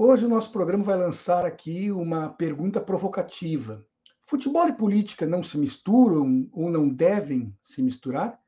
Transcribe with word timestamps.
Hoje 0.00 0.26
o 0.26 0.28
nosso 0.28 0.52
programa 0.52 0.84
vai 0.84 0.96
lançar 0.96 1.44
aqui 1.44 1.90
uma 1.90 2.28
pergunta 2.28 2.80
provocativa. 2.80 3.84
Futebol 4.24 4.68
e 4.68 4.72
política 4.72 5.26
não 5.26 5.42
se 5.42 5.58
misturam 5.58 6.48
ou 6.52 6.70
não 6.70 6.88
devem 6.88 7.52
se 7.64 7.82
misturar? 7.82 8.38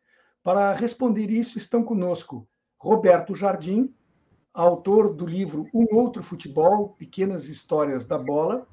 Para 0.45 0.73
responder 0.73 1.29
isso, 1.29 1.59
estão 1.59 1.83
conosco 1.83 2.47
Roberto 2.79 3.35
Jardim, 3.35 3.93
autor 4.55 5.13
do 5.13 5.27
livro 5.27 5.67
Um 5.75 5.93
Outro 5.93 6.23
Futebol, 6.23 6.91
Pequenas 6.91 7.49
Histórias 7.49 8.07
da 8.07 8.17
Bola, 8.17 8.65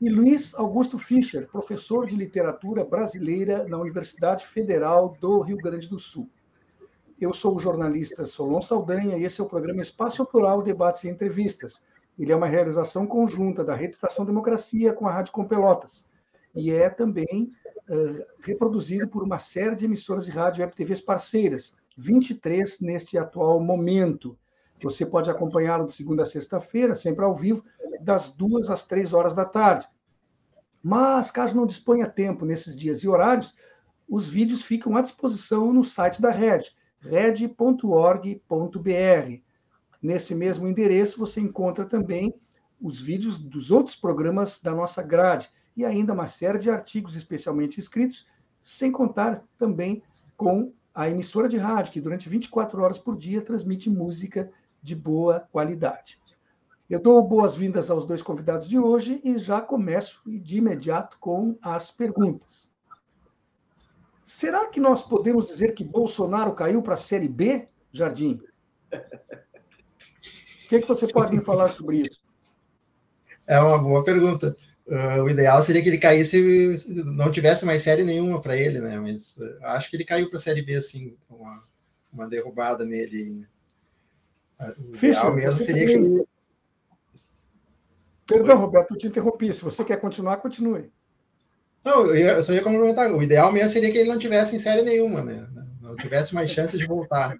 e 0.00 0.08
Luiz 0.08 0.54
Augusto 0.54 0.98
Fischer, 0.98 1.46
professor 1.48 2.06
de 2.06 2.16
literatura 2.16 2.82
brasileira 2.82 3.68
na 3.68 3.76
Universidade 3.76 4.46
Federal 4.46 5.18
do 5.20 5.42
Rio 5.42 5.58
Grande 5.58 5.86
do 5.86 5.98
Sul. 5.98 6.30
Eu 7.20 7.34
sou 7.34 7.56
o 7.56 7.60
jornalista 7.60 8.24
Solon 8.24 8.62
Saldanha 8.62 9.18
e 9.18 9.24
esse 9.24 9.38
é 9.38 9.44
o 9.44 9.48
programa 9.48 9.82
Espaço 9.82 10.24
Plural 10.24 10.62
Debates 10.62 11.04
e 11.04 11.10
Entrevistas, 11.10 11.82
ele 12.22 12.32
é 12.32 12.36
uma 12.36 12.46
realização 12.46 13.04
conjunta 13.04 13.64
da 13.64 13.74
Rede 13.74 13.94
Estação 13.94 14.24
Democracia 14.24 14.92
com 14.92 15.08
a 15.08 15.12
Rádio 15.12 15.32
Com 15.32 15.44
Pelotas 15.44 16.08
e 16.54 16.70
é 16.70 16.88
também 16.88 17.48
uh, 17.88 18.24
reproduzido 18.40 19.08
por 19.08 19.24
uma 19.24 19.38
série 19.38 19.74
de 19.74 19.86
emissoras 19.86 20.26
de 20.26 20.30
rádio 20.30 20.64
e 20.64 20.70
TVs 20.70 21.00
parceiras, 21.00 21.74
23 21.96 22.80
neste 22.80 23.18
atual 23.18 23.58
momento. 23.60 24.38
Você 24.82 25.04
pode 25.04 25.30
acompanhá-lo 25.30 25.86
de 25.86 25.94
segunda 25.94 26.22
a 26.22 26.26
sexta-feira, 26.26 26.94
sempre 26.94 27.24
ao 27.24 27.34
vivo, 27.34 27.64
das 28.00 28.30
duas 28.30 28.70
às 28.70 28.86
três 28.86 29.12
horas 29.12 29.34
da 29.34 29.44
tarde. 29.44 29.88
Mas, 30.82 31.30
caso 31.30 31.56
não 31.56 31.66
disponha 31.66 32.08
tempo 32.08 32.44
nesses 32.44 32.76
dias 32.76 33.02
e 33.02 33.08
horários, 33.08 33.56
os 34.08 34.26
vídeos 34.26 34.62
ficam 34.62 34.96
à 34.96 35.02
disposição 35.02 35.72
no 35.72 35.84
site 35.84 36.20
da 36.20 36.30
Rede, 36.30 36.76
red.org.br. 37.00 38.42
Nesse 40.02 40.34
mesmo 40.34 40.66
endereço 40.66 41.18
você 41.18 41.40
encontra 41.40 41.84
também 41.84 42.34
os 42.80 42.98
vídeos 42.98 43.38
dos 43.38 43.70
outros 43.70 43.94
programas 43.94 44.60
da 44.60 44.74
nossa 44.74 45.02
grade 45.02 45.48
e 45.76 45.84
ainda 45.84 46.12
uma 46.12 46.26
série 46.26 46.58
de 46.58 46.68
artigos 46.68 47.14
especialmente 47.14 47.78
escritos, 47.78 48.26
sem 48.60 48.90
contar 48.90 49.44
também 49.56 50.02
com 50.36 50.72
a 50.92 51.08
emissora 51.08 51.48
de 51.48 51.56
rádio, 51.56 51.92
que 51.92 52.00
durante 52.00 52.28
24 52.28 52.82
horas 52.82 52.98
por 52.98 53.16
dia 53.16 53.40
transmite 53.40 53.88
música 53.88 54.50
de 54.82 54.96
boa 54.96 55.48
qualidade. 55.52 56.20
Eu 56.90 57.00
dou 57.00 57.22
boas-vindas 57.22 57.88
aos 57.88 58.04
dois 58.04 58.20
convidados 58.20 58.68
de 58.68 58.78
hoje 58.78 59.20
e 59.24 59.38
já 59.38 59.60
começo 59.60 60.20
de 60.26 60.58
imediato 60.58 61.16
com 61.20 61.56
as 61.62 61.90
perguntas. 61.90 62.70
Será 64.24 64.66
que 64.66 64.80
nós 64.80 65.02
podemos 65.02 65.46
dizer 65.46 65.74
que 65.74 65.84
Bolsonaro 65.84 66.52
caiu 66.54 66.82
para 66.82 66.94
a 66.94 66.98
Série 66.98 67.28
B, 67.28 67.68
Jardim? 67.92 68.40
que, 70.72 70.80
que 70.80 70.88
você 70.88 71.06
pode 71.06 71.34
me 71.34 71.42
falar 71.42 71.68
sobre 71.68 71.98
isso? 71.98 72.22
É 73.46 73.60
uma 73.60 73.78
boa 73.78 74.02
pergunta. 74.02 74.56
Uh, 74.86 75.22
o 75.22 75.28
ideal 75.28 75.62
seria 75.62 75.82
que 75.82 75.88
ele 75.88 75.98
caísse 75.98 76.86
não 77.04 77.30
tivesse 77.30 77.64
mais 77.64 77.82
série 77.82 78.04
nenhuma 78.04 78.40
para 78.40 78.56
ele, 78.56 78.80
né? 78.80 78.98
Mas 78.98 79.36
uh, 79.36 79.58
acho 79.64 79.90
que 79.90 79.96
ele 79.96 80.04
caiu 80.04 80.28
para 80.28 80.38
a 80.38 80.40
série 80.40 80.62
B, 80.62 80.74
assim, 80.74 81.14
uma, 81.28 81.62
uma 82.12 82.28
derrubada 82.28 82.84
nele. 82.84 83.46
Né? 84.58 84.74
O 84.78 84.94
Fischer, 84.94 85.32
mesmo 85.32 85.62
seria 85.62 85.86
também... 85.92 86.18
que... 86.18 86.26
Perdão, 88.26 88.56
Roberto, 88.56 88.94
eu 88.94 88.98
te 88.98 89.06
interrompi. 89.08 89.52
Se 89.52 89.62
você 89.62 89.84
quer 89.84 90.00
continuar, 90.00 90.38
continue. 90.38 90.90
Não, 91.84 92.06
eu, 92.06 92.36
eu 92.36 92.42
só 92.42 92.52
ia 92.52 92.62
complementar. 92.62 93.12
O 93.12 93.22
ideal 93.22 93.52
mesmo 93.52 93.70
seria 93.70 93.90
que 93.92 93.98
ele 93.98 94.08
não 94.08 94.18
tivesse 94.18 94.56
em 94.56 94.58
série 94.58 94.82
nenhuma, 94.82 95.22
né? 95.22 95.46
Não 95.80 95.96
tivesse 95.96 96.34
mais 96.34 96.50
chance 96.50 96.78
de 96.78 96.86
voltar. 96.86 97.36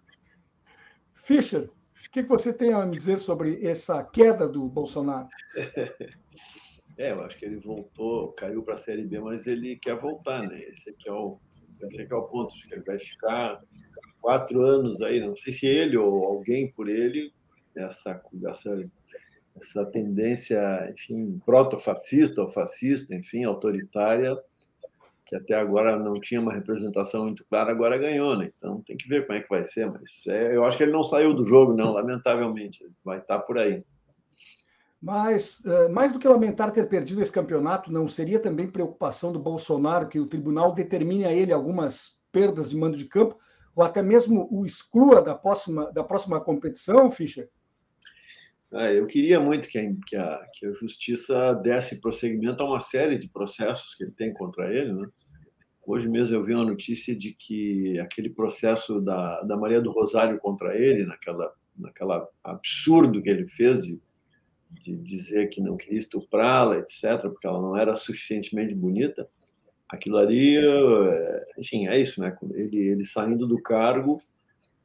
Fischer, 1.15 1.71
o 2.07 2.11
que 2.11 2.23
você 2.23 2.53
tem 2.53 2.73
a 2.73 2.85
dizer 2.85 3.19
sobre 3.19 3.65
essa 3.67 4.03
queda 4.03 4.49
do 4.49 4.69
Bolsonaro? 4.69 5.29
É, 6.99 7.11
eu 7.11 7.21
acho 7.25 7.39
que 7.39 7.47
ele 7.47 7.57
voltou, 7.57 8.33
caiu 8.33 8.63
para 8.63 8.75
a 8.75 8.79
Série 8.79 9.03
B, 9.03 9.19
mas 9.19 9.47
ele 9.47 9.77
quer 9.77 9.97
voltar, 9.97 10.47
né? 10.47 10.61
Esse 10.61 10.91
aqui 10.91 11.09
é 11.09 11.13
o, 11.13 11.39
esse 11.83 12.03
aqui 12.03 12.13
é 12.13 12.17
o 12.17 12.25
ponto, 12.25 12.55
que 12.55 12.75
ele 12.75 12.85
vai 12.85 12.99
ficar 12.99 13.61
quatro 14.21 14.63
anos 14.63 15.01
aí, 15.01 15.19
não 15.19 15.35
sei 15.35 15.53
se 15.53 15.67
ele 15.67 15.97
ou 15.97 16.25
alguém 16.25 16.71
por 16.71 16.89
ele, 16.89 17.33
essa, 17.75 18.23
essa, 18.47 18.91
essa 19.57 19.87
tendência, 19.87 20.91
enfim, 20.93 21.41
proto-fascista 21.45 22.43
ou 22.43 22.49
fascista, 22.49 23.15
enfim, 23.15 23.45
autoritária, 23.45 24.37
que 25.25 25.37
até 25.37 25.55
agora 25.55 25.99
não 25.99 26.15
tinha 26.15 26.41
uma 26.41 26.53
representação 26.53 27.25
muito 27.25 27.45
clara, 27.45 27.71
agora 27.71 27.99
ganhou, 27.99 28.37
né? 28.37 28.51
Então 28.57 28.83
tem 28.87 28.97
que 28.97 29.09
ver 29.09 29.27
como 29.27 29.39
é 29.39 29.43
que 29.43 29.49
vai 29.49 29.61
ser, 29.61 29.91
mas 29.91 30.27
é, 30.27 30.57
eu 30.57 30.65
acho 30.65 30.77
que 30.77 30.83
ele 30.83 30.93
não 30.93 31.05
saiu 31.05 31.35
do 31.35 31.45
jogo, 31.45 31.73
não, 31.73 31.93
lamentavelmente, 31.93 32.85
vai 33.05 33.19
estar 33.19 33.39
por 33.41 33.59
aí. 33.59 33.85
Mas, 35.03 35.61
eh, 35.67 35.89
mais 35.89 36.13
do 36.13 36.19
que 36.21 36.29
lamentar 36.29 36.71
ter 36.71 36.89
perdido 36.89 37.21
esse 37.21 37.33
campeonato, 37.33 37.93
não 37.93 38.07
seria 38.07 38.39
também 38.39 38.71
preocupação 38.71 39.33
do 39.33 39.39
Bolsonaro 39.41 40.07
que 40.07 40.21
o 40.21 40.29
tribunal 40.29 40.73
determine 40.73 41.25
a 41.25 41.33
ele 41.33 41.53
algumas 41.53 42.17
perdas 42.31 42.71
de 42.71 42.77
mando 42.77 42.97
de 42.97 43.07
campo, 43.07 43.37
ou 43.75 43.83
até 43.83 44.01
mesmo 44.01 44.47
o 44.49 44.65
exclua 44.65 45.21
da 45.21 45.35
próxima, 45.35 45.91
da 45.91 46.05
próxima 46.05 46.41
competição, 46.41 47.11
Fischer? 47.11 47.49
Ah, 48.75 48.91
eu 48.91 49.07
queria 49.07 49.39
muito 49.39 49.69
que 49.69 49.79
a, 49.79 49.95
que, 50.07 50.17
a, 50.17 50.47
que 50.55 50.67
a 50.67 50.73
justiça 50.73 51.53
desse 51.55 52.01
prosseguimento 52.01 52.63
a 52.63 52.67
uma 52.67 52.81
série 52.81 53.19
de 53.19 53.29
processos 53.29 53.95
que 53.95 54.05
ele 54.05 54.13
tem 54.13 54.33
contra 54.33 54.73
ele, 54.73 54.93
né? 54.93 55.07
Hoje 55.85 56.09
mesmo 56.09 56.35
eu 56.35 56.45
vi 56.45 56.55
uma 56.55 56.65
notícia 56.65 57.15
de 57.15 57.35
que 57.35 57.99
aquele 57.99 58.31
processo 58.31 59.01
da, 59.01 59.43
da 59.43 59.57
Maria 59.57 59.81
do 59.81 59.91
Rosário 59.91 60.39
contra 60.39 60.77
ele, 60.77 61.05
naquela, 61.05 61.53
naquela 61.77 62.27
absurdo 62.43 63.21
que 63.21 63.29
ele 63.29 63.49
fez 63.49 63.83
de, 63.83 64.01
de 64.71 64.97
dizer 64.97 65.49
que 65.49 65.61
não 65.61 65.77
queria 65.77 65.99
estuprá-la, 65.99 66.79
etc., 66.79 67.21
porque 67.23 67.47
ela 67.47 67.61
não 67.61 67.77
era 67.77 67.97
suficientemente 67.97 68.75
bonita, 68.75 69.29
aquilo 69.89 70.17
ali, 70.17 70.57
eh, 70.57 71.45
enfim, 71.59 71.89
é 71.89 71.99
isso, 71.99 72.21
né? 72.21 72.35
Ele, 72.55 72.79
ele 72.79 73.05
saindo 73.05 73.47
do 73.47 73.61
cargo, 73.61 74.23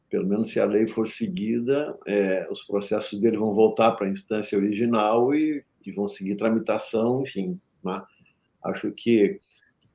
pelo 0.09 0.27
menos 0.27 0.49
se 0.49 0.59
a 0.59 0.65
lei 0.65 0.87
for 0.87 1.07
seguida, 1.07 1.97
é, 2.05 2.47
os 2.49 2.63
processos 2.63 3.19
dele 3.19 3.37
vão 3.37 3.53
voltar 3.53 3.91
para 3.91 4.07
a 4.07 4.09
instância 4.09 4.57
original 4.57 5.33
e, 5.33 5.63
e, 5.85 5.91
vão 5.91 6.07
seguir 6.07 6.35
tramitação, 6.35 7.21
enfim. 7.21 7.59
Né? 7.83 8.01
Acho 8.63 8.91
que 8.91 9.39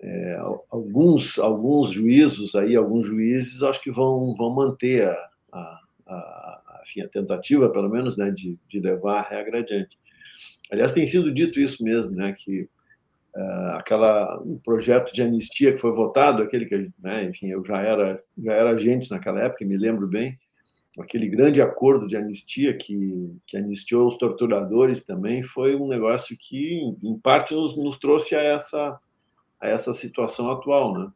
é, 0.00 0.38
alguns, 0.70 1.38
alguns 1.38 1.90
juízos 1.90 2.54
aí, 2.54 2.76
alguns 2.76 3.06
juízes, 3.06 3.62
acho 3.62 3.82
que 3.82 3.90
vão, 3.90 4.34
vão 4.36 4.50
manter 4.54 5.08
a, 5.08 5.30
a, 5.52 5.80
a, 6.08 6.82
enfim, 6.82 7.00
a 7.00 7.08
tentativa, 7.08 7.70
pelo 7.70 7.88
menos, 7.88 8.16
né, 8.16 8.30
de, 8.30 8.58
de 8.68 8.80
levar 8.80 9.20
a 9.20 9.28
regra 9.28 9.60
adiante. 9.60 9.98
Aliás, 10.70 10.92
tem 10.92 11.06
sido 11.06 11.32
dito 11.32 11.60
isso 11.60 11.82
mesmo, 11.82 12.10
né, 12.10 12.34
que 12.36 12.68
uh, 13.36 13.76
aquela 13.76 14.40
um 14.40 14.58
projeto 14.58 15.12
de 15.12 15.22
anistia 15.22 15.72
que 15.72 15.78
foi 15.78 15.92
votado, 15.92 16.42
aquele 16.42 16.66
que, 16.66 16.90
né, 17.02 17.24
enfim, 17.24 17.48
eu 17.48 17.64
já 17.64 17.80
era 17.82 18.22
já 18.38 18.52
era 18.52 18.70
agente 18.70 19.10
naquela 19.10 19.42
época, 19.42 19.64
me 19.64 19.76
lembro 19.76 20.06
bem, 20.06 20.38
aquele 20.98 21.28
grande 21.28 21.62
acordo 21.62 22.06
de 22.06 22.16
anistia 22.16 22.76
que, 22.76 23.34
que 23.46 23.56
anistiou 23.56 24.08
os 24.08 24.16
torturadores 24.16 25.04
também 25.04 25.42
foi 25.42 25.74
um 25.74 25.88
negócio 25.88 26.36
que, 26.38 26.94
em 27.02 27.18
parte, 27.18 27.54
nos, 27.54 27.76
nos 27.76 27.98
trouxe 27.98 28.34
a 28.34 28.42
essa 28.42 28.98
a 29.60 29.68
essa 29.68 29.94
situação 29.94 30.50
atual, 30.50 30.92
né? 30.98 31.08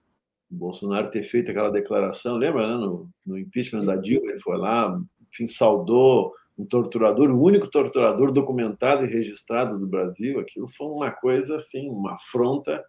O 0.49 0.55
Bolsonaro 0.55 1.11
ter 1.11 1.25
feito 1.25 1.51
aquela 1.51 1.69
declaração, 1.69 2.37
lembra, 2.37 2.65
né? 2.69 2.77
No, 2.77 3.11
no 3.27 3.37
impeachment 3.37 3.85
da 3.85 3.97
Dilma, 3.97 4.31
ele 4.31 4.39
foi 4.39 4.57
lá, 4.57 4.97
enfim, 5.29 5.49
saudou 5.49 6.33
um 6.59 6.65
torturador, 6.65 7.31
o 7.31 7.43
único 7.43 7.69
torturador 7.69 8.33
documentado 8.33 9.05
e 9.05 9.11
registrado 9.11 9.79
do 9.79 9.87
Brasil. 9.87 10.41
Aquilo 10.41 10.67
foi 10.69 10.87
uma 10.89 11.11
coisa 11.11 11.57
assim, 11.57 11.91
uma 11.91 12.15
afronta, 12.15 12.83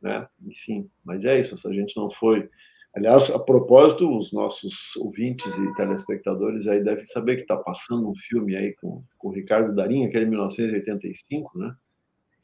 né? 0.00 0.26
Enfim, 0.46 0.88
mas 1.04 1.24
é 1.24 1.38
isso. 1.38 1.56
A 1.68 1.72
gente 1.72 1.96
não 1.96 2.10
foi, 2.10 2.48
aliás, 2.96 3.30
a 3.30 3.38
propósito, 3.38 4.16
os 4.16 4.32
nossos 4.32 4.96
ouvintes 4.96 5.56
e 5.56 5.74
telespectadores 5.74 6.66
aí 6.66 6.82
devem 6.82 7.04
saber 7.04 7.36
que 7.36 7.42
está 7.42 7.56
passando 7.56 8.08
um 8.08 8.14
filme 8.14 8.56
aí 8.56 8.74
com, 8.74 9.02
com 9.18 9.28
o 9.28 9.32
Ricardo 9.32 9.74
Darinha, 9.74 10.08
aquele 10.08 10.26
1985, 10.26 11.58
né? 11.58 11.74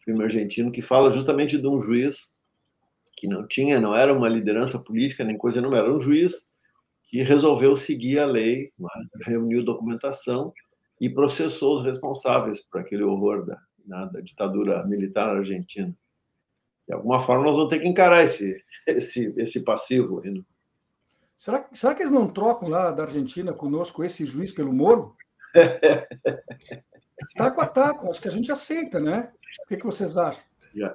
filme 0.04 0.24
argentino, 0.24 0.72
que 0.72 0.80
fala 0.80 1.10
justamente 1.10 1.58
de 1.58 1.66
um 1.66 1.78
juiz 1.78 2.32
que 3.14 3.26
não 3.26 3.46
tinha, 3.46 3.78
não 3.78 3.94
era 3.94 4.12
uma 4.12 4.28
liderança 4.28 4.78
política 4.78 5.22
nem 5.22 5.36
coisa 5.36 5.60
não, 5.60 5.74
era 5.74 5.92
um 5.92 5.98
juiz 5.98 6.50
que 7.08 7.22
resolveu 7.22 7.74
seguir 7.74 8.18
a 8.18 8.26
lei, 8.26 8.70
né, 8.78 8.88
reuniu 9.22 9.64
documentação 9.64 10.52
e 11.00 11.08
processou 11.08 11.78
os 11.78 11.86
responsáveis 11.86 12.60
por 12.60 12.80
aquele 12.80 13.02
horror 13.02 13.46
da, 13.46 13.58
né, 13.84 14.10
da 14.12 14.20
ditadura 14.20 14.86
militar 14.86 15.34
argentina. 15.34 15.92
de 16.86 16.94
alguma 16.94 17.18
forma 17.18 17.44
nós 17.44 17.56
vamos 17.56 17.70
ter 17.70 17.80
que 17.80 17.88
encarar 17.88 18.22
esse, 18.22 18.62
esse, 18.86 19.34
esse 19.38 19.64
passivo. 19.64 20.22
Será, 21.36 21.66
será 21.72 21.94
que 21.94 22.02
eles 22.02 22.12
não 22.12 22.28
trocam 22.28 22.68
lá 22.68 22.90
da 22.90 23.04
Argentina 23.04 23.54
conosco 23.54 24.04
esse 24.04 24.26
juiz 24.26 24.52
pelo 24.52 24.72
Moro? 24.72 25.16
taco 27.36 27.60
a 27.60 27.66
taco, 27.66 28.10
acho 28.10 28.20
que 28.20 28.28
a 28.28 28.32
gente 28.32 28.52
aceita, 28.52 29.00
né? 29.00 29.32
O 29.64 29.68
que, 29.68 29.78
que 29.78 29.86
vocês 29.86 30.18
acham? 30.18 30.42
Yeah. 30.74 30.94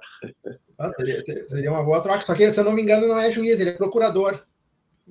Ah, 0.77 0.91
seria, 0.95 1.23
seria, 1.47 1.71
uma 1.71 1.83
boa 1.83 2.01
troca, 2.01 2.21
só 2.21 2.35
que, 2.35 2.51
se 2.51 2.59
eu 2.59 2.63
não 2.63 2.71
me 2.71 2.83
engano, 2.83 3.07
não 3.07 3.19
é 3.19 3.31
juiz, 3.31 3.59
ele 3.59 3.71
é 3.71 3.73
procurador. 3.73 4.45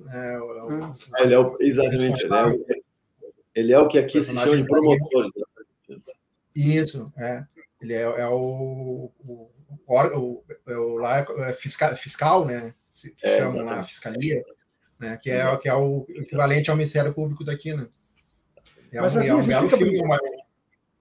É, 0.09 0.39
o, 0.39 0.83
ah. 0.83 0.95
ele 1.19 1.33
é 1.33 1.39
o, 1.39 1.57
exatamente, 1.59 2.25
ele 2.25 2.33
é 2.33 2.45
o, 2.45 2.65
ele 3.55 3.73
é 3.73 3.79
o 3.79 3.87
que 3.87 3.99
aqui 3.99 4.23
se 4.23 4.35
chama 4.35 4.57
de 4.57 4.65
promotor. 4.65 5.31
Isso, 6.55 7.11
é. 7.17 7.45
Ele 7.81 7.93
é, 7.93 8.01
é 8.01 8.27
o, 8.27 9.11
o, 9.19 9.51
o, 9.87 10.43
o, 10.67 10.97
lá 10.97 11.19
é 11.19 11.53
fiscal, 11.53 11.95
fiscal, 11.95 12.45
né? 12.45 12.73
Se 12.93 13.15
é, 13.23 13.39
chamam 13.39 13.65
lá, 13.65 13.83
fiscalia, 13.83 14.43
né? 14.99 15.19
Que 15.21 15.31
é, 15.31 15.57
que 15.57 15.67
é 15.67 15.75
o 15.75 16.05
equivalente 16.09 16.69
ao 16.69 16.77
Ministério 16.77 17.13
Público 17.13 17.43
daqui, 17.43 17.73
né? 17.73 17.87
É 18.91 19.01
Mas, 19.01 19.15
um, 19.15 19.19
assim, 19.19 19.29
é 19.29 19.35
um 19.35 19.45
belo 19.45 19.69
filme, 19.69 19.99
uma, 19.99 20.19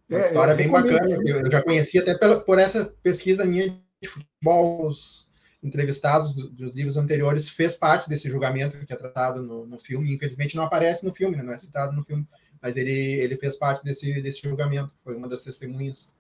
uma 0.09 0.19
é, 0.19 0.23
história 0.23 0.55
bem 0.55 0.71
bacana. 0.71 1.07
Eu 1.27 1.51
já 1.51 1.63
conheci 1.63 1.99
até 1.99 2.15
pela, 2.17 2.41
por 2.41 2.59
essa 2.59 2.95
pesquisa 3.03 3.45
minha 3.45 3.79
de 4.01 4.09
futebol, 4.09 4.87
os 4.87 5.31
entrevistados 5.63 6.35
dos 6.35 6.75
livros 6.75 6.97
anteriores 6.97 7.49
fez 7.49 7.77
parte 7.77 8.09
desse 8.09 8.29
julgamento 8.29 8.85
que 8.85 8.93
é 8.93 8.97
tratado 8.97 9.43
no, 9.43 9.67
no 9.67 9.79
filme. 9.79 10.13
Infelizmente 10.15 10.57
não 10.57 10.65
aparece 10.65 11.05
no 11.07 11.15
filme, 11.15 11.37
né? 11.37 11.43
não 11.43 11.53
é 11.53 11.59
citado 11.59 11.95
no 11.95 12.03
filme, 12.03 12.27
mas 12.61 12.77
ele, 12.77 12.93
ele 12.93 13.37
fez 13.37 13.57
parte 13.57 13.85
desse, 13.85 14.21
desse 14.21 14.43
julgamento, 14.43 14.93
foi 15.05 15.17
uma 15.17 15.29
das 15.29 15.43
testemunhas. 15.43 16.15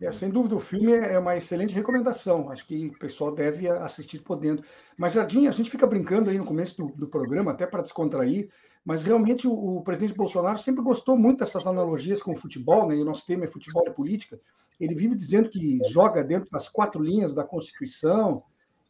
É, 0.00 0.10
sem 0.12 0.28
dúvida, 0.28 0.56
o 0.56 0.60
filme 0.60 0.92
é, 0.92 1.14
é 1.14 1.18
uma 1.18 1.36
excelente 1.36 1.74
recomendação. 1.74 2.50
Acho 2.50 2.66
que 2.66 2.88
o 2.88 2.98
pessoal 2.98 3.32
deve 3.34 3.68
assistir 3.68 4.18
podendo. 4.18 4.62
Mas, 4.98 5.12
Jardim, 5.14 5.46
a 5.46 5.50
gente 5.50 5.70
fica 5.70 5.86
brincando 5.86 6.28
aí 6.28 6.36
no 6.36 6.44
começo 6.44 6.76
do, 6.76 6.92
do 6.94 7.06
programa, 7.06 7.52
até 7.52 7.66
para 7.66 7.82
descontrair, 7.82 8.50
mas 8.84 9.02
realmente 9.02 9.48
o, 9.48 9.78
o, 9.78 9.82
presidente 9.82 10.16
Bolsonaro 10.16 10.58
sempre 10.58 10.82
gostou 10.82 11.16
muito 11.16 11.38
dessas 11.38 11.66
analogias 11.66 12.22
com 12.22 12.32
o 12.32 12.36
futebol, 12.36 12.86
né? 12.88 12.96
e 12.96 13.02
o 13.02 13.04
nosso 13.04 13.26
tema 13.26 13.44
é 13.44 13.48
futebol 13.48 13.84
e 13.86 13.90
política. 13.90 14.38
Ele 14.78 14.94
vive 14.94 15.14
dizendo 15.14 15.48
que 15.48 15.78
joga 15.88 16.22
dentro 16.22 16.50
das 16.50 16.68
quatro 16.68 17.02
linhas 17.02 17.32
da 17.32 17.44
Constituição 17.44 18.42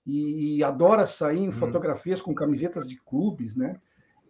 e, 0.04 0.56
e 0.56 0.64
adora 0.64 1.06
sair 1.06 1.38
em 1.38 1.46
uhum. 1.46 1.52
fotografias 1.52 2.20
com 2.20 2.34
camisetas 2.34 2.88
de 2.88 2.96
clubes, 2.96 3.54
né? 3.54 3.80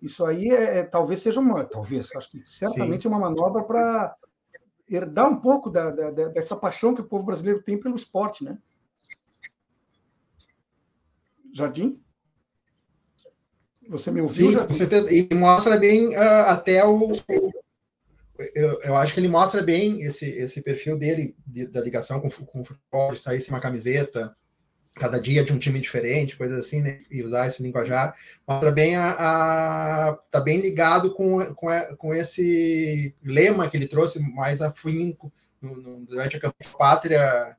Isso 0.03 0.27
aí 0.27 0.51
é, 0.51 0.81
é 0.81 0.83
talvez 0.83 1.21
seja 1.21 1.41
uma, 1.41 1.65
talvez, 1.65 2.15
acho 2.15 2.31
que 2.31 2.45
certamente 2.47 3.05
Sim. 3.05 3.09
é 3.09 3.11
uma 3.11 3.21
manobra 3.21 3.63
para 3.63 4.15
herdar 4.87 5.31
um 5.31 5.41
pouco 5.41 5.71
da, 5.71 5.91
da, 5.91 6.11
dessa 6.11 6.55
paixão 6.55 6.95
que 6.95 7.01
o 7.01 7.09
povo 7.09 7.25
brasileiro 7.25 7.63
tem 7.63 7.81
pelo 7.81 7.97
esporte, 7.97 8.45
né? 8.45 8.59
Jardim? 11.55 12.04
Você 13.89 14.11
me 14.11 14.21
ouviu? 14.21 14.53
Sim, 14.53 14.67
com 14.67 14.75
certeza. 14.75 15.13
E 15.13 15.29
mostra 15.35 15.77
bem 15.77 16.17
uh, 16.17 16.47
até 16.47 16.85
o. 16.85 17.13
Eu, 18.55 18.81
eu, 18.81 18.97
acho 18.97 19.15
que 19.15 19.21
ele 19.21 19.29
mostra 19.29 19.63
bem 19.63 20.03
esse, 20.03 20.27
esse 20.27 20.61
perfil 20.61 20.99
dele, 20.99 21.37
de, 21.47 21.67
da 21.67 21.81
ligação 21.81 22.21
com, 22.21 22.29
com 22.29 22.61
o 22.63 22.65
futebol, 22.65 23.13
de 23.13 23.21
sair 23.21 23.41
sem 23.41 23.55
uma 23.55 23.61
camiseta, 23.61 24.35
cada 24.95 25.21
dia 25.21 25.45
de 25.45 25.53
um 25.53 25.59
time 25.59 25.81
diferente, 25.81 26.37
coisas 26.37 26.59
assim, 26.59 26.81
né? 26.81 27.03
E 27.11 27.23
usar 27.23 27.47
esse 27.47 27.63
linguajar. 27.63 28.17
Mostra 28.47 28.71
bem 28.71 28.97
a. 28.97 29.11
a 29.13 30.13
tá 30.31 30.41
bem 30.41 30.61
ligado 30.61 31.15
com, 31.15 31.45
com, 31.55 31.69
com 31.97 32.15
esse 32.15 33.15
lema 33.23 33.69
que 33.69 33.77
ele 33.77 33.87
trouxe 33.87 34.19
mais 34.19 34.61
afinco 34.61 35.33
no, 35.61 35.77
no, 35.77 36.01
durante 36.05 36.37
a 36.37 36.41
campanha 36.41 36.71
Pátria. 36.77 37.57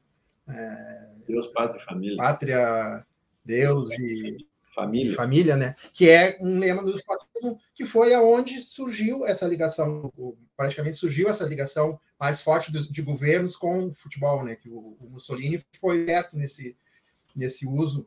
É, 0.48 1.06
Deus, 1.28 1.48
Pátria 1.48 1.84
Família. 1.84 2.18
Pátria, 2.18 3.06
Deus 3.44 3.92
e 3.98 4.38
Família. 4.76 5.16
Família, 5.16 5.56
né? 5.56 5.76
Que 5.94 6.10
é 6.10 6.38
um 6.42 6.60
lema 6.60 6.84
do 6.84 7.02
fascismo, 7.02 7.58
que 7.74 7.86
foi 7.86 8.14
aonde 8.14 8.60
surgiu 8.60 9.26
essa 9.26 9.48
ligação, 9.48 10.12
praticamente 10.56 10.98
surgiu 10.98 11.30
essa 11.30 11.46
ligação 11.46 11.98
mais 12.20 12.42
forte 12.42 12.74
de, 12.74 12.92
de 12.92 13.02
governos 13.02 13.56
com 13.56 13.88
o 13.88 13.94
futebol, 13.94 14.44
né? 14.44 14.56
Que 14.56 14.70
o, 14.70 14.98
o 15.00 15.10
Mussolini 15.10 15.64
foi 15.80 16.00
direto 16.00 16.36
nesse, 16.36 16.78
nesse 17.34 17.66
uso 17.66 18.06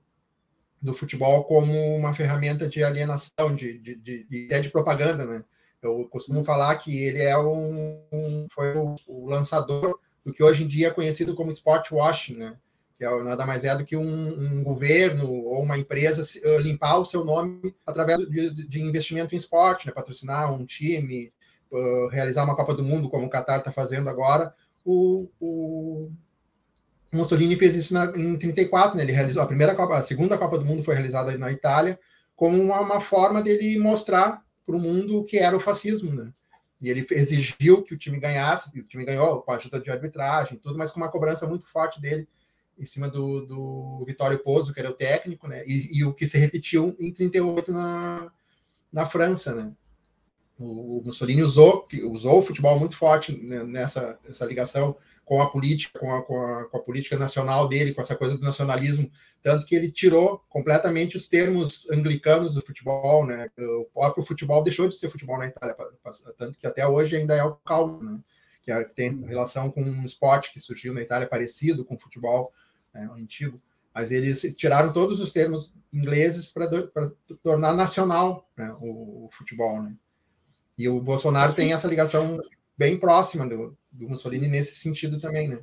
do 0.81 0.93
futebol 0.93 1.45
como 1.45 1.73
uma 1.97 2.13
ferramenta 2.13 2.69
de 2.69 2.85
alienação, 2.85 3.57
de, 3.57 3.79
de, 3.79 3.95
de, 3.97 4.25
de, 4.25 4.61
de 4.61 4.69
propaganda, 4.69 5.25
né? 5.25 5.45
Eu 5.81 6.07
costumo 6.11 6.45
falar 6.45 6.77
que 6.77 7.03
ele 7.05 7.23
é 7.23 7.39
um, 7.39 8.03
um 8.13 8.47
foi 8.53 8.77
o, 8.77 8.97
o, 9.07 9.29
lançador 9.29 9.99
do 10.25 10.33
que 10.33 10.43
hoje 10.43 10.65
em 10.65 10.69
dia 10.69 10.89
é 10.89 10.93
conhecido 10.93 11.35
como 11.35 11.53
sport 11.53 11.93
washing, 11.93 12.37
né? 12.37 12.57
Que 12.99 13.05
é, 13.05 13.23
nada 13.23 13.47
mais 13.47 13.65
é 13.65 13.75
do 13.77 13.85
que 13.85 13.97
um, 13.97 14.59
um, 14.59 14.65
governo 14.65 15.31
ou 15.31 15.63
uma 15.63 15.79
empresa 15.79 16.23
uh, 16.23 16.59
limpar 16.59 16.99
o 16.99 17.07
seu 17.07 17.25
nome 17.25 17.73
através 17.87 18.19
de, 18.29 18.69
de 18.69 18.83
investimento 18.83 19.35
em 19.35 19.39
esporte, 19.39 19.87
né? 19.87 19.93
patrocinar 19.93 20.53
um 20.53 20.67
time, 20.67 21.33
uh, 21.71 22.09
realizar 22.09 22.45
uma 22.45 22.57
Copa 22.57 22.75
do 22.75 22.83
Mundo, 22.83 23.09
como 23.09 23.27
o 23.27 23.31
Qatar 23.31 23.61
está 23.61 23.71
fazendo 23.71 24.11
agora. 24.11 24.53
O, 24.85 25.31
o, 25.41 26.11
Mussolini 27.13 27.55
fez 27.55 27.77
isso 27.77 27.95
na, 27.95 28.07
em 28.17 28.37
34, 28.37 28.97
né? 28.97 29.05
ele 29.05 29.13
realizou 29.13 29.43
a 29.43 29.47
primeira 29.47 29.77
Copa, 29.77 29.97
a 29.97 30.03
segunda 30.03 30.37
Copa 30.37 30.59
do 30.59 30.67
Mundo 30.67 30.83
foi 30.83 30.95
realizada 30.95 31.39
na 31.39 31.53
Itália, 31.53 32.01
como 32.35 32.61
uma, 32.61 32.81
uma 32.81 33.01
forma 33.01 33.41
dele 33.41 33.79
mostrar 33.79 34.43
para 34.67 34.77
o 34.77 34.81
mundo 34.81 35.21
o 35.21 35.25
que 35.25 35.39
era 35.39 35.57
o 35.57 35.61
fascismo, 35.61 36.13
né? 36.13 36.31
E 36.81 36.91
ele 36.91 37.05
exigiu 37.11 37.83
que 37.83 37.95
o 37.95 37.99
time 37.99 38.21
ganhasse, 38.21 38.79
o 38.79 38.85
time 38.85 39.05
ganhou 39.05 39.41
com 39.43 39.51
a 39.51 39.57
ajuda 39.57 39.81
de 39.81 39.91
arbitragem, 39.91 40.59
tudo, 40.59 40.79
mas 40.79 40.93
com 40.93 41.01
uma 41.01 41.11
cobrança 41.11 41.47
muito 41.47 41.67
forte 41.67 42.01
dele 42.01 42.29
em 42.79 42.85
cima 42.85 43.09
do, 43.09 43.45
do 43.45 44.05
Vitório 44.07 44.39
Pozzo, 44.39 44.73
que 44.73 44.81
era 44.81 44.91
o 44.91 44.95
técnico, 44.95 45.49
né? 45.49 45.63
E, 45.67 45.99
e, 45.99 46.05
o 46.05 46.15
que 46.15 46.27
se 46.27 46.39
repetiu 46.39 46.97
em 46.99 47.13
38 47.13 47.73
na, 47.73 48.31
na 48.93 49.07
França, 49.07 49.55
né? 49.55 49.73
O, 50.59 50.99
o 50.99 51.03
Mussolini 51.05 51.43
usou, 51.43 51.87
usou 52.11 52.39
o 52.39 52.43
futebol 52.43 52.79
muito 52.79 52.97
forte 52.97 53.33
nessa, 53.37 54.19
nessa 54.25 54.45
ligação 54.45 54.97
com 55.29 55.43
a 55.43 55.51
política, 55.51 55.99
com 55.99 56.15
a, 56.15 56.23
com, 56.23 56.43
a, 56.43 56.65
com 56.65 56.79
a 56.79 56.81
política 56.81 57.19
nacional 57.19 57.69
dele, 57.69 57.93
com 57.93 58.01
essa 58.01 58.17
coisa 58.17 58.39
do 58.39 58.43
nacionalismo, 58.43 59.11
tanto 59.43 59.67
que 59.67 59.75
ele 59.75 59.93
tirou 59.93 60.43
completamente 60.49 61.19
os 61.19 61.29
termos 61.29 61.89
anglicanos 61.91 62.55
do 62.55 62.63
futebol, 62.63 63.27
né? 63.27 63.51
O 63.59 63.85
próprio 63.93 64.25
futebol 64.25 64.63
deixou 64.63 64.89
de 64.89 64.95
ser 64.95 65.11
futebol 65.11 65.37
na 65.37 65.49
Itália, 65.49 65.77
tanto 66.39 66.59
que 66.59 66.67
até 66.67 66.87
hoje 66.87 67.15
ainda 67.15 67.37
é 67.37 67.45
o 67.45 67.57
caldo, 67.57 68.03
né? 68.03 68.19
Que 68.63 68.73
é, 68.73 68.83
tem 68.85 69.23
relação 69.27 69.71
com 69.71 69.83
um 69.83 70.03
esporte 70.03 70.51
que 70.51 70.61
surgiu 70.61 70.95
na 70.95 71.03
Itália 71.03 71.29
parecido 71.29 71.85
com 71.85 71.95
o 71.95 72.01
futebol 72.01 72.51
né, 72.93 73.09
antigo, 73.13 73.59
mas 73.95 74.11
eles 74.11 74.43
tiraram 74.57 74.93
todos 74.93 75.21
os 75.21 75.33
termos 75.33 75.75
ingleses 75.93 76.51
para 76.53 76.69
tornar 77.43 77.75
nacional 77.75 78.49
né, 78.57 78.73
o, 78.81 79.27
o, 79.27 79.31
futebol. 79.33 79.83
Né? 79.83 79.95
E 80.77 80.89
o 80.89 81.01
Bolsonaro 81.01 81.53
tem 81.53 81.73
essa 81.73 81.89
ligação 81.89 82.41
bem 82.77 82.99
próxima 82.99 83.47
do, 83.47 83.77
do 83.91 84.09
Mussolini 84.09 84.47
nesse 84.47 84.77
sentido 84.77 85.21
também. 85.21 85.49
Né? 85.49 85.59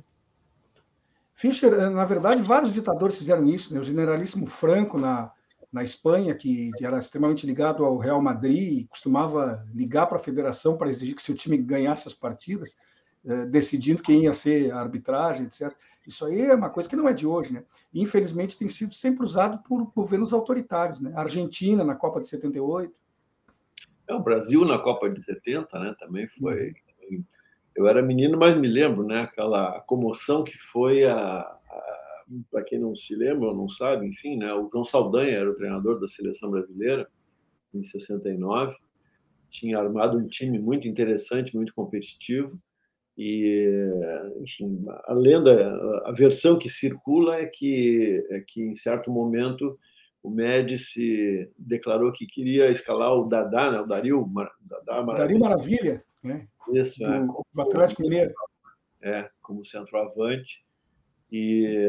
Fischer, 1.34 1.72
eh, 1.72 1.90
na 1.90 2.04
verdade, 2.04 2.42
vários 2.42 2.72
ditadores 2.72 3.18
fizeram 3.18 3.46
isso. 3.48 3.72
Né? 3.72 3.80
O 3.80 3.84
generalíssimo 3.84 4.46
Franco, 4.46 4.98
na, 4.98 5.30
na 5.72 5.82
Espanha, 5.82 6.34
que 6.34 6.70
era 6.80 6.98
extremamente 6.98 7.46
ligado 7.46 7.84
ao 7.84 7.96
Real 7.96 8.20
Madrid, 8.20 8.86
costumava 8.88 9.66
ligar 9.74 10.06
para 10.06 10.16
a 10.16 10.22
federação 10.22 10.76
para 10.76 10.88
exigir 10.88 11.14
que 11.14 11.22
seu 11.22 11.34
time 11.34 11.56
ganhasse 11.56 12.08
as 12.08 12.14
partidas, 12.14 12.76
eh, 13.24 13.46
decidindo 13.46 14.02
quem 14.02 14.24
ia 14.24 14.32
ser 14.32 14.72
a 14.72 14.80
arbitragem, 14.80 15.46
etc. 15.46 15.74
Isso 16.06 16.24
aí 16.24 16.42
é 16.42 16.54
uma 16.54 16.70
coisa 16.70 16.88
que 16.88 16.94
não 16.94 17.08
é 17.08 17.12
de 17.12 17.26
hoje, 17.26 17.52
né? 17.52 17.64
Infelizmente 17.92 18.58
tem 18.58 18.68
sido 18.68 18.94
sempre 18.94 19.24
usado 19.24 19.58
por 19.64 19.92
governos 19.92 20.32
autoritários, 20.32 21.00
né? 21.00 21.12
A 21.16 21.22
Argentina 21.22 21.82
na 21.84 21.96
Copa 21.96 22.20
de 22.20 22.28
78. 22.28 22.94
É, 24.08 24.14
o 24.14 24.22
Brasil 24.22 24.64
na 24.64 24.78
Copa 24.78 25.10
de 25.10 25.20
70, 25.20 25.78
né? 25.80 25.90
Também 25.98 26.28
foi. 26.28 26.74
Eu 27.74 27.88
era 27.88 28.00
menino, 28.02 28.38
mas 28.38 28.56
me 28.56 28.68
lembro, 28.68 29.04
né? 29.04 29.22
Aquela 29.22 29.80
comoção 29.80 30.44
que 30.44 30.56
foi 30.56 31.04
a, 31.04 31.40
a 31.40 32.24
para 32.50 32.62
quem 32.62 32.78
não 32.78 32.94
se 32.94 33.14
lembra 33.14 33.48
ou 33.48 33.56
não 33.56 33.68
sabe, 33.68 34.06
enfim, 34.06 34.36
né? 34.36 34.52
O 34.52 34.68
João 34.68 34.84
Saldanha 34.84 35.38
era 35.38 35.50
o 35.50 35.54
treinador 35.54 35.98
da 35.98 36.06
seleção 36.06 36.50
brasileira 36.50 37.08
em 37.74 37.82
69. 37.82 38.76
Tinha 39.48 39.78
armado 39.78 40.18
um 40.18 40.26
time 40.26 40.58
muito 40.58 40.86
interessante, 40.86 41.54
muito 41.54 41.74
competitivo 41.74 42.60
e, 43.16 43.66
enfim, 44.42 44.84
a 45.04 45.12
lenda, 45.14 45.74
a 46.04 46.12
versão 46.12 46.58
que 46.58 46.68
circula 46.68 47.36
é 47.36 47.46
que, 47.46 48.22
é 48.30 48.40
que 48.46 48.62
em 48.62 48.74
certo 48.74 49.10
momento, 49.10 49.78
o 50.22 50.28
Médici 50.28 51.50
declarou 51.56 52.12
que 52.12 52.26
queria 52.26 52.70
escalar 52.70 53.14
o 53.14 53.26
Dadá, 53.26 53.70
né? 53.70 53.80
o 53.80 53.86
Dario, 53.86 54.30
Dadá 54.60 55.02
Maravilha. 55.02 55.16
Dario 55.16 55.38
Maravilha, 55.38 56.04
né? 56.22 56.48
Isso, 56.72 56.98
do, 56.98 57.06
é, 57.06 57.26
como, 57.26 57.44
Atlético 57.58 58.02
Mineiro. 58.02 58.34
É, 59.00 59.30
como 59.40 59.64
centroavante. 59.64 60.64
E, 61.30 61.88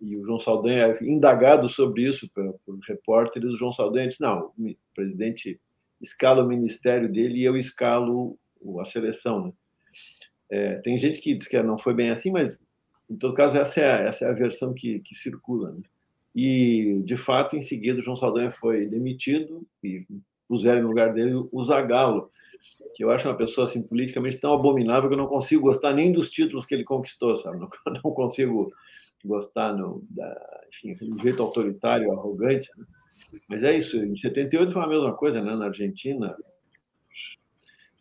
e 0.00 0.16
o 0.16 0.24
João 0.24 0.40
Saldanha, 0.40 0.96
indagado 1.02 1.68
sobre 1.68 2.08
isso 2.08 2.30
por, 2.32 2.58
por 2.64 2.78
repórteres, 2.88 3.50
o 3.50 3.56
João 3.56 3.72
Saldanha 3.72 4.08
disse: 4.08 4.22
não, 4.22 4.52
o 4.56 4.76
presidente 4.94 5.60
escala 6.00 6.44
o 6.44 6.48
ministério 6.48 7.10
dele 7.10 7.40
e 7.40 7.44
eu 7.44 7.56
escalo 7.56 8.38
a 8.80 8.84
seleção. 8.84 9.46
Né? 9.46 9.52
É, 10.50 10.76
tem 10.76 10.98
gente 10.98 11.20
que 11.20 11.34
diz 11.34 11.48
que 11.48 11.60
não 11.62 11.78
foi 11.78 11.94
bem 11.94 12.10
assim, 12.10 12.30
mas 12.30 12.58
Em 13.08 13.16
todo 13.16 13.34
caso, 13.34 13.56
essa 13.56 13.80
é 13.80 13.92
a, 13.92 13.96
essa 14.08 14.24
é 14.26 14.30
a 14.30 14.34
versão 14.34 14.72
que, 14.72 15.00
que 15.00 15.14
circula. 15.14 15.72
Né? 15.72 15.82
E, 16.34 17.00
de 17.04 17.16
fato, 17.16 17.56
em 17.56 17.62
seguida, 17.62 18.00
o 18.00 18.02
João 18.02 18.16
Saldanha 18.16 18.50
foi 18.50 18.86
demitido 18.86 19.66
e 19.82 20.06
puseram 20.48 20.82
no 20.82 20.88
lugar 20.88 21.12
dele 21.12 21.32
o 21.50 21.64
Zagallo, 21.64 22.30
que 22.94 23.04
eu 23.04 23.10
acho 23.10 23.28
uma 23.28 23.36
pessoa 23.36 23.66
assim, 23.66 23.82
politicamente 23.82 24.38
tão 24.38 24.52
abominável 24.54 25.08
que 25.08 25.14
eu 25.14 25.18
não 25.18 25.26
consigo 25.26 25.62
gostar 25.62 25.92
nem 25.92 26.12
dos 26.12 26.30
títulos 26.30 26.66
que 26.66 26.74
ele 26.74 26.84
conquistou, 26.84 27.36
sabe? 27.36 27.58
Não, 27.58 27.68
não 28.02 28.12
consigo 28.12 28.72
gostar 29.24 29.72
no, 29.72 30.04
da, 30.10 30.60
enfim, 30.84 31.08
do 31.08 31.18
jeito 31.18 31.42
autoritário, 31.42 32.12
arrogante. 32.12 32.70
Né? 32.76 32.84
Mas 33.48 33.64
é 33.64 33.76
isso, 33.76 33.98
em 34.04 34.14
78 34.14 34.72
foi 34.72 34.82
a 34.82 34.88
mesma 34.88 35.12
coisa, 35.14 35.40
né? 35.40 35.54
Na 35.54 35.66
Argentina, 35.66 36.36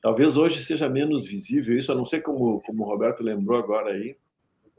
talvez 0.04 0.36
hoje 0.36 0.62
seja 0.62 0.90
menos 0.90 1.26
visível 1.26 1.78
isso, 1.78 1.90
a 1.90 1.96
não 1.96 2.04
ser 2.04 2.20
como, 2.20 2.62
como 2.62 2.84
o 2.84 2.86
Roberto 2.86 3.24
lembrou 3.24 3.58
agora 3.58 3.94
aí, 3.94 4.18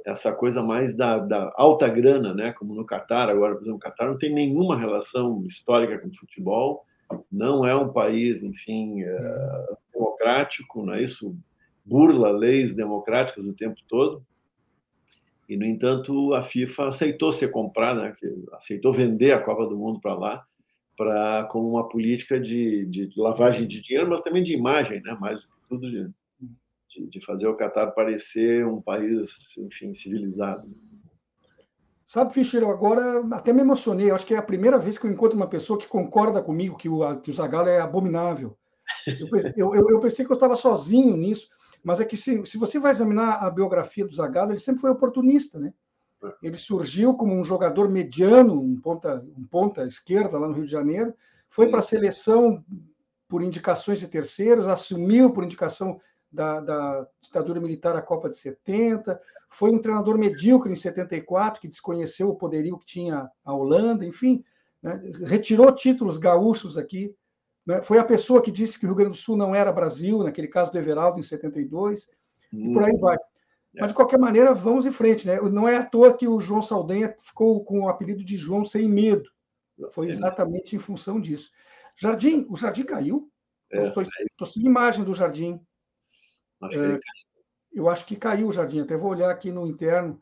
essa 0.05 0.31
coisa 0.35 0.63
mais 0.63 0.95
da, 0.95 1.19
da, 1.19 1.51
alta 1.57 1.89
grana, 1.89 2.35
né? 2.35 2.53
Como 2.53 2.75
no 2.75 2.85
Catar 2.85 3.31
agora, 3.31 3.55
por 3.55 3.63
exemplo, 3.63 3.79
o 3.79 3.81
Catar 3.81 4.07
não 4.07 4.19
tem 4.19 4.31
nenhuma 4.31 4.79
relação 4.79 5.43
histórica 5.47 5.99
com 5.99 6.09
o 6.09 6.15
futebol, 6.15 6.85
não 7.33 7.67
é 7.67 7.75
um 7.75 7.89
país, 7.89 8.43
enfim, 8.43 9.03
é, 9.03 9.67
democrático, 9.95 10.85
não 10.85 10.93
é 10.93 11.03
isso? 11.03 11.35
Burla 11.83 12.31
leis 12.31 12.75
democráticas 12.75 13.47
o 13.47 13.55
tempo 13.55 13.81
todo. 13.89 14.23
E 15.49 15.57
no 15.57 15.65
entanto, 15.65 16.35
a 16.35 16.43
FIFA 16.43 16.89
aceitou 16.89 17.33
ser 17.33 17.49
comprada, 17.49 18.03
né? 18.03 18.17
aceitou 18.53 18.93
vender 18.93 19.33
a 19.33 19.41
Copa 19.41 19.67
do 19.67 19.77
Mundo 19.77 20.01
para 20.01 20.15
lá, 20.15 20.47
para 20.97 21.45
como 21.45 21.69
uma 21.69 21.89
política 21.89 22.39
de, 22.39 22.87
de 22.87 23.11
lavagem 23.17 23.67
de 23.67 23.81
dinheiro, 23.81 24.09
mas 24.09 24.23
também 24.23 24.43
de 24.43 24.55
imagem, 24.55 25.03
né? 25.03 25.17
Mais 25.21 25.47
tudo 25.69 25.91
de 25.91 26.11
de, 26.95 27.07
de 27.09 27.21
fazer 27.21 27.49
o 27.49 27.57
Catar 27.57 27.91
parecer 27.91 28.67
um 28.67 28.81
país, 28.81 29.57
enfim, 29.59 29.93
civilizado. 29.93 30.69
Sabe, 32.07 32.33
Fischer, 32.33 32.63
agora 32.65 33.27
até 33.33 33.53
me 33.53 33.63
emocionei. 33.63 34.11
Acho 34.11 34.27
que 34.27 34.35
é 34.35 34.39
a 34.39 34.43
primeira 34.43 34.79
vez 34.79 34.97
que 34.97 35.07
eu 35.07 35.11
encontro 35.11 35.37
uma 35.37 35.49
pessoa 35.49 35.79
que 35.79 35.89
concorda 35.89 36.43
comigo 36.43 36.77
que 36.77 36.89
o, 36.89 37.21
que 37.21 37.31
o 37.31 37.33
Zagallo 37.33 37.69
é 37.69 37.81
abominável. 37.81 38.57
Eu, 39.57 39.75
eu, 39.75 39.91
eu, 39.91 40.01
pensei 40.01 40.25
que 40.25 40.31
eu 40.31 40.35
estava 40.35 40.55
sozinho 40.55 41.17
nisso, 41.17 41.49
mas 41.83 42.01
é 42.01 42.05
que 42.05 42.17
se, 42.17 42.45
se 42.45 42.59
você 42.59 42.79
vai 42.79 42.91
examinar 42.91 43.43
a 43.43 43.51
biografia 43.51 44.07
do 44.07 44.15
Zagallo, 44.15 44.53
ele 44.53 44.59
sempre 44.59 44.83
foi 44.83 44.91
oportunista, 44.91 45.59
né? 45.59 45.73
Ele 46.43 46.57
surgiu 46.57 47.15
como 47.15 47.35
um 47.35 47.45
jogador 47.45 47.89
mediano, 47.89 48.61
um 48.61 48.81
ponta, 48.81 49.25
um 49.37 49.45
ponta 49.45 49.87
esquerda 49.87 50.39
lá 50.39 50.47
no 50.47 50.55
Rio 50.55 50.65
de 50.65 50.71
Janeiro, 50.71 51.15
foi 51.49 51.69
para 51.69 51.81
a 51.81 51.83
seleção 51.83 52.65
por 53.29 53.43
indicações 53.43 53.99
de 53.99 54.09
terceiros, 54.09 54.69
assumiu 54.69 55.33
por 55.33 55.45
indicação 55.45 56.01
da, 56.31 56.61
da 56.61 57.07
ditadura 57.23 57.61
militar 57.61 57.97
a 57.97 58.03
Copa 58.03 58.29
de 58.29 58.37
70, 58.37 59.21
foi 59.49 59.71
um 59.71 59.79
treinador 59.79 60.19
medíocre 60.19 60.73
em 60.73 60.77
74, 60.77 61.61
que 61.61 61.69
desconheceu 61.69 62.29
o 62.29 62.37
poderio 62.37 62.77
que 62.77 62.87
tinha 62.87 63.31
a 63.45 63.53
Holanda, 63.55 64.05
enfim, 64.05 64.45
né, 64.83 65.01
retirou 65.25 65.73
títulos 65.73 66.17
gaúchos 66.17 66.77
aqui, 66.77 67.15
né, 67.65 67.81
foi 67.83 67.99
a 67.99 68.05
pessoa 68.05 68.43
que 68.43 68.51
disse 68.51 68.79
que 68.79 68.85
o 68.85 68.89
Rio 68.89 68.97
Grande 68.97 69.13
do 69.13 69.17
Sul 69.17 69.37
não 69.37 69.55
era 69.55 69.73
Brasil, 69.73 70.23
naquele 70.23 70.49
caso 70.49 70.73
do 70.73 70.79
Everaldo, 70.79 71.21
em 71.21 71.23
72, 71.23 72.09
hum. 72.53 72.71
e 72.71 72.75
por 72.75 72.83
aí 72.83 72.97
vai. 72.99 73.17
É. 73.77 73.81
Mas, 73.81 73.89
de 73.89 73.95
qualquer 73.95 74.19
maneira, 74.19 74.55
vamos 74.55 74.87
em 74.87 74.91
frente. 74.91 75.27
Né? 75.27 75.41
Não 75.41 75.69
é 75.69 75.77
à 75.77 75.85
toa 75.85 76.17
que 76.17 76.29
o 76.29 76.41
João 76.41 76.63
Saldanha 76.63 77.15
ficou 77.23 77.65
com 77.65 77.81
o 77.81 77.89
apelido 77.89 78.25
de 78.25 78.37
João 78.37 78.65
Sem 78.65 78.89
Medo. 78.89 79.29
Foi 79.91 80.09
exatamente 80.09 80.77
em 80.77 80.79
função 80.79 81.21
disso. 81.21 81.51
Jardim, 81.97 82.47
o 82.49 82.57
Jardim 82.57 82.85
caiu. 82.85 83.31
É, 83.73 83.83
estou, 83.83 84.03
estou 84.03 84.47
sem 84.47 84.65
imagem 84.65 85.05
do 85.05 85.15
Jardim. 85.15 85.61
Acho 86.61 86.83
é, 86.83 86.99
eu 87.73 87.89
acho 87.89 88.07
que 88.07 88.15
caiu 88.15 88.49
o 88.49 88.53
Jardim, 88.53 88.81
até 88.81 88.97
vou 88.97 89.11
olhar 89.11 89.31
aqui 89.31 89.51
no 89.51 89.67
interno. 89.67 90.21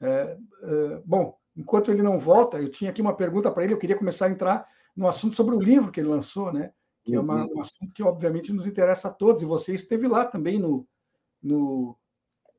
É, 0.00 0.38
é, 0.62 1.02
bom, 1.04 1.36
enquanto 1.56 1.90
ele 1.90 2.02
não 2.02 2.18
volta, 2.18 2.60
eu 2.60 2.70
tinha 2.70 2.90
aqui 2.90 3.02
uma 3.02 3.16
pergunta 3.16 3.50
para 3.50 3.64
ele, 3.64 3.74
eu 3.74 3.78
queria 3.78 3.98
começar 3.98 4.26
a 4.26 4.30
entrar 4.30 4.66
no 4.96 5.08
assunto 5.08 5.34
sobre 5.34 5.56
o 5.56 5.60
livro 5.60 5.90
que 5.90 5.98
ele 5.98 6.08
lançou, 6.08 6.52
né? 6.52 6.72
que 7.04 7.14
é 7.14 7.20
uma, 7.20 7.44
uhum. 7.44 7.56
um 7.56 7.60
assunto 7.60 7.92
que 7.92 8.02
obviamente 8.02 8.52
nos 8.52 8.66
interessa 8.66 9.08
a 9.08 9.12
todos, 9.12 9.42
e 9.42 9.44
você 9.44 9.74
esteve 9.74 10.08
lá 10.08 10.24
também 10.24 10.58
no, 10.58 10.88
no, 11.42 11.96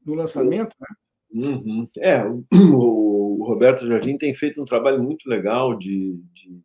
no 0.05 0.13
lançamento, 0.13 0.75
né? 0.79 0.87
Uhum. 1.31 1.89
É, 1.99 2.23
o, 2.53 3.43
Roberto 3.45 3.87
Jardim 3.87 4.17
tem 4.17 4.33
feito 4.33 4.61
um 4.61 4.65
trabalho 4.65 5.03
muito 5.03 5.29
legal 5.29 5.77
de, 5.77 6.19
de 6.33 6.63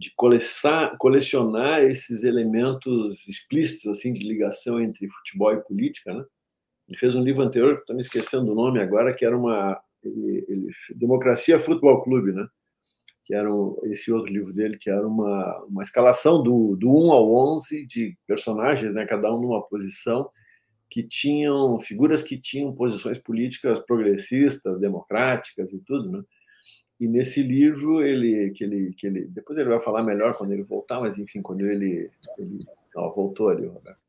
de 0.00 0.10
colecionar, 0.16 0.96
colecionar 0.96 1.82
esses 1.82 2.24
elementos 2.24 3.28
explícitos 3.28 3.86
assim 3.86 4.14
de 4.14 4.26
ligação 4.26 4.80
entre 4.80 5.06
futebol 5.10 5.52
e 5.52 5.62
política, 5.62 6.14
né? 6.14 6.24
Ele 6.88 6.98
fez 6.98 7.14
um 7.14 7.22
livro 7.22 7.42
anterior, 7.42 7.74
estou 7.74 7.94
me 7.94 8.00
esquecendo 8.00 8.50
o 8.50 8.54
nome 8.54 8.80
agora, 8.80 9.14
que 9.14 9.26
era 9.26 9.36
uma 9.36 9.78
ele, 10.02 10.44
ele, 10.48 10.68
Democracia 10.96 11.60
Futebol 11.60 12.02
Clube, 12.02 12.32
né? 12.32 12.48
Que 13.26 13.34
era 13.34 13.54
um, 13.54 13.78
esse 13.84 14.10
outro 14.10 14.32
livro 14.32 14.54
dele, 14.54 14.78
que 14.78 14.88
era 14.88 15.06
uma, 15.06 15.64
uma 15.68 15.82
escalação 15.82 16.42
do, 16.42 16.76
do 16.76 16.88
1 16.90 17.12
ao 17.12 17.34
11 17.54 17.86
de 17.86 18.16
personagens, 18.26 18.94
né? 18.94 19.04
Cada 19.04 19.32
um 19.34 19.38
numa 19.38 19.62
posição, 19.68 20.30
que 20.90 21.04
tinham 21.04 21.78
figuras 21.78 22.22
que 22.22 22.36
tinham 22.36 22.74
posições 22.74 23.16
políticas 23.16 23.78
progressistas, 23.78 24.80
democráticas 24.80 25.72
e 25.72 25.78
tudo, 25.78 26.10
né? 26.10 26.22
E 26.98 27.08
nesse 27.08 27.42
livro, 27.42 28.02
ele, 28.02 28.50
que 28.50 28.62
ele, 28.62 28.92
que 28.92 29.06
ele, 29.06 29.26
depois 29.28 29.58
ele 29.58 29.70
vai 29.70 29.80
falar 29.80 30.02
melhor 30.02 30.36
quando 30.36 30.52
ele 30.52 30.64
voltar, 30.64 31.00
mas 31.00 31.16
enfim, 31.16 31.40
quando 31.40 31.66
ele, 31.66 32.10
ele 32.36 32.66
voltou 32.92 33.48
ali, 33.48 33.66
Roberto. 33.66 34.00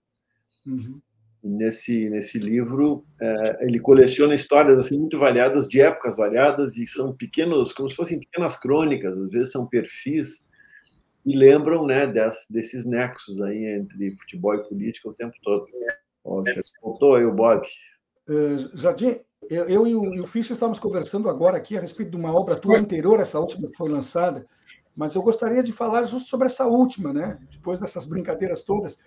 Uhum. 0.68 1.00
Nesse, 1.42 2.10
nesse 2.10 2.38
livro, 2.38 3.06
é, 3.20 3.66
ele 3.66 3.80
coleciona 3.80 4.34
histórias 4.34 4.78
assim 4.78 5.00
muito 5.00 5.18
variadas, 5.18 5.70
de 5.70 5.80
épocas 5.80 6.18
variadas, 6.18 6.78
e 6.78 6.86
são 6.86 7.16
pequenos, 7.16 7.72
como 7.72 7.90
se 7.90 7.96
fossem 7.96 8.20
pequenas 8.20 8.60
crônicas, 8.60 9.18
às 9.18 9.30
vezes 9.30 9.52
são 9.52 9.66
perfis, 9.66 10.46
e 11.26 11.36
lembram 11.36 11.86
né, 11.86 12.06
des, 12.06 12.48
desses 12.50 12.86
nexos 12.86 13.42
aí 13.42 13.68
entre 13.68 14.12
futebol 14.12 14.56
e 14.56 14.68
política 14.68 15.08
o 15.08 15.16
tempo 15.16 15.34
todo. 15.42 15.66
Ó, 16.24 16.44
voltou 16.82 17.16
aí 17.16 17.26
o 17.26 17.34
Bob. 17.34 17.66
Uh, 18.28 18.78
Jardim, 18.78 19.20
eu, 19.50 19.68
eu 19.68 19.88
e, 19.88 19.96
o, 19.96 20.14
e 20.14 20.22
o 20.22 20.28
Fischer 20.28 20.54
estávamos 20.54 20.80
conversando 20.80 21.30
agora 21.30 21.58
aqui 21.58 21.78
a 21.78 21.82
respeito 21.82 22.12
de 22.12 22.18
uma 22.18 22.34
obra 22.34 22.56
tua 22.56 22.78
anterior, 22.78 23.20
essa 23.20 23.40
última 23.40 23.68
que 23.68 23.76
foi 23.76 23.90
lançada, 23.90 24.46
mas 24.96 25.16
eu 25.16 25.22
gostaria 25.22 25.64
de 25.64 25.72
falar 25.72 26.04
justo 26.04 26.30
sobre 26.30 26.48
essa 26.48 26.66
última, 26.68 27.14
né? 27.14 27.40
Depois 27.52 27.80
dessas 27.80 28.06
brincadeiras 28.06 28.62
todas. 28.62 28.98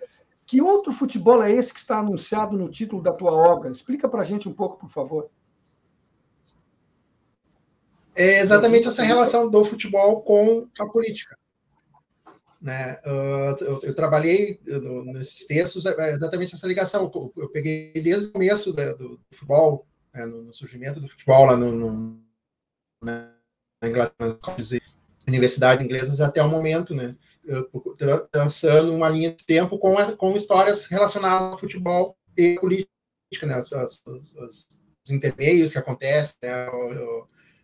Que 0.47 0.61
outro 0.61 0.91
futebol 0.91 1.41
é 1.41 1.51
esse 1.51 1.73
que 1.73 1.79
está 1.79 1.99
anunciado 1.99 2.57
no 2.57 2.69
título 2.69 3.01
da 3.01 3.13
tua 3.13 3.31
obra? 3.31 3.71
Explica 3.71 4.09
para 4.09 4.21
a 4.21 4.25
gente 4.25 4.49
um 4.49 4.53
pouco, 4.53 4.77
por 4.77 4.89
favor. 4.89 5.29
É 8.15 8.39
exatamente 8.39 8.87
essa 8.87 9.03
relação 9.03 9.49
do 9.49 9.63
futebol 9.65 10.21
com 10.21 10.67
a 10.79 10.85
política. 10.85 11.37
Né? 12.65 12.99
Uh, 13.05 13.63
eu, 13.63 13.79
eu, 13.83 13.93
trabalhei 13.93 14.59
nesses 15.05 15.45
textos 15.45 15.85
é, 15.85 15.93
é 15.99 16.13
exatamente 16.15 16.55
essa 16.55 16.65
ligação. 16.65 17.11
Eu 17.37 17.47
peguei 17.49 17.93
desde 17.93 18.25
o 18.25 18.31
começo 18.31 18.73
do, 18.73 19.19
futebol 19.29 19.85
né, 20.11 20.25
no, 20.25 20.51
surgimento 20.51 20.99
do 20.99 21.07
futebol 21.07 21.45
lá 21.45 21.55
no, 21.55 21.71
no 21.71 22.19
na 23.03 23.31
Inglaterra, 23.83 24.39
universidades 25.27 25.85
inglesas 25.85 26.19
até 26.19 26.41
o 26.41 26.49
momento, 26.49 26.95
né? 26.95 27.15
Traçando 28.31 28.95
uma 28.95 29.09
linha 29.09 29.35
de 29.35 29.45
tempo 29.45 29.77
com, 29.77 29.95
com 30.15 30.35
histórias 30.35 30.87
relacionadas 30.87 31.51
ao 31.51 31.59
futebol 31.59 32.17
e 32.35 32.57
política, 32.59 33.45
né? 33.45 33.53
As, 33.53 33.71
as, 33.73 34.03
as, 34.07 34.67
os 35.05 35.11
intermeios 35.11 35.71
que 35.71 35.77
acontecem, 35.77 36.35
né? 36.41 36.67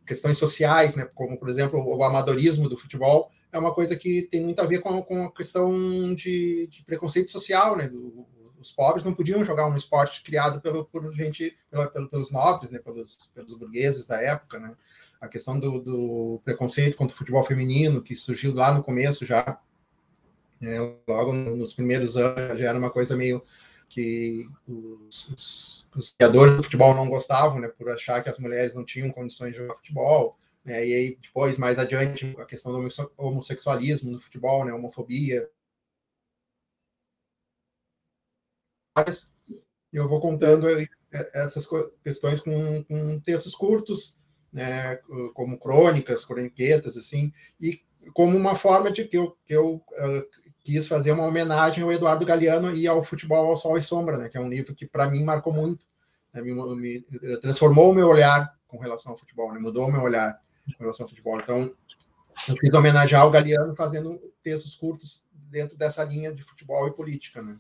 questões 0.06 0.38
sociais, 0.38 0.96
né? 0.96 1.10
Como, 1.16 1.40
por 1.40 1.50
exemplo, 1.50 1.84
o 1.84 2.04
amadorismo 2.04 2.70
do 2.70 2.78
futebol 2.78 3.32
é 3.52 3.58
uma 3.58 3.74
coisa 3.74 3.96
que 3.96 4.24
tem 4.24 4.44
muito 4.44 4.60
a 4.62 4.66
ver 4.66 4.80
com, 4.80 5.02
com 5.04 5.26
a 5.26 5.32
questão 5.32 6.14
de, 6.14 6.68
de 6.68 6.84
preconceito 6.84 7.32
social, 7.32 7.76
né? 7.76 7.88
Do, 7.90 8.26
os 8.62 8.72
pobres 8.72 9.04
não 9.04 9.14
podiam 9.14 9.44
jogar 9.44 9.68
um 9.68 9.76
esporte 9.76 10.24
criado 10.24 10.62
pelo, 10.62 10.86
por 10.86 11.12
gente, 11.14 11.58
pelo, 11.70 12.08
pelos 12.08 12.32
nobres, 12.32 12.70
né, 12.70 12.78
pelos, 12.78 13.32
pelos 13.34 13.58
burgueses 13.58 14.06
da 14.06 14.22
época, 14.22 14.60
né? 14.60 14.76
A 15.20 15.28
questão 15.28 15.60
do, 15.60 15.80
do, 15.80 16.42
preconceito 16.44 16.96
contra 16.96 17.14
o 17.14 17.18
futebol 17.18 17.44
feminino, 17.44 18.02
que 18.02 18.16
surgiu 18.16 18.54
lá 18.54 18.74
no 18.74 18.84
começo 18.84 19.26
já, 19.26 19.60
né, 20.60 20.78
logo 21.08 21.34
nos 21.34 21.74
primeiros 21.74 22.18
anos, 22.18 22.60
já 22.60 22.70
era 22.70 22.78
uma 22.78 22.90
coisa 22.90 23.16
meio 23.16 23.44
que 23.88 24.48
os, 24.68 25.30
os, 25.30 25.90
os 25.96 26.10
criadores 26.12 26.58
do 26.58 26.64
futebol 26.64 26.96
não 26.96 27.10
gostavam, 27.10 27.60
né, 27.60 27.68
por 27.68 27.90
achar 27.90 28.24
que 28.24 28.30
as 28.30 28.40
mulheres 28.40 28.74
não 28.74 28.86
tinham 28.86 29.12
condições 29.12 29.52
de 29.52 29.60
jogar 29.60 29.76
futebol, 29.76 30.40
né, 30.64 30.86
e 30.86 30.94
aí 30.94 31.18
depois, 31.22 31.58
mais 31.58 31.80
adiante, 31.80 32.36
a 32.38 32.46
questão 32.46 32.72
do 32.72 33.12
homossexualismo 33.18 34.12
no 34.12 34.20
futebol, 34.20 34.66
né, 34.66 34.74
homofobia, 34.74 35.50
eu 39.92 40.08
vou 40.08 40.20
contando 40.20 40.68
essas 41.34 41.68
questões 42.04 42.42
com, 42.42 42.84
com 42.84 43.20
textos 43.20 43.56
curtos, 43.56 44.20
né, 44.52 44.98
como 45.34 45.58
crônicas, 45.58 46.26
croniquetas, 46.26 46.98
assim, 46.98 47.34
e 47.60 47.82
como 48.14 48.36
uma 48.36 48.56
forma 48.56 48.92
de 48.92 49.06
que 49.06 49.18
eu, 49.18 49.38
que 49.46 49.54
eu 49.54 49.76
uh, 49.76 50.26
quis 50.60 50.88
fazer 50.88 51.12
uma 51.12 51.26
homenagem 51.26 51.84
ao 51.84 51.92
Eduardo 51.92 52.26
Galeano 52.26 52.76
e 52.76 52.88
ao 52.88 53.04
Futebol 53.04 53.48
ao 53.48 53.58
Sol 53.58 53.78
e 53.78 53.84
Sombra, 53.84 54.18
né, 54.18 54.30
que 54.30 54.38
é 54.38 54.42
um 54.42 54.50
livro 54.50 54.76
que 54.76 54.86
para 54.86 55.10
mim 55.10 55.24
marcou 55.24 55.54
muito, 55.54 55.86
né, 56.34 56.42
me, 56.42 56.54
me, 56.76 57.02
transformou 57.42 57.92
o 57.92 57.96
meu 57.96 58.08
olhar 58.08 58.54
com 58.68 58.78
relação 58.78 59.14
ao 59.14 59.18
futebol, 59.18 59.54
né, 59.54 59.60
mudou 59.60 59.88
o 59.88 59.92
meu 59.92 60.02
olhar 60.02 60.40
com 60.74 60.84
relação 60.84 61.06
ao 61.06 61.10
futebol. 61.10 61.40
Então, 61.40 61.74
eu 62.48 62.56
quis 62.56 62.74
homenagear 62.74 63.28
o 63.28 63.32
Galeano 63.32 63.76
fazendo 63.76 64.20
textos 64.44 64.76
curtos 64.76 65.24
dentro 65.34 65.78
dessa 65.78 66.04
linha 66.04 66.34
de 66.34 66.44
futebol 66.44 66.88
e 66.88 66.94
política, 66.94 67.42
né? 67.42 67.58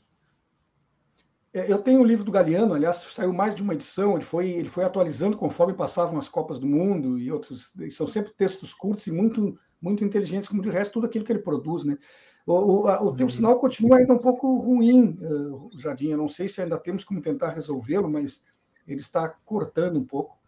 É, 1.54 1.70
eu 1.70 1.80
tenho 1.80 2.00
o 2.00 2.06
livro 2.06 2.24
do 2.24 2.32
Galeano, 2.32 2.74
aliás, 2.74 3.06
saiu 3.12 3.34
mais 3.34 3.54
de 3.54 3.62
uma 3.62 3.74
edição, 3.74 4.16
ele 4.16 4.24
foi, 4.24 4.50
ele 4.50 4.70
foi 4.70 4.86
atualizando 4.86 5.36
conforme 5.36 5.74
passavam 5.74 6.18
as 6.18 6.30
Copas 6.30 6.58
do 6.58 6.66
Mundo 6.66 7.20
e 7.20 7.30
outros. 7.30 7.74
São 7.90 8.08
sempre 8.08 8.32
textos 8.34 8.74
curtos 8.74 9.06
e 9.08 9.12
muito, 9.12 9.56
muito 9.82 10.04
inteligentes, 10.04 10.48
como 10.48 10.62
de 10.62 10.70
resto 10.70 10.94
tudo 10.94 11.08
aquilo 11.08 11.26
que 11.26 11.32
ele 11.32 11.40
produz, 11.40 11.84
né? 11.84 11.98
O, 12.46 12.54
o, 12.54 12.88
a, 12.88 13.04
o 13.04 13.14
teu 13.16 13.26
uhum. 13.26 13.30
sinal 13.30 13.60
continua 13.60 13.98
ainda 13.98 14.14
um 14.14 14.18
pouco 14.18 14.60
ruim, 14.60 15.18
uh, 15.22 15.70
Jardim. 15.78 16.10
Eu 16.10 16.18
não 16.18 16.30
sei 16.30 16.48
se 16.48 16.62
ainda 16.62 16.78
temos 16.78 17.04
como 17.04 17.22
tentar 17.22 17.50
resolvê-lo, 17.50 18.10
mas 18.10 18.44
ele 18.88 19.02
está 19.02 19.30
cortando 19.46 20.00
um 20.00 20.06
pouco. 20.06 20.40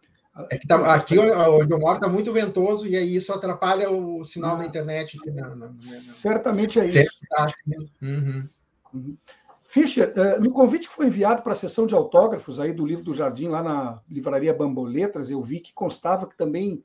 É 0.50 0.58
que 0.58 0.66
tá, 0.66 0.94
aqui 0.94 1.16
onde 1.16 1.72
eu 1.72 1.78
moro 1.78 1.94
está 1.94 2.08
muito 2.08 2.32
ventoso 2.32 2.86
e 2.86 2.96
aí 2.96 3.14
isso 3.14 3.32
atrapalha 3.32 3.88
o 3.90 4.24
sinal 4.24 4.56
da 4.56 4.66
internet. 4.66 5.16
Na, 5.26 5.50
na, 5.50 5.66
na, 5.68 5.74
certamente 5.78 6.80
é 6.80 6.86
isso. 6.86 7.18
Tá 7.30 7.44
assim. 7.44 7.88
Uhum. 8.02 8.48
Uhum. 8.92 9.16
Fischer, 9.62 10.12
uh, 10.16 10.40
no 10.40 10.50
convite 10.50 10.88
que 10.88 10.94
foi 10.94 11.06
enviado 11.06 11.42
para 11.42 11.52
a 11.52 11.56
sessão 11.56 11.86
de 11.86 11.94
autógrafos 11.94 12.60
aí 12.60 12.72
do 12.72 12.86
livro 12.86 13.04
do 13.04 13.14
Jardim, 13.14 13.48
lá 13.48 13.62
na 13.62 14.00
livraria 14.08 14.54
Bamboletras, 14.54 15.30
eu 15.30 15.42
vi 15.42 15.60
que 15.60 15.72
constava 15.72 16.28
que 16.28 16.36
também 16.36 16.84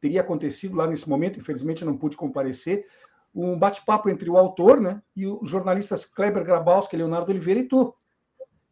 teria 0.00 0.20
acontecido 0.20 0.76
lá 0.76 0.86
nesse 0.86 1.08
momento, 1.08 1.38
infelizmente 1.38 1.84
não 1.84 1.96
pude 1.96 2.16
comparecer, 2.16 2.86
um 3.34 3.58
bate-papo 3.58 4.08
entre 4.08 4.30
o 4.30 4.36
autor 4.36 4.80
né, 4.80 5.02
e 5.16 5.26
os 5.26 5.48
jornalistas 5.48 6.04
Kleber 6.04 6.44
Grabowski, 6.44 6.96
Leonardo 6.96 7.30
Oliveira 7.30 7.60
e 7.60 7.64
tu. 7.64 7.94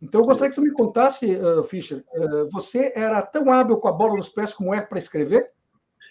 Então, 0.01 0.21
eu 0.21 0.27
gostaria 0.27 0.51
que 0.51 0.57
tu 0.57 0.63
me 0.63 0.73
contasse, 0.73 1.37
uh, 1.37 1.65
Fischer, 1.65 2.05
uh, 2.15 2.49
você 2.51 2.93
era 2.95 3.23
tão 3.23 3.51
hábil 3.51 3.79
com 3.79 3.89
a 3.89 3.93
bola 3.93 4.15
nos 4.15 4.29
pés 4.29 4.53
como 4.53 4.75
é 4.75 4.81
para 4.83 4.99
escrever? 4.99 5.51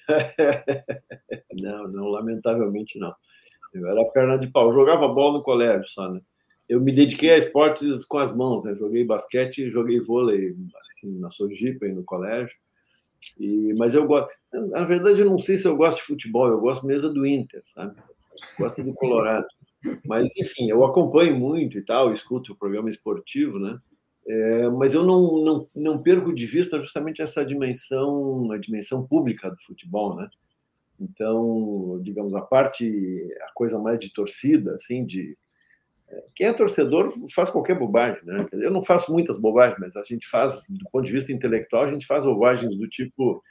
não, 1.53 1.87
não, 1.87 2.07
lamentavelmente 2.07 2.97
não. 2.97 3.13
Eu 3.73 3.87
era 3.87 4.03
perna 4.05 4.37
de 4.37 4.47
pau. 4.47 4.67
Eu 4.67 4.71
jogava 4.71 5.07
bola 5.07 5.37
no 5.37 5.43
colégio 5.43 5.83
só, 5.83 6.09
né? 6.09 6.21
Eu 6.67 6.81
me 6.81 6.91
dediquei 6.91 7.31
a 7.31 7.37
esportes 7.37 8.05
com 8.05 8.17
as 8.17 8.35
mãos, 8.35 8.63
né? 8.63 8.73
Joguei 8.73 9.03
basquete 9.03 9.69
joguei 9.69 9.99
vôlei, 9.99 10.55
assim, 10.87 11.19
na 11.19 11.29
Sojipa, 11.29 11.85
no 11.87 12.03
colégio. 12.03 12.55
E, 13.39 13.73
mas 13.77 13.93
eu 13.93 14.07
gosto... 14.07 14.29
Na 14.51 14.83
verdade, 14.83 15.19
eu 15.19 15.29
não 15.29 15.39
sei 15.39 15.57
se 15.57 15.67
eu 15.67 15.75
gosto 15.75 15.97
de 15.97 16.03
futebol, 16.03 16.47
eu 16.47 16.59
gosto 16.59 16.85
mesmo 16.87 17.09
do 17.09 17.25
Inter, 17.25 17.61
sabe? 17.65 17.95
gosto 18.57 18.83
do 18.83 18.93
Colorado. 18.93 19.47
Mas, 20.05 20.29
enfim, 20.37 20.69
eu 20.69 20.83
acompanho 20.83 21.35
muito 21.35 21.77
e 21.77 21.81
tal, 21.81 22.13
escuto 22.13 22.53
o 22.53 22.55
programa 22.55 22.89
esportivo, 22.89 23.59
né? 23.59 23.79
É, 24.27 24.69
mas 24.69 24.93
eu 24.93 25.03
não, 25.03 25.43
não, 25.43 25.69
não 25.75 26.01
perco 26.01 26.33
de 26.33 26.45
vista 26.47 26.79
justamente 26.81 27.21
essa 27.21 27.45
dimensão, 27.45 28.51
a 28.51 28.57
dimensão 28.57 29.05
pública 29.05 29.49
do 29.49 29.61
futebol, 29.61 30.15
né? 30.15 30.27
Então, 30.99 31.99
digamos, 32.03 32.33
a 32.33 32.41
parte, 32.41 33.29
a 33.41 33.53
coisa 33.53 33.77
mais 33.77 33.99
de 33.99 34.11
torcida, 34.11 34.73
assim, 34.73 35.05
de 35.05 35.37
é, 36.07 36.23
quem 36.33 36.47
é 36.47 36.53
torcedor 36.53 37.11
faz 37.33 37.49
qualquer 37.49 37.77
bobagem, 37.77 38.23
né? 38.23 38.47
Eu 38.53 38.71
não 38.71 38.81
faço 38.81 39.11
muitas 39.11 39.37
bobagens, 39.37 39.77
mas 39.79 39.95
a 39.95 40.03
gente 40.03 40.27
faz, 40.27 40.65
do 40.69 40.89
ponto 40.91 41.05
de 41.05 41.11
vista 41.11 41.31
intelectual, 41.31 41.83
a 41.83 41.87
gente 41.87 42.05
faz 42.05 42.23
bobagens 42.23 42.75
do 42.75 42.87
tipo, 42.87 43.43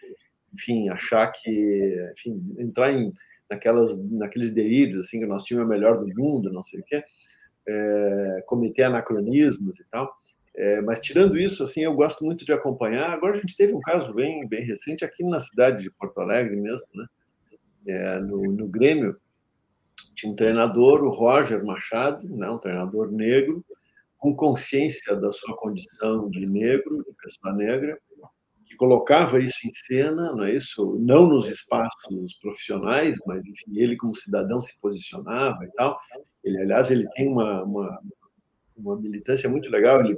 enfim, 0.52 0.88
achar 0.88 1.28
que, 1.28 2.12
enfim, 2.16 2.54
entrar 2.58 2.92
em 2.92 3.12
naquelas, 3.54 3.98
naqueles 4.10 4.52
delírios, 4.52 5.06
assim, 5.06 5.20
que 5.20 5.26
nosso 5.26 5.46
time 5.46 5.60
é 5.60 5.64
o 5.64 5.68
melhor 5.68 5.98
do 5.98 6.06
mundo, 6.06 6.52
não 6.52 6.62
sei 6.62 6.80
o 6.80 6.84
quê, 6.84 7.02
é, 7.66 8.44
cometer 8.46 8.84
anacronismos 8.84 9.80
e 9.80 9.84
tal. 9.90 10.14
É, 10.56 10.80
mas 10.82 11.00
tirando 11.00 11.36
isso, 11.36 11.64
assim, 11.64 11.82
eu 11.82 11.94
gosto 11.94 12.24
muito 12.24 12.44
de 12.44 12.52
acompanhar. 12.52 13.10
Agora 13.10 13.36
a 13.36 13.40
gente 13.40 13.56
teve 13.56 13.72
um 13.72 13.80
caso 13.80 14.12
bem, 14.14 14.46
bem 14.46 14.64
recente 14.64 15.04
aqui 15.04 15.24
na 15.24 15.40
cidade 15.40 15.82
de 15.82 15.90
Porto 15.90 16.20
Alegre 16.20 16.54
mesmo, 16.54 16.86
né? 16.94 17.06
É, 17.86 18.18
no, 18.20 18.40
no 18.52 18.68
Grêmio, 18.68 19.16
tinha 20.14 20.32
um 20.32 20.36
treinador, 20.36 21.02
o 21.02 21.10
Roger 21.10 21.64
Machado, 21.64 22.26
né, 22.28 22.48
um 22.48 22.58
treinador 22.58 23.10
negro, 23.10 23.64
com 24.16 24.34
consciência 24.34 25.14
da 25.16 25.30
sua 25.32 25.54
condição 25.56 26.30
de 26.30 26.46
negro, 26.46 27.04
de 27.04 27.12
pessoa 27.22 27.52
negra, 27.52 27.98
que 28.64 28.76
colocava 28.76 29.38
isso 29.38 29.66
em 29.66 29.72
cena, 29.74 30.32
não 30.32 30.44
é 30.44 30.54
isso? 30.54 30.98
Não 31.00 31.26
nos 31.26 31.48
espaços 31.48 32.34
profissionais, 32.40 33.18
mas 33.26 33.46
enfim, 33.46 33.78
ele 33.78 33.96
como 33.96 34.14
cidadão 34.14 34.60
se 34.60 34.78
posicionava 34.80 35.64
e 35.64 35.70
tal. 35.72 35.98
Ele, 36.42 36.60
aliás, 36.60 36.90
ele 36.90 37.08
tem 37.10 37.28
uma, 37.28 37.62
uma, 37.62 38.00
uma 38.76 39.00
militância 39.00 39.48
muito 39.48 39.70
legal. 39.70 40.00
Ele 40.00 40.16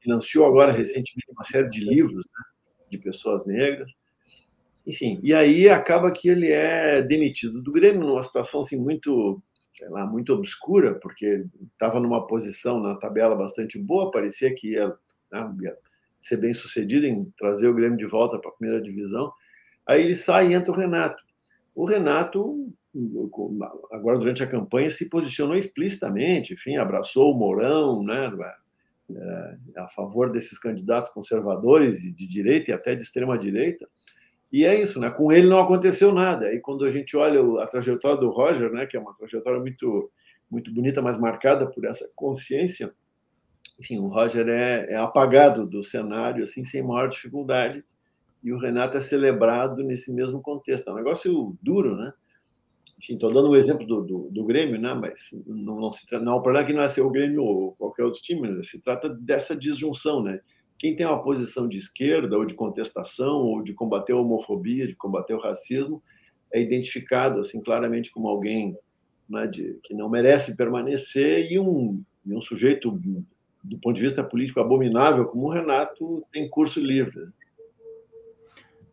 financiou 0.00 0.46
agora 0.46 0.72
recentemente 0.72 1.30
uma 1.30 1.44
série 1.44 1.68
de 1.68 1.80
livros 1.80 2.26
né, 2.26 2.44
de 2.90 2.98
pessoas 2.98 3.44
negras. 3.46 3.92
Enfim, 4.86 5.20
e 5.22 5.32
aí 5.32 5.68
acaba 5.68 6.10
que 6.10 6.28
ele 6.28 6.50
é 6.50 7.00
demitido 7.02 7.62
do 7.62 7.70
Grêmio 7.70 8.06
numa 8.06 8.22
situação 8.22 8.62
assim 8.62 8.76
muito, 8.76 9.40
sei 9.72 9.88
lá, 9.88 10.04
muito 10.04 10.32
obscura, 10.32 10.94
porque 10.96 11.46
estava 11.72 12.00
numa 12.00 12.26
posição 12.26 12.80
na 12.80 12.96
tabela 12.96 13.36
bastante 13.36 13.78
boa, 13.78 14.10
parecia 14.10 14.52
que 14.54 14.72
ia, 14.72 14.88
né, 15.30 15.54
ia 15.62 15.76
ser 16.22 16.36
bem 16.36 16.54
sucedido 16.54 17.06
em 17.06 17.24
trazer 17.36 17.68
o 17.68 17.74
Grêmio 17.74 17.98
de 17.98 18.06
volta 18.06 18.38
para 18.38 18.50
a 18.50 18.54
primeira 18.54 18.82
divisão. 18.82 19.32
Aí 19.86 20.02
ele 20.02 20.14
sai 20.14 20.48
e 20.48 20.54
entra 20.54 20.72
o 20.72 20.76
Renato. 20.76 21.22
O 21.74 21.84
Renato, 21.84 22.72
agora 23.90 24.18
durante 24.18 24.42
a 24.42 24.46
campanha, 24.46 24.90
se 24.90 25.10
posicionou 25.10 25.56
explicitamente, 25.56 26.54
enfim, 26.54 26.76
abraçou 26.76 27.32
o 27.32 27.38
Mourão, 27.38 28.02
né, 28.02 28.30
é, 29.10 29.80
a 29.80 29.88
favor 29.88 30.30
desses 30.30 30.58
candidatos 30.58 31.10
conservadores 31.10 32.02
de 32.02 32.28
direita 32.28 32.70
e 32.70 32.74
até 32.74 32.94
de 32.94 33.02
extrema 33.02 33.36
direita. 33.36 33.88
E 34.52 34.66
é 34.66 34.78
isso, 34.80 35.00
né? 35.00 35.10
Com 35.10 35.32
ele 35.32 35.48
não 35.48 35.58
aconteceu 35.58 36.12
nada. 36.12 36.46
Aí 36.46 36.60
quando 36.60 36.84
a 36.84 36.90
gente 36.90 37.16
olha 37.16 37.40
a 37.62 37.66
trajetória 37.66 38.18
do 38.18 38.28
Roger, 38.28 38.70
né, 38.70 38.86
que 38.86 38.96
é 38.96 39.00
uma 39.00 39.14
trajetória 39.14 39.58
muito 39.58 40.10
muito 40.50 40.72
bonita, 40.72 41.00
mas 41.00 41.18
marcada 41.18 41.66
por 41.66 41.86
essa 41.86 42.06
consciência, 42.14 42.92
enfim, 43.80 43.98
o 43.98 44.08
Roger 44.08 44.48
é, 44.48 44.92
é 44.92 44.96
apagado 44.96 45.66
do 45.66 45.82
cenário 45.82 46.44
assim 46.44 46.64
sem 46.64 46.82
maior 46.82 47.08
dificuldade 47.08 47.84
e 48.42 48.52
o 48.52 48.58
Renato 48.58 48.96
é 48.96 49.00
celebrado 49.00 49.84
nesse 49.84 50.12
mesmo 50.12 50.40
contexto. 50.40 50.88
É 50.88 50.92
um 50.92 50.96
negócio 50.96 51.56
duro, 51.62 51.96
né? 51.96 52.12
Enfim, 52.98 53.14
estou 53.14 53.32
dando 53.32 53.50
um 53.50 53.56
exemplo 53.56 53.86
do, 53.86 54.02
do, 54.02 54.30
do, 54.30 54.44
Grêmio, 54.44 54.80
né? 54.80 54.94
Mas 54.94 55.30
não, 55.46 55.80
não 55.80 55.92
se 55.92 56.06
trata, 56.06 56.24
não, 56.24 56.36
o 56.36 56.42
problema 56.42 56.64
é 56.64 56.66
que 56.66 56.72
não 56.72 56.82
é 56.82 56.88
ser 56.88 57.02
o 57.02 57.10
Grêmio 57.10 57.42
ou 57.42 57.72
qualquer 57.72 58.04
outro 58.04 58.20
time, 58.20 58.48
né? 58.48 58.62
se 58.62 58.80
trata 58.82 59.08
dessa 59.08 59.56
disjunção, 59.56 60.22
né? 60.22 60.40
Quem 60.78 60.96
tem 60.96 61.06
uma 61.06 61.22
posição 61.22 61.68
de 61.68 61.78
esquerda 61.78 62.36
ou 62.36 62.44
de 62.44 62.54
contestação 62.54 63.38
ou 63.42 63.62
de 63.62 63.72
combater 63.72 64.12
a 64.12 64.16
homofobia, 64.16 64.86
de 64.86 64.96
combater 64.96 65.34
o 65.34 65.40
racismo, 65.40 66.02
é 66.52 66.60
identificado 66.60 67.40
assim 67.40 67.62
claramente 67.62 68.10
como 68.10 68.28
alguém 68.28 68.76
né, 69.28 69.46
de, 69.46 69.78
que 69.82 69.94
não 69.94 70.08
merece 70.08 70.56
permanecer 70.56 71.50
e 71.50 71.58
um, 71.58 72.02
e 72.26 72.34
um 72.34 72.40
sujeito 72.40 72.90
do 73.62 73.78
ponto 73.78 73.96
de 73.96 74.02
vista 74.02 74.24
político 74.24 74.60
abominável, 74.60 75.26
como 75.26 75.46
o 75.46 75.50
Renato 75.50 76.24
tem 76.32 76.48
curso 76.48 76.80
livre. 76.80 77.28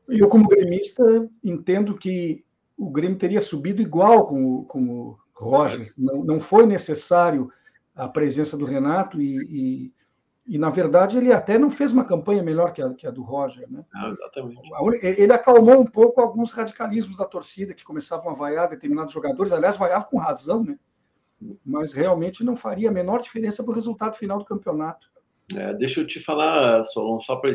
Eu, 0.07 0.27
como 0.27 0.47
gremista, 0.47 1.03
entendo 1.43 1.97
que 1.97 2.43
o 2.77 2.89
Grêmio 2.89 3.17
teria 3.17 3.41
subido 3.41 3.81
igual 3.81 4.27
com 4.27 4.45
o, 4.45 4.65
com 4.65 4.89
o 4.89 5.17
Roger. 5.33 5.91
Não, 5.97 6.23
não 6.23 6.39
foi 6.39 6.65
necessário 6.65 7.51
a 7.95 8.07
presença 8.07 8.57
do 8.57 8.65
Renato 8.65 9.21
e, 9.21 9.37
e, 9.49 9.93
e, 10.55 10.57
na 10.57 10.69
verdade, 10.69 11.17
ele 11.17 11.31
até 11.31 11.57
não 11.57 11.69
fez 11.69 11.91
uma 11.91 12.05
campanha 12.05 12.41
melhor 12.41 12.73
que 12.73 12.81
a, 12.81 12.93
que 12.93 13.05
a 13.05 13.11
do 13.11 13.21
Roger. 13.21 13.69
Né? 13.69 13.83
Ah, 13.93 14.09
exatamente. 14.09 14.61
Ele 15.03 15.33
acalmou 15.33 15.79
um 15.81 15.85
pouco 15.85 16.21
alguns 16.21 16.51
radicalismos 16.51 17.17
da 17.17 17.25
torcida 17.25 17.73
que 17.73 17.83
começavam 17.83 18.31
a 18.31 18.35
vaiar 18.35 18.69
determinados 18.69 19.13
jogadores. 19.13 19.51
Aliás, 19.51 19.77
vaiava 19.77 20.05
com 20.05 20.17
razão, 20.17 20.63
né? 20.63 20.77
Mas 21.65 21.93
realmente 21.93 22.43
não 22.43 22.55
faria 22.55 22.89
a 22.89 22.93
menor 22.93 23.21
diferença 23.21 23.63
para 23.63 23.71
o 23.71 23.75
resultado 23.75 24.15
final 24.15 24.37
do 24.37 24.45
campeonato. 24.45 25.07
É, 25.55 25.73
deixa 25.73 25.99
eu 25.99 26.05
te 26.05 26.19
falar, 26.19 26.83
Solon, 26.83 27.19
só 27.19 27.35
para 27.35 27.51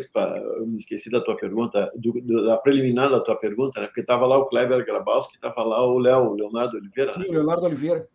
eu 0.58 0.66
me 0.66 0.78
esqueci 0.78 1.08
da 1.10 1.20
tua 1.20 1.36
pergunta, 1.36 1.92
do, 1.94 2.12
do, 2.20 2.44
da 2.44 2.58
preliminar 2.58 3.08
da 3.08 3.20
tua 3.20 3.36
pergunta, 3.36 3.80
né? 3.80 3.86
porque 3.86 4.00
estava 4.00 4.26
lá 4.26 4.36
o 4.36 4.46
Kleber 4.46 4.84
Grabowski, 4.84 5.36
estava 5.36 5.62
lá 5.62 5.86
o 5.86 5.98
Léo, 5.98 6.34
Leonardo 6.34 6.76
Oliveira. 6.76 7.12
Sim, 7.12 7.20
né? 7.20 7.26
Leonardo 7.28 7.66
Oliveira. 7.66 8.08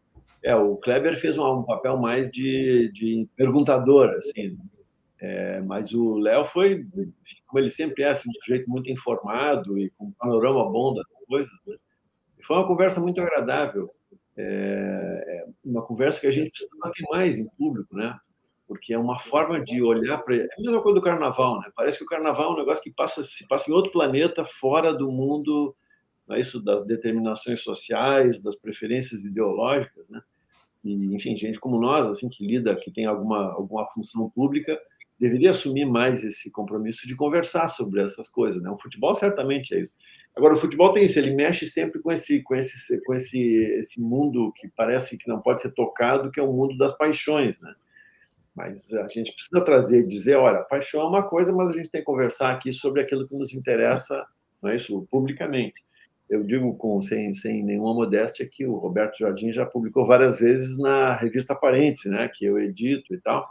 É, 0.43 0.53
o 0.55 0.75
Kleber 0.75 1.17
fez 1.17 1.37
um, 1.37 1.45
um 1.45 1.63
papel 1.63 1.97
mais 1.97 2.29
de, 2.29 2.91
de 2.93 3.27
perguntador, 3.37 4.09
assim, 4.17 4.57
é, 5.21 5.61
mas 5.61 5.93
o 5.93 6.17
Léo 6.17 6.45
foi, 6.45 6.85
como 7.47 7.59
ele 7.59 7.69
sempre 7.69 8.03
é, 8.03 8.09
assim, 8.09 8.29
um 8.29 8.33
sujeito 8.41 8.69
muito 8.69 8.89
informado 8.89 9.77
e 9.77 9.89
com 9.91 10.05
um 10.05 10.11
panorama 10.11 10.69
bom 10.69 10.93
das 10.93 11.05
coisas. 11.27 11.51
Né? 11.67 11.75
Foi 12.41 12.55
uma 12.55 12.67
conversa 12.67 13.01
muito 13.01 13.21
agradável. 13.21 13.89
É, 14.41 15.23
é 15.27 15.45
uma 15.65 15.81
conversa 15.81 16.21
que 16.21 16.27
a 16.27 16.31
gente 16.31 16.51
precisa 16.51 16.71
ter 16.93 17.05
mais 17.11 17.37
em 17.37 17.45
público, 17.57 17.93
né? 17.93 18.17
Porque 18.65 18.93
é 18.93 18.97
uma 18.97 19.19
forma 19.19 19.61
de 19.61 19.83
olhar 19.83 20.19
para. 20.19 20.37
É 20.37 20.43
a 20.43 20.61
mesma 20.61 20.81
coisa 20.81 20.95
do 20.95 21.03
carnaval, 21.03 21.59
né? 21.59 21.69
Parece 21.75 21.97
que 21.97 22.05
o 22.05 22.07
carnaval 22.07 22.51
é 22.51 22.53
um 22.53 22.57
negócio 22.57 22.81
que 22.81 22.91
passa, 22.91 23.21
se 23.21 23.45
passa 23.47 23.69
em 23.69 23.73
outro 23.73 23.91
planeta, 23.91 24.45
fora 24.45 24.93
do 24.93 25.11
mundo, 25.11 25.75
é 26.29 26.39
isso 26.39 26.63
das 26.63 26.85
determinações 26.85 27.61
sociais, 27.61 28.41
das 28.41 28.55
preferências 28.55 29.25
ideológicas, 29.25 30.07
né? 30.07 30.21
E, 30.85 30.93
enfim, 31.13 31.35
gente 31.35 31.59
como 31.59 31.77
nós, 31.77 32.07
assim, 32.07 32.29
que 32.29 32.45
lida, 32.45 32.75
que 32.75 32.91
tem 32.91 33.05
alguma, 33.05 33.51
alguma 33.51 33.85
função 33.87 34.29
pública, 34.29 34.79
deveria 35.19 35.51
assumir 35.51 35.85
mais 35.85 36.23
esse 36.23 36.49
compromisso 36.49 37.05
de 37.05 37.15
conversar 37.15 37.67
sobre 37.67 38.01
essas 38.01 38.29
coisas. 38.29 38.61
Né? 38.61 38.69
O 38.69 38.79
futebol 38.79 39.13
certamente 39.13 39.75
é 39.75 39.81
isso. 39.81 39.95
Agora, 40.35 40.53
o 40.53 40.57
futebol 40.57 40.93
tem 40.93 41.03
isso, 41.03 41.19
ele 41.19 41.35
mexe 41.35 41.67
sempre 41.67 41.99
com 42.01 42.11
esse, 42.11 42.41
com 42.41 42.55
esse, 42.55 43.03
com 43.03 43.13
esse, 43.13 43.41
esse 43.77 43.99
mundo 43.99 44.53
que 44.55 44.69
parece 44.69 45.17
que 45.17 45.27
não 45.27 45.41
pode 45.41 45.61
ser 45.61 45.71
tocado, 45.71 46.31
que 46.31 46.39
é 46.39 46.43
o 46.43 46.53
mundo 46.53 46.77
das 46.77 46.95
paixões. 46.95 47.59
Né? 47.59 47.73
Mas 48.55 48.93
a 48.93 49.07
gente 49.09 49.33
precisa 49.33 49.61
trazer, 49.61 50.07
dizer, 50.07 50.37
olha, 50.37 50.63
paixão 50.63 51.01
é 51.01 51.05
uma 51.05 51.27
coisa, 51.27 51.51
mas 51.51 51.69
a 51.69 51.73
gente 51.73 51.89
tem 51.89 51.99
que 51.99 52.05
conversar 52.05 52.53
aqui 52.53 52.71
sobre 52.71 53.01
aquilo 53.01 53.25
que 53.25 53.35
nos 53.35 53.53
interessa, 53.53 54.25
não 54.61 54.69
é 54.69 54.75
isso, 54.77 55.05
publicamente. 55.11 55.83
Eu 56.29 56.43
digo 56.43 56.77
com 56.77 57.01
sem, 57.01 57.33
sem 57.33 57.63
nenhuma 57.63 57.93
modéstia 57.93 58.47
que 58.49 58.65
o 58.65 58.75
Roberto 58.75 59.17
Jardim 59.17 59.51
já 59.51 59.65
publicou 59.65 60.05
várias 60.05 60.39
vezes 60.39 60.77
na 60.77 61.15
revista 61.15 61.55
Parentes, 61.55 62.05
né, 62.05 62.29
que 62.33 62.45
eu 62.45 62.57
edito 62.59 63.13
e 63.13 63.19
tal 63.19 63.49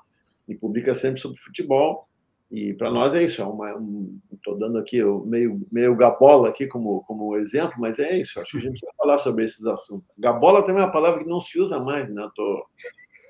e 0.48 0.54
publica 0.54 0.94
sempre 0.94 1.20
sobre 1.20 1.38
futebol. 1.38 2.08
E 2.50 2.72
para 2.72 2.90
nós 2.90 3.14
é 3.14 3.22
isso, 3.22 3.42
é 3.42 3.44
estou 3.44 4.54
um, 4.54 4.58
dando 4.58 4.78
aqui 4.78 5.04
meio, 5.26 5.60
meio 5.70 5.94
gabola 5.94 6.48
aqui 6.48 6.66
como, 6.66 7.02
como 7.02 7.36
exemplo, 7.36 7.74
mas 7.78 7.98
é 7.98 8.18
isso, 8.18 8.40
acho 8.40 8.52
que 8.52 8.56
a 8.56 8.60
gente 8.60 8.70
precisa 8.70 8.92
falar 8.96 9.18
sobre 9.18 9.44
esses 9.44 9.66
assuntos. 9.66 10.08
Gabola 10.16 10.62
também 10.62 10.80
é 10.80 10.86
uma 10.86 10.92
palavra 10.92 11.22
que 11.22 11.28
não 11.28 11.40
se 11.40 11.60
usa 11.60 11.78
mais, 11.78 12.08
né? 12.08 12.22
Eu, 12.22 12.30
tô, 12.30 12.66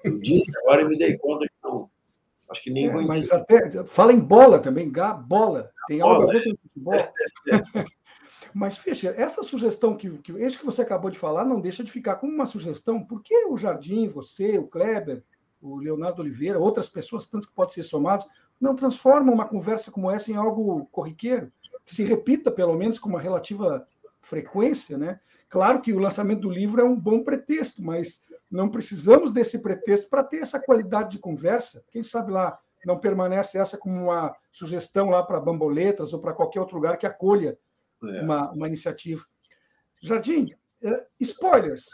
eu 0.05 0.19
disse 0.21 0.53
agora 0.59 0.83
e 0.83 0.89
me 0.89 0.97
dei 0.97 1.19
conta 1.19 1.47
que 1.47 1.55
não. 1.65 1.91
Acho 2.49 2.63
que 2.63 2.71
nem 2.71 2.87
é, 2.87 2.91
vou 2.93 3.03
Mas 3.03 3.31
até 3.33 3.85
fala 3.85 4.13
em 4.13 4.21
bola 4.21 4.61
também, 4.61 4.91
gabola. 4.91 5.71
Tem 5.89 6.01
algo 6.01 6.31
a 6.31 6.33
ver 6.33 6.45
com 6.45 6.57
futebol. 6.63 6.95
É, 6.95 7.11
é, 7.53 7.87
mas, 8.55 8.79
Fischer, 8.79 9.15
essa 9.17 9.43
sugestão 9.43 9.97
que, 9.97 10.11
que 10.19 10.33
esse 10.33 10.59
que 10.59 10.65
você 10.65 10.83
acabou 10.83 11.11
de 11.11 11.19
falar 11.19 11.45
não 11.45 11.61
deixa 11.61 11.85
de 11.85 11.91
ficar 11.91 12.17
como 12.17 12.33
uma 12.33 12.47
sugestão. 12.47 13.05
Por 13.05 13.23
que 13.23 13.47
o 13.47 13.57
Jardim, 13.57 14.09
você, 14.09 14.59
o 14.59 14.67
Kleber, 14.67 15.23
o 15.61 15.77
Leonardo 15.77 16.23
Oliveira, 16.23 16.59
outras 16.59 16.89
pessoas, 16.89 17.27
tantas 17.27 17.49
que 17.49 17.55
podem 17.55 17.75
ser 17.75 17.83
somadas, 17.83 18.27
não 18.61 18.75
transformam 18.75 19.35
uma 19.35 19.49
conversa 19.49 19.91
como 19.91 20.11
essa 20.11 20.31
em 20.31 20.37
algo 20.37 20.87
corriqueiro, 20.87 21.53
que 21.85 21.95
se 21.95 22.05
repita 22.05 22.51
pelo 22.51 22.75
menos 22.75 22.99
com 22.99 23.09
uma 23.09 23.21
relativa 23.21 23.87
frequência, 24.21 24.99
né? 24.99 25.21
Claro 25.49 25.81
que 25.81 25.93
o 25.93 25.99
lançamento 25.99 26.43
do 26.43 26.51
livro 26.51 26.81
é 26.81 26.85
um 26.85 26.99
bom 26.99 27.25
pretexto, 27.25 27.83
mas 27.83 28.23
não 28.51 28.69
precisamos 28.69 29.33
desse 29.33 29.59
pretexto 29.59 30.09
para 30.09 30.23
ter 30.23 30.39
essa 30.39 30.61
qualidade 30.61 31.13
de 31.13 31.19
conversa. 31.19 31.83
Quem 31.91 32.03
sabe 32.03 32.33
lá 32.33 32.59
não 32.85 32.99
permanece 32.99 33.59
essa 33.59 33.79
como 33.79 33.95
uma 34.05 34.35
sugestão 34.51 35.11
lá 35.11 35.23
para 35.23 35.41
Bamboletas 35.41 36.13
ou 36.13 36.21
para 36.21 36.35
qualquer 36.35 36.61
outro 36.61 36.77
lugar 36.77 36.99
que 36.99 37.07
acolha 37.07 37.59
é. 38.03 38.21
uma, 38.23 38.51
uma 38.53 38.67
iniciativa. 38.67 39.25
Jardim, 40.03 40.49
eh, 40.83 41.07
spoilers. 41.21 41.87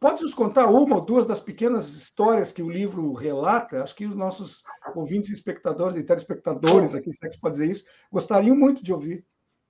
Pode 0.00 0.22
nos 0.22 0.32
contar 0.32 0.66
uma 0.66 0.96
ou 0.96 1.04
duas 1.04 1.26
das 1.26 1.38
pequenas 1.38 1.94
histórias 1.94 2.50
que 2.50 2.62
o 2.62 2.70
livro 2.70 3.12
relata? 3.12 3.82
Acho 3.82 3.94
que 3.94 4.06
os 4.06 4.16
nossos 4.16 4.62
ouvintes, 4.94 5.28
espectadores 5.28 5.94
e 5.94 6.02
telespectadores, 6.02 6.94
aqui, 6.94 7.12
se 7.12 7.26
é 7.26 7.28
que 7.28 7.38
pode 7.38 7.56
dizer 7.56 7.70
isso, 7.70 7.84
gostariam 8.10 8.56
muito 8.56 8.82
de 8.82 8.94
ouvir. 8.94 9.22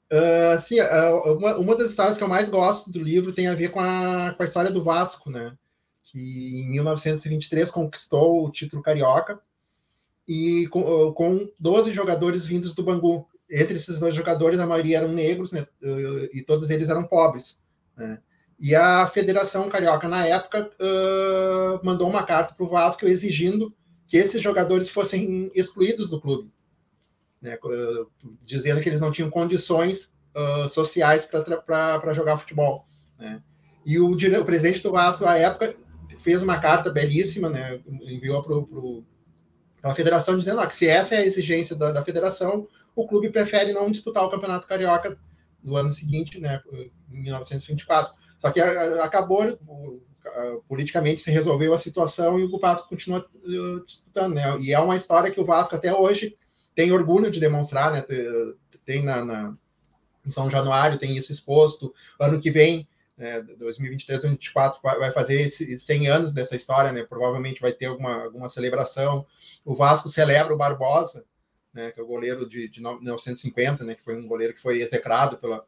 Uh, 0.06 0.60
sim, 0.62 0.80
uh, 0.80 1.36
uma, 1.36 1.56
uma, 1.56 1.76
das 1.76 1.90
histórias 1.90 2.16
que 2.16 2.22
eu 2.22 2.28
mais 2.28 2.48
gosto 2.48 2.92
do 2.92 3.02
livro 3.02 3.32
tem 3.32 3.48
a 3.48 3.54
ver 3.54 3.72
com 3.72 3.80
a, 3.80 4.32
com 4.36 4.42
a 4.42 4.46
história 4.46 4.70
do 4.70 4.84
Vasco, 4.84 5.30
né? 5.30 5.56
Que 6.04 6.18
em 6.18 6.70
1923 6.70 7.68
conquistou 7.68 8.46
o 8.46 8.52
título 8.52 8.82
carioca 8.82 9.40
e 10.28 10.68
com, 10.68 11.12
com 11.12 11.48
12 11.58 11.92
jogadores 11.92 12.46
vindos 12.46 12.72
do 12.72 12.84
Bangu. 12.84 13.26
Entre 13.50 13.74
esses 13.74 13.98
dois 13.98 14.14
jogadores, 14.14 14.60
a 14.60 14.66
maioria 14.66 14.98
eram 14.98 15.08
negros, 15.08 15.50
né? 15.50 15.66
E 16.32 16.40
todos 16.42 16.70
eles 16.70 16.88
eram 16.88 17.02
pobres. 17.02 17.60
Né? 17.96 18.20
E 18.60 18.74
a 18.74 19.06
Federação 19.06 19.70
Carioca, 19.70 20.06
na 20.06 20.26
época, 20.26 20.70
uh, 20.78 21.80
mandou 21.82 22.06
uma 22.06 22.24
carta 22.24 22.54
para 22.54 22.66
o 22.66 22.68
Vasco 22.68 23.06
exigindo 23.06 23.74
que 24.06 24.18
esses 24.18 24.42
jogadores 24.42 24.90
fossem 24.90 25.50
excluídos 25.54 26.10
do 26.10 26.20
clube, 26.20 26.52
né, 27.40 27.58
uh, 27.64 28.10
dizendo 28.44 28.82
que 28.82 28.88
eles 28.90 29.00
não 29.00 29.10
tinham 29.10 29.30
condições 29.30 30.12
uh, 30.36 30.68
sociais 30.68 31.24
para 31.24 32.12
jogar 32.12 32.36
futebol. 32.36 32.86
Né. 33.18 33.42
E 33.86 33.98
o, 33.98 34.10
o, 34.10 34.44
presidente 34.44 34.82
do 34.82 34.92
Vasco, 34.92 35.24
na 35.24 35.38
época, 35.38 35.74
fez 36.18 36.42
uma 36.42 36.60
carta 36.60 36.90
belíssima, 36.90 37.48
né, 37.48 37.80
enviou 38.02 38.42
para 39.80 39.90
a 39.90 39.94
federação 39.94 40.36
dizendo 40.36 40.60
ah, 40.60 40.66
que 40.66 40.76
se 40.76 40.86
essa 40.86 41.14
é 41.14 41.18
a 41.18 41.26
exigência 41.26 41.74
da, 41.74 41.92
da 41.92 42.04
federação, 42.04 42.68
o 42.94 43.06
clube 43.08 43.30
prefere 43.30 43.72
não 43.72 43.90
disputar 43.90 44.22
o 44.22 44.30
Campeonato 44.30 44.66
Carioca 44.66 45.18
do 45.62 45.78
ano 45.78 45.94
seguinte, 45.94 46.38
né, 46.38 46.60
em 47.10 47.22
1924. 47.22 48.19
Só 48.40 48.50
que 48.50 48.60
acabou, 48.60 49.58
politicamente 50.68 51.20
se 51.20 51.30
resolveu 51.30 51.74
a 51.74 51.78
situação 51.78 52.38
e 52.38 52.44
o 52.44 52.58
Vasco 52.58 52.88
continua 52.88 53.26
disputando, 53.86 54.34
né? 54.34 54.58
E 54.60 54.72
é 54.72 54.78
uma 54.78 54.96
história 54.96 55.30
que 55.30 55.40
o 55.40 55.44
Vasco 55.44 55.74
até 55.74 55.94
hoje 55.94 56.36
tem 56.74 56.92
orgulho 56.92 57.30
de 57.30 57.40
demonstrar, 57.40 57.92
né? 57.92 58.04
Tem 58.84 59.02
na, 59.02 59.24
na 59.24 59.56
em 60.24 60.30
São 60.30 60.50
Januário, 60.50 60.98
tem 60.98 61.16
isso 61.16 61.32
exposto. 61.32 61.94
Ano 62.18 62.40
que 62.40 62.50
vem, 62.50 62.88
né, 63.16 63.40
2023, 63.58 64.20
2024, 64.20 64.80
vai 64.82 65.12
fazer 65.12 65.48
100 65.48 66.08
anos 66.08 66.32
dessa 66.32 66.56
história, 66.56 66.92
né? 66.92 67.04
Provavelmente 67.04 67.60
vai 67.60 67.72
ter 67.72 67.86
alguma, 67.86 68.24
alguma 68.24 68.48
celebração. 68.48 69.26
O 69.64 69.74
Vasco 69.74 70.08
celebra 70.08 70.54
o 70.54 70.58
Barbosa, 70.58 71.24
né? 71.72 71.90
Que 71.90 72.00
é 72.00 72.02
o 72.02 72.06
goleiro 72.06 72.48
de, 72.48 72.68
de 72.68 72.80
1950, 72.80 73.84
né? 73.84 73.94
Que 73.94 74.04
foi 74.04 74.16
um 74.16 74.26
goleiro 74.26 74.54
que 74.54 74.60
foi 74.62 74.80
execrado 74.80 75.38
pela, 75.38 75.64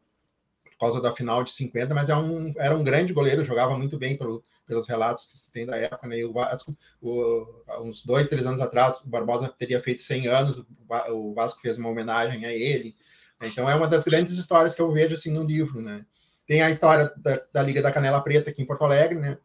causa 0.79 1.01
da 1.01 1.15
final 1.15 1.43
de 1.43 1.51
50, 1.51 1.93
mas 1.93 2.09
é 2.09 2.15
um, 2.15 2.51
era 2.57 2.75
um 2.75 2.83
grande 2.83 3.13
goleiro, 3.13 3.45
jogava 3.45 3.77
muito 3.77 3.97
bem 3.97 4.17
pelo, 4.17 4.43
pelos 4.65 4.87
relatos 4.87 5.25
que 5.25 5.37
se 5.37 5.51
tem 5.51 5.65
da 5.65 5.77
época. 5.77 6.07
Né? 6.07 6.23
o 6.23 6.33
Vasco, 6.33 6.75
o, 7.01 7.45
uns 7.81 8.05
dois, 8.05 8.29
três 8.29 8.45
anos 8.45 8.61
atrás, 8.61 8.99
o 9.01 9.07
Barbosa 9.07 9.53
teria 9.57 9.81
feito 9.81 10.01
100 10.01 10.27
anos, 10.27 10.63
o 11.09 11.33
Vasco 11.33 11.61
fez 11.61 11.77
uma 11.77 11.89
homenagem 11.89 12.45
a 12.45 12.53
ele. 12.53 12.95
Então 13.41 13.69
é 13.69 13.75
uma 13.75 13.87
das 13.87 14.03
grandes 14.03 14.33
histórias 14.33 14.73
que 14.73 14.81
eu 14.81 14.91
vejo 14.91 15.15
assim 15.15 15.31
no 15.31 15.43
livro, 15.43 15.81
né? 15.81 16.05
Tem 16.47 16.61
a 16.61 16.69
história 16.69 17.11
da, 17.17 17.41
da 17.51 17.61
Liga 17.61 17.81
da 17.81 17.91
Canela 17.91 18.21
Preta 18.21 18.49
aqui 18.49 18.61
em 18.61 18.65
Porto 18.65 18.83
Alegre, 18.83 19.17
né? 19.17 19.37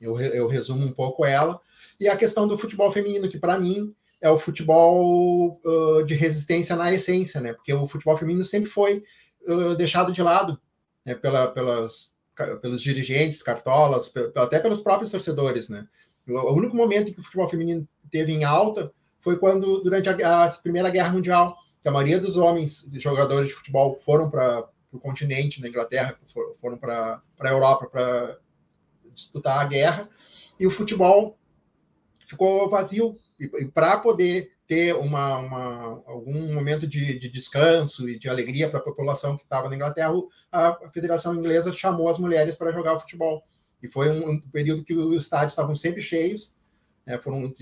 Eu, 0.00 0.18
eu 0.18 0.46
resumo 0.46 0.84
um 0.84 0.92
pouco 0.92 1.24
ela. 1.24 1.60
E 1.98 2.08
a 2.08 2.16
questão 2.16 2.48
do 2.48 2.56
futebol 2.56 2.90
feminino, 2.92 3.28
que 3.28 3.38
para 3.38 3.58
mim 3.58 3.94
é 4.20 4.30
o 4.30 4.38
futebol 4.38 5.60
uh, 5.64 6.04
de 6.04 6.14
resistência 6.14 6.76
na 6.76 6.92
essência, 6.92 7.40
né? 7.40 7.52
Porque 7.52 7.72
o 7.72 7.88
futebol 7.88 8.16
feminino 8.16 8.44
sempre 8.44 8.70
foi 8.70 9.04
deixado 9.76 10.12
de 10.12 10.22
lado 10.22 10.60
né, 11.04 11.14
pela, 11.14 11.48
pelas, 11.48 12.16
pelos 12.60 12.82
dirigentes, 12.82 13.42
cartolas, 13.42 14.12
até 14.36 14.58
pelos 14.58 14.80
próprios 14.80 15.10
torcedores, 15.10 15.68
né? 15.68 15.86
O 16.26 16.52
único 16.52 16.76
momento 16.76 17.12
que 17.12 17.20
o 17.20 17.22
futebol 17.22 17.48
feminino 17.48 17.88
teve 18.10 18.32
em 18.32 18.44
alta 18.44 18.92
foi 19.20 19.38
quando, 19.38 19.82
durante 19.82 20.08
a, 20.08 20.44
a 20.44 20.48
Primeira 20.50 20.90
Guerra 20.90 21.12
Mundial, 21.12 21.56
que 21.82 21.88
a 21.88 21.92
maioria 21.92 22.20
dos 22.20 22.36
homens 22.36 22.88
jogadores 22.94 23.48
de 23.48 23.54
futebol 23.54 24.00
foram 24.04 24.30
para 24.30 24.68
o 24.92 24.98
continente, 24.98 25.60
na 25.60 25.68
Inglaterra, 25.68 26.18
foram 26.60 26.76
para 26.76 27.22
a 27.38 27.48
Europa 27.48 27.86
para 27.86 28.38
disputar 29.14 29.58
a 29.58 29.64
guerra, 29.64 30.08
e 30.58 30.66
o 30.66 30.70
futebol 30.70 31.38
ficou 32.26 32.68
vazio. 32.68 33.16
E 33.38 33.64
para 33.66 33.98
poder 33.98 34.52
ter 34.70 34.94
uma, 34.94 35.38
uma, 35.38 36.02
algum 36.06 36.54
momento 36.54 36.86
de, 36.86 37.18
de, 37.18 37.28
descanso 37.28 38.08
e 38.08 38.16
de 38.16 38.28
alegria 38.28 38.70
para 38.70 38.78
a 38.78 38.82
população 38.82 39.36
que 39.36 39.42
estava 39.42 39.68
na 39.68 39.74
Inglaterra, 39.74 40.12
a, 40.52 40.88
Federação 40.92 41.34
Inglesa 41.34 41.72
chamou 41.72 42.08
as 42.08 42.20
mulheres 42.20 42.54
para 42.54 42.70
jogar 42.70 43.00
futebol. 43.00 43.42
E 43.82 43.88
foi 43.88 44.08
um, 44.08 44.30
um 44.30 44.40
período 44.40 44.84
que 44.84 44.94
os 44.94 45.24
estádios 45.24 45.54
estavam 45.54 45.74
sempre 45.74 46.00
cheios, 46.00 46.54
né, 47.04 47.18
foram 47.18 47.52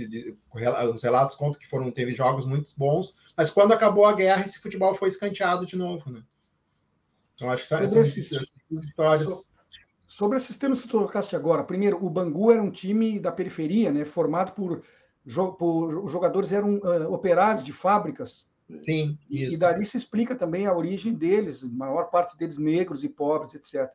os 0.93 1.03
relatos 1.03 1.35
contam 1.35 1.59
que 1.59 1.67
foram 1.67 1.91
teve 1.91 2.15
jogos 2.15 2.45
muito 2.45 2.75
bons, 2.77 3.17
mas 3.35 3.49
quando 3.49 3.73
acabou 3.73 4.05
a 4.05 4.13
guerra 4.13 4.43
esse 4.45 4.59
futebol 4.59 4.95
foi 4.95 5.09
escanteado 5.09 5.65
de 5.65 5.77
novo, 5.77 6.11
né? 6.11 6.23
Então 7.37 7.51
acho 7.51 7.63
que 7.63 7.69
sobre 7.71 7.89
são 7.89 8.03
esses, 8.03 8.33
histórias. 8.71 9.49
Sobre 10.07 10.37
esses 10.37 10.59
temas 10.59 10.83
que 10.83 10.89
tu 10.89 10.99
colocaste 10.99 11.35
agora, 11.35 11.65
primeiro, 11.65 12.05
o 12.05 12.11
Bangu 12.11 12.53
era 12.53 12.63
um 12.63 12.71
time 12.71 13.19
da 13.19 13.33
periferia, 13.33 13.91
né, 13.91 14.05
formado 14.05 14.53
por 14.53 14.83
os 15.25 16.13
jogadores 16.13 16.53
eram 16.53 16.77
uh, 16.77 17.13
operários 17.13 17.65
de 17.65 17.73
fábricas. 17.73 18.47
Sim, 18.77 19.19
isso. 19.31 19.55
E 19.55 19.57
dali 19.57 19.85
se 19.85 19.97
explica 19.97 20.35
também 20.35 20.67
a 20.67 20.77
origem 20.77 21.15
deles, 21.15 21.65
a 21.65 21.69
maior 21.69 22.11
parte 22.11 22.37
deles 22.37 22.59
negros 22.59 23.03
e 23.03 23.09
pobres, 23.09 23.55
etc. 23.55 23.91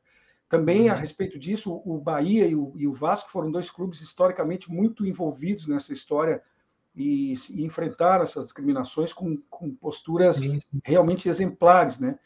Também, 0.49 0.83
uhum. 0.83 0.91
a 0.91 0.95
respeito 0.95 1.37
disso, 1.37 1.81
o 1.85 1.99
Bahia 1.99 2.47
e 2.47 2.55
o, 2.55 2.73
e 2.75 2.87
o, 2.87 2.93
Vasco 2.93 3.29
foram 3.29 3.51
dois 3.51 3.69
clubes 3.69 4.01
historicamente 4.01 4.71
muito 4.71 5.05
envolvidos 5.05 5.67
nessa 5.67 5.93
história 5.93 6.41
e, 6.95 7.33
e 7.51 7.63
enfrentaram 7.63 8.23
essas 8.23 8.45
discriminações 8.45 9.13
com, 9.13 9.35
com 9.49 9.73
posturas 9.73 10.37
sim, 10.37 10.59
sim. 10.59 10.81
realmente 10.83 11.29
exemplares, 11.29 11.99
né? 11.99 12.17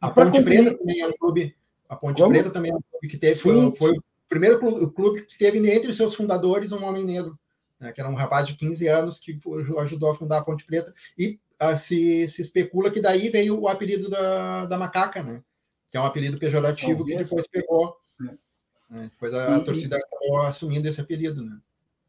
A 0.00 0.10
Ponte 0.10 0.42
Preta 0.42 0.76
também 0.76 1.00
é 1.00 1.08
um 1.08 1.12
clube. 1.12 1.56
A 1.88 1.96
Ponte 1.96 2.20
Como? 2.20 2.32
Preta 2.32 2.50
também 2.50 2.72
é 2.72 2.74
um 2.74 2.82
clube 2.90 3.08
que 3.08 3.18
teve. 3.18 3.40
Foi, 3.40 3.74
foi, 3.76 3.92
o 3.92 4.02
primeiro 4.28 4.58
clube, 4.58 4.90
clube 4.92 5.22
que 5.22 5.38
teve 5.38 5.58
entre 5.70 5.90
os 5.90 5.96
seus 5.96 6.14
fundadores 6.14 6.72
um 6.72 6.84
homem 6.84 7.04
negro 7.04 7.38
né, 7.84 7.92
que 7.92 8.00
era 8.00 8.08
um 8.08 8.14
rapaz 8.14 8.48
de 8.48 8.54
15 8.54 8.88
anos 8.88 9.20
que 9.20 9.38
ajudou 9.78 10.10
a 10.10 10.14
fundar 10.14 10.38
a 10.38 10.44
Ponte 10.44 10.64
Preta, 10.64 10.92
e 11.18 11.38
uh, 11.60 11.76
se, 11.76 12.26
se 12.28 12.40
especula 12.40 12.90
que 12.90 13.00
daí 13.00 13.28
veio 13.28 13.60
o 13.60 13.68
apelido 13.68 14.08
da, 14.08 14.64
da 14.64 14.78
macaca, 14.78 15.22
né? 15.22 15.42
que 15.90 15.98
é 15.98 16.00
um 16.00 16.06
apelido 16.06 16.38
pejorativo 16.38 17.04
que 17.04 17.16
depois 17.16 17.46
pegou. 17.46 17.94
É. 18.22 18.94
Né? 18.94 19.10
Depois 19.12 19.34
a, 19.34 19.56
a 19.56 19.60
torcida 19.60 19.98
acabou 19.98 20.40
assumindo 20.40 20.88
esse 20.88 21.00
apelido. 21.00 21.44
Né? 21.44 21.58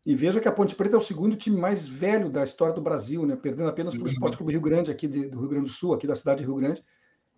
E 0.05 0.15
veja 0.15 0.39
que 0.39 0.47
a 0.47 0.51
Ponte 0.51 0.75
Preta 0.75 0.95
é 0.95 0.97
o 0.97 1.01
segundo 1.01 1.35
time 1.35 1.57
mais 1.57 1.85
velho 1.85 2.29
da 2.29 2.43
história 2.43 2.73
do 2.73 2.81
Brasil, 2.81 3.25
né? 3.25 3.35
perdendo 3.35 3.67
apenas 3.67 3.93
para 3.93 4.03
o 4.03 4.07
Esporte 4.07 4.37
Clube 4.37 4.53
Rio 4.53 4.61
Grande, 4.61 4.91
aqui 4.91 5.07
de, 5.09 5.27
do 5.27 5.39
Rio 5.39 5.49
Grande 5.49 5.65
do 5.65 5.73
Sul, 5.73 5.93
aqui 5.93 6.07
da 6.07 6.15
cidade 6.15 6.39
de 6.39 6.45
Rio 6.45 6.55
Grande. 6.55 6.81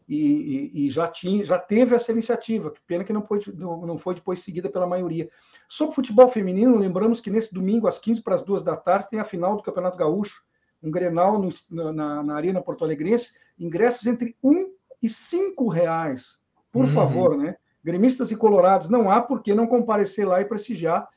E, 0.08 0.15
e, 0.15 0.86
e, 0.86 0.89
já, 0.89 1.06
tinha, 1.08 1.43
já 1.43 1.60
teve 1.60 1.93
essa 1.93 2.13
iniciativa, 2.13 2.74
pena 2.88 3.04
que 3.04 3.12
não 3.12 3.22
foi, 3.22 3.41
não, 3.54 3.86
não 3.86 3.98
foi 3.98 4.15
depois 4.15 4.39
seguida 4.39 4.70
pela 4.70 4.88
maioria. 4.88 5.30
Sobre 5.67 5.93
futebol 5.93 6.30
feminino, 6.30 6.78
lembramos 6.78 7.20
que 7.20 7.30
nesse 7.30 7.54
domingo, 7.54 7.88
às 7.88 8.00
15 8.00 8.22
para 8.22 8.36
as 8.36 8.43
2 8.43 8.63
da 8.63 8.78
tarde, 8.78 9.10
tem 9.10 9.20
a 9.20 9.26
final 9.26 9.58
do 9.58 9.63
Campeonato 9.63 9.98
Gaúcho, 9.98 10.43
um 10.82 10.89
Grenal 10.89 11.39
no, 11.39 11.50
na, 11.91 12.24
na 12.24 12.36
Arena 12.36 12.62
Porto 12.62 12.86
Alegrense, 12.86 13.34
ingressos 13.60 14.06
entre 14.08 14.36
um 14.41 14.72
e 15.02 15.10
cinco 15.10 15.67
reais. 15.67 16.39
Por 16.72 16.86
uhum. 16.86 16.88
favor, 16.88 17.38
né? 17.38 17.56
Gremistas 17.84 18.32
e 18.32 18.36
colorados 18.36 18.89
não 18.89 19.10
há 19.10 19.22
por 19.22 19.41
que 19.41 19.54
não 19.54 19.67
comparecer 19.67 20.28
lá 20.28 20.41
e 20.41 20.46
prestigiar. 20.46 21.08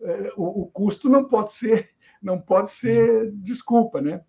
É, 0.00 0.32
o, 0.36 0.62
o, 0.62 0.66
custo 0.66 1.08
não 1.08 1.24
pode 1.24 1.52
ser, 1.52 1.90
não 2.22 2.40
pode 2.40 2.70
ser 2.70 3.32
desculpa, 3.32 4.00
né? 4.00 4.22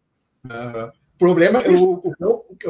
Uhum. 0.45 0.91
O 1.17 1.17
problema, 1.17 1.63
o, 1.67 1.95
o, 1.95 2.13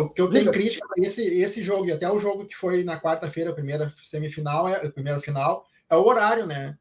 o, 0.02 0.10
que 0.10 0.22
eu 0.22 0.30
tenho 0.30 0.50
crítica 0.54 0.88
esse, 0.98 1.22
esse 1.22 1.62
jogo, 1.62 1.86
e 1.86 1.92
até 1.92 2.10
o 2.10 2.18
jogo 2.18 2.46
que 2.46 2.56
foi 2.56 2.82
na 2.82 2.98
quarta-feira, 2.98 3.50
a 3.50 3.54
primeira 3.54 3.94
semifinal, 4.06 4.70
é, 4.70 4.86
a 4.86 4.90
primeira 4.90 5.20
final, 5.20 5.66
é 5.90 5.98
o 5.98 6.06
horário, 6.06 6.46
né? 6.46 6.78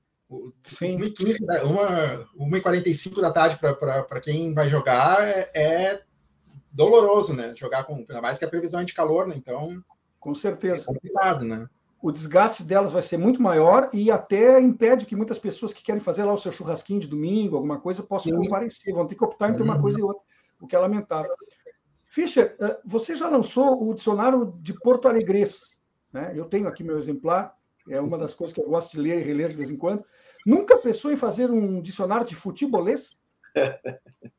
Sim. 0.63 0.97
1h45 0.99 3.21
da 3.21 3.33
tarde 3.33 3.59
para 3.59 4.21
quem 4.21 4.55
vai 4.55 4.69
jogar 4.69 5.21
é, 5.23 5.51
é, 5.55 6.03
doloroso, 6.71 7.35
né? 7.35 7.53
Jogar 7.57 7.83
com. 7.83 7.97
Ainda 7.97 8.23
mais 8.23 8.39
que 8.39 8.45
a 8.45 8.49
previsão 8.49 8.79
é 8.81 8.85
de 8.85 8.95
calor, 8.95 9.27
né? 9.27 9.35
Então. 9.37 9.83
Com 10.21 10.35
certeza. 10.35 10.83
É 10.83 10.85
complicado, 10.85 11.45
né? 11.45 11.69
O 12.01 12.13
desgaste 12.13 12.63
delas 12.63 12.93
vai 12.93 13.03
ser 13.03 13.17
muito 13.17 13.43
maior 13.43 13.91
e 13.93 14.11
até 14.11 14.61
impede 14.61 15.07
que 15.07 15.17
muitas 15.17 15.39
pessoas 15.39 15.73
que 15.73 15.83
querem 15.83 16.01
fazer 16.01 16.25
lá 16.25 16.33
o 16.33 16.39
seu 16.39 16.53
churrasquinho 16.53 17.01
de 17.01 17.09
domingo, 17.09 17.57
alguma 17.57 17.81
coisa, 17.81 18.03
possam 18.03 18.37
comparecer. 18.37 18.95
Vão 18.95 19.07
ter 19.07 19.15
que 19.15 19.25
optar 19.25 19.51
entre 19.51 19.63
uma 19.63 19.77
uhum. 19.77 19.83
coisa 19.83 19.99
e 19.99 20.03
outra, 20.03 20.23
o 20.61 20.67
que 20.67 20.77
é 20.77 20.79
lamentável. 20.79 21.35
Fischer, 22.07 22.57
eh, 22.61 22.81
você 22.85 23.17
já 23.17 23.29
lançou 23.29 23.89
o 23.89 23.95
dicionário 23.95 24.55
de 24.61 24.73
Porto 24.73 25.09
Alegres. 25.09 25.81
Né? 26.13 26.33
Eu 26.35 26.47
tenho 26.47 26.69
aqui 26.69 26.83
meu 26.83 26.99
exemplar, 26.99 27.57
é 27.89 28.01
uma 28.01 28.17
das 28.19 28.35
coisas 28.35 28.55
que 28.55 28.61
eu 28.61 28.69
gosto 28.69 28.93
de 28.93 29.01
ler 29.01 29.21
e 29.21 29.23
reler 29.23 29.51
de 29.51 29.57
vez 29.57 29.71
em 29.71 29.77
quando. 29.77 30.05
Nunca 30.47 30.79
pensou 30.79 31.13
em 31.13 31.17
fazer 31.17 31.51
um 31.51 31.81
dicionário 31.81 32.27
de 32.27 32.35
futebolês? 32.35 33.19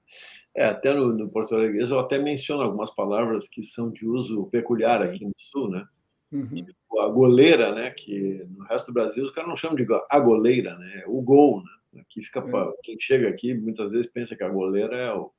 É, 0.55 0.65
até 0.65 0.91
no, 0.91 1.13
no 1.13 1.29
português 1.29 1.91
eu 1.91 1.99
até 1.99 2.17
menciono 2.17 2.63
algumas 2.63 2.89
palavras 2.89 3.47
que 3.47 3.61
são 3.61 3.91
de 3.91 4.07
uso 4.07 4.47
peculiar 4.47 5.03
aqui 5.03 5.23
no 5.23 5.31
Sul, 5.37 5.69
né? 5.69 5.85
Uhum. 6.31 6.47
Tipo 6.47 6.99
a 6.99 7.07
goleira, 7.09 7.75
né? 7.75 7.91
Que 7.91 8.43
no 8.49 8.63
resto 8.65 8.87
do 8.87 8.93
Brasil 8.95 9.23
os 9.23 9.29
caras 9.29 9.47
não 9.47 9.55
chamam 9.55 9.75
de 9.75 9.85
a 10.09 10.19
goleira, 10.19 10.75
né? 10.79 11.03
O 11.05 11.21
gol, 11.21 11.61
né? 11.61 12.01
Aqui 12.01 12.23
fica 12.23 12.39
é. 12.39 12.71
quem 12.81 12.99
chega 12.99 13.29
aqui 13.29 13.53
muitas 13.53 13.91
vezes 13.91 14.11
pensa 14.11 14.35
que 14.35 14.43
a 14.43 14.49
goleira 14.49 14.97
é 14.97 15.13
o, 15.13 15.31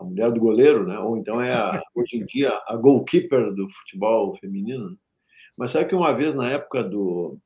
a 0.00 0.04
mulher 0.04 0.30
do 0.32 0.40
goleiro, 0.40 0.86
né? 0.86 0.98
Ou 0.98 1.16
então 1.16 1.40
é 1.40 1.52
a, 1.52 1.80
hoje 1.94 2.16
em 2.16 2.24
dia 2.24 2.58
a 2.66 2.76
goalkeeper 2.76 3.52
do 3.54 3.68
futebol 3.68 4.36
feminino. 4.38 4.90
Né? 4.90 4.96
Mas 5.56 5.72
sabe 5.72 5.86
que 5.86 5.94
uma 5.94 6.12
vez 6.12 6.34
na 6.34 6.50
época 6.50 6.82
do 6.82 7.38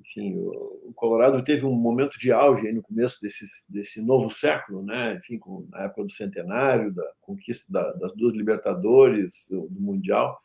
enfim, 0.00 0.36
o 0.38 0.92
Colorado 0.94 1.42
teve 1.42 1.66
um 1.66 1.74
momento 1.74 2.18
de 2.18 2.32
auge 2.32 2.72
no 2.72 2.80
começo 2.80 3.20
desse, 3.20 3.44
desse 3.68 4.00
novo 4.00 4.30
século, 4.30 4.82
né? 4.82 5.16
Enfim, 5.16 5.38
com, 5.38 5.66
na 5.70 5.82
época 5.82 6.04
do 6.04 6.10
centenário, 6.10 6.94
da 6.94 7.04
conquista 7.20 7.70
da, 7.70 7.92
das 7.94 8.14
duas 8.14 8.32
Libertadores, 8.32 9.48
do 9.50 9.80
Mundial. 9.80 10.40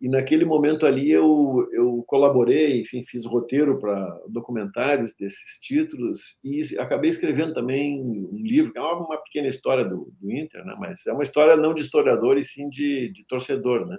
E 0.00 0.08
naquele 0.08 0.44
momento 0.44 0.86
ali 0.86 1.10
eu, 1.10 1.68
eu 1.72 2.04
colaborei, 2.06 2.80
enfim, 2.80 3.02
fiz 3.04 3.24
roteiro 3.24 3.78
para 3.78 4.20
documentários 4.28 5.14
desses 5.14 5.58
títulos 5.60 6.38
e 6.42 6.60
acabei 6.78 7.10
escrevendo 7.10 7.54
também 7.54 8.02
um 8.02 8.36
livro, 8.36 8.72
que 8.72 8.78
é 8.78 8.82
uma 8.82 9.16
pequena 9.18 9.48
história 9.48 9.84
do, 9.84 10.12
do 10.20 10.30
Inter, 10.30 10.64
né? 10.64 10.74
mas 10.78 11.06
é 11.06 11.12
uma 11.12 11.22
história 11.22 11.56
não 11.56 11.72
de 11.74 11.82
historiador 11.82 12.36
e 12.36 12.44
sim 12.44 12.68
de, 12.68 13.08
de 13.10 13.24
torcedor. 13.24 13.86
Né? 13.86 13.96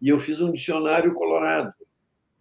E 0.00 0.08
eu 0.08 0.18
fiz 0.18 0.40
um 0.40 0.50
dicionário 0.50 1.12
colorado, 1.12 1.74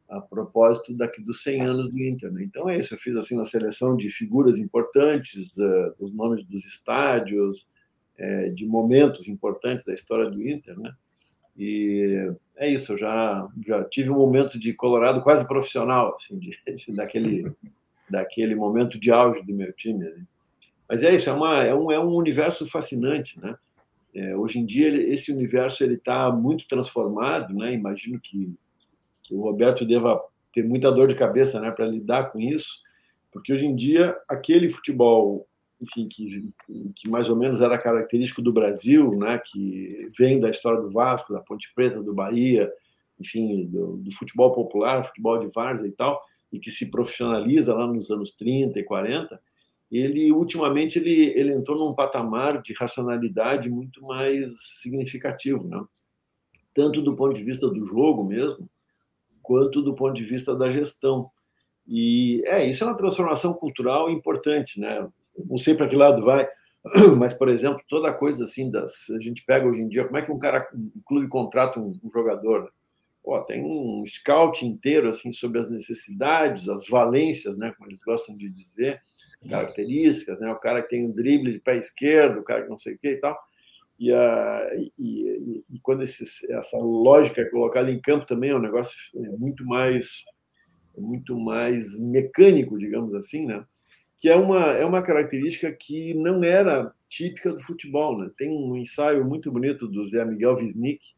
a 0.10 0.22
propósito 0.22 0.96
daqui 0.96 1.22
dos 1.22 1.44
100 1.44 1.62
anos 1.62 1.92
do 1.92 2.02
Inter. 2.02 2.32
Né? 2.32 2.44
Então 2.44 2.70
é 2.70 2.78
isso, 2.78 2.94
eu 2.94 2.98
fiz 2.98 3.16
assim 3.18 3.36
uma 3.36 3.46
seleção 3.46 3.96
de 3.96 4.10
figuras 4.10 4.58
importantes, 4.58 5.58
uh, 5.58 5.94
os 6.00 6.14
nomes 6.14 6.44
dos 6.46 6.66
estádios, 6.66 7.68
uh, 8.18 8.54
de 8.54 8.66
momentos 8.66 9.28
importantes 9.28 9.84
da 9.84 9.94
história 9.94 10.30
do 10.30 10.42
Inter, 10.48 10.80
né? 10.80 10.94
E 11.58 12.32
é 12.58 12.70
isso, 12.70 12.94
eu 12.94 12.98
já 12.98 13.48
já 13.66 13.84
tive 13.86 14.10
um 14.10 14.18
momento 14.18 14.58
de 14.58 14.74
Colorado 14.74 15.22
quase 15.22 15.48
profissional, 15.48 16.16
assim, 16.16 16.38
de, 16.38 16.58
de, 16.76 16.92
daquele 16.94 17.52
daquele 18.10 18.56
momento 18.56 19.00
de 19.00 19.12
auge 19.12 19.44
do 19.44 19.54
meu 19.54 19.72
time. 19.74 20.06
Né? 20.06 20.24
Mas 20.90 21.04
é 21.04 21.14
isso, 21.14 21.30
é, 21.30 21.34
uma, 21.34 21.64
é, 21.64 21.76
um, 21.76 21.92
é 21.92 22.00
um 22.00 22.16
universo 22.16 22.66
fascinante, 22.66 23.40
né? 23.40 23.56
É, 24.16 24.36
hoje 24.36 24.60
em 24.60 24.66
dia 24.66 24.88
ele, 24.88 25.14
esse 25.14 25.32
universo 25.32 25.84
ele 25.84 25.96
está 25.96 26.32
muito 26.32 26.68
transformado, 26.68 27.54
né? 27.54 27.74
Imagino 27.74 28.20
que 28.20 28.58
que 29.28 29.36
o 29.36 29.42
Roberto 29.42 29.86
deva 29.86 30.22
ter 30.54 30.64
muita 30.64 30.92
dor 30.92 31.08
de 31.08 31.16
cabeça 31.16 31.60
né, 31.60 31.70
para 31.70 31.86
lidar 31.86 32.32
com 32.32 32.40
isso, 32.40 32.82
porque 33.32 33.52
hoje 33.52 33.66
em 33.66 33.76
dia 33.76 34.18
aquele 34.28 34.70
futebol 34.70 35.47
enfim, 35.80 36.08
que, 36.08 36.54
que 36.96 37.10
mais 37.10 37.30
ou 37.30 37.36
menos 37.36 37.62
era 37.62 37.78
característico 37.78 38.42
do 38.42 38.52
Brasil, 38.52 39.12
né, 39.16 39.40
que 39.46 40.10
vem 40.18 40.40
da 40.40 40.50
história 40.50 40.82
do 40.82 40.90
Vasco, 40.90 41.34
da 41.34 41.40
Ponte 41.40 41.72
Preta, 41.76 42.02
do 42.02 42.14
Bahia, 42.14 42.72
enfim, 43.20 43.66
do, 43.68 43.98
do 43.98 44.12
futebol 44.12 44.54
popular, 44.54 45.04
futebol 45.04 45.38
de 45.38 45.48
várzea 45.54 45.88
e 45.88 45.92
tal, 45.92 46.22
e 46.52 46.60
que 46.60 46.72
se 46.72 46.90
profissionaliza 46.90 47.74
lá 47.74 47.86
nos 47.86 48.10
anos 48.10 48.32
30 48.34 48.80
e 48.80 48.84
40, 48.84 49.40
ele 49.92 50.32
ultimamente 50.32 51.00
ele, 51.00 51.32
ele 51.38 51.54
entrou 51.54 51.78
num 51.78 51.94
patamar 51.94 52.62
de 52.62 52.74
racionalidade 52.74 53.70
muito 53.70 54.02
mais 54.02 54.52
significativo, 54.82 55.68
né? 55.68 55.84
tanto 56.74 57.02
do 57.02 57.16
ponto 57.16 57.36
de 57.36 57.44
vista 57.44 57.68
do 57.68 57.84
jogo 57.86 58.24
mesmo, 58.24 58.70
quanto 59.42 59.82
do 59.82 59.96
ponto 59.96 60.14
de 60.14 60.24
vista 60.24 60.56
da 60.56 60.70
gestão. 60.70 61.32
E 61.88 62.44
é, 62.46 62.66
isso 62.66 62.84
é 62.84 62.88
uma 62.88 62.96
transformação 62.96 63.54
cultural 63.54 64.12
importante, 64.12 64.80
né? 64.80 65.08
Não 65.46 65.58
sei 65.58 65.76
para 65.76 65.88
que 65.88 65.96
lado 65.96 66.24
vai, 66.24 66.48
mas, 67.18 67.34
por 67.34 67.50
exemplo, 67.50 67.82
toda 67.88 68.14
coisa 68.14 68.44
assim, 68.44 68.70
das, 68.70 69.10
a 69.10 69.20
gente 69.20 69.44
pega 69.46 69.68
hoje 69.68 69.82
em 69.82 69.88
dia, 69.88 70.06
como 70.06 70.18
é 70.18 70.22
que 70.22 70.32
um 70.32 70.40
cara, 70.40 70.68
um 70.74 71.02
clube 71.06 71.28
contrata 71.28 71.80
um, 71.80 71.94
um 72.04 72.10
jogador? 72.10 72.72
Pô, 73.24 73.42
tem 73.42 73.62
um 73.62 74.06
scout 74.06 74.66
inteiro 74.66 75.10
assim 75.10 75.34
sobre 75.34 75.60
as 75.60 75.70
necessidades, 75.70 76.70
as 76.70 76.88
valências, 76.88 77.58
né, 77.58 77.74
como 77.78 77.90
eles 77.90 78.00
gostam 78.00 78.38
de 78.38 78.50
dizer, 78.50 79.00
características, 79.50 80.40
né, 80.40 80.50
o 80.50 80.60
cara 80.60 80.82
que 80.82 80.90
tem 80.90 81.06
um 81.06 81.12
drible 81.12 81.52
de 81.52 81.60
pé 81.60 81.76
esquerdo, 81.76 82.40
o 82.40 82.44
cara 82.44 82.64
que 82.64 82.70
não 82.70 82.78
sei 82.78 82.96
o 82.96 82.98
que 82.98 83.10
e 83.10 83.18
tal. 83.18 83.38
E, 84.00 84.14
a, 84.14 84.70
e, 84.76 84.94
e, 84.98 85.64
e 85.72 85.80
quando 85.82 86.04
esse, 86.04 86.24
essa 86.54 86.78
lógica 86.78 87.42
é 87.42 87.50
colocada 87.50 87.92
em 87.92 88.00
campo 88.00 88.26
também 88.26 88.52
é 88.52 88.56
um 88.56 88.62
negócio 88.62 88.96
é 89.16 89.30
muito 89.32 89.66
mais 89.66 90.24
é 90.96 91.02
muito 91.02 91.38
mais 91.38 92.00
mecânico, 92.00 92.78
digamos 92.78 93.14
assim, 93.14 93.46
né? 93.46 93.64
Que 94.20 94.30
é 94.30 94.36
uma 94.36 94.72
é 94.72 94.86
uma 94.86 95.02
característica 95.02 95.72
que 95.72 96.14
não 96.14 96.44
era 96.44 96.94
típica 97.08 97.54
do 97.54 97.62
futebol, 97.62 98.18
né? 98.18 98.30
Tem 98.38 98.50
um 98.50 98.76
ensaio 98.76 99.24
muito 99.24 99.52
bonito 99.52 99.88
do 99.88 100.06
Zé 100.08 100.26
Miguel 100.26 100.56
Wisnik 100.56 101.16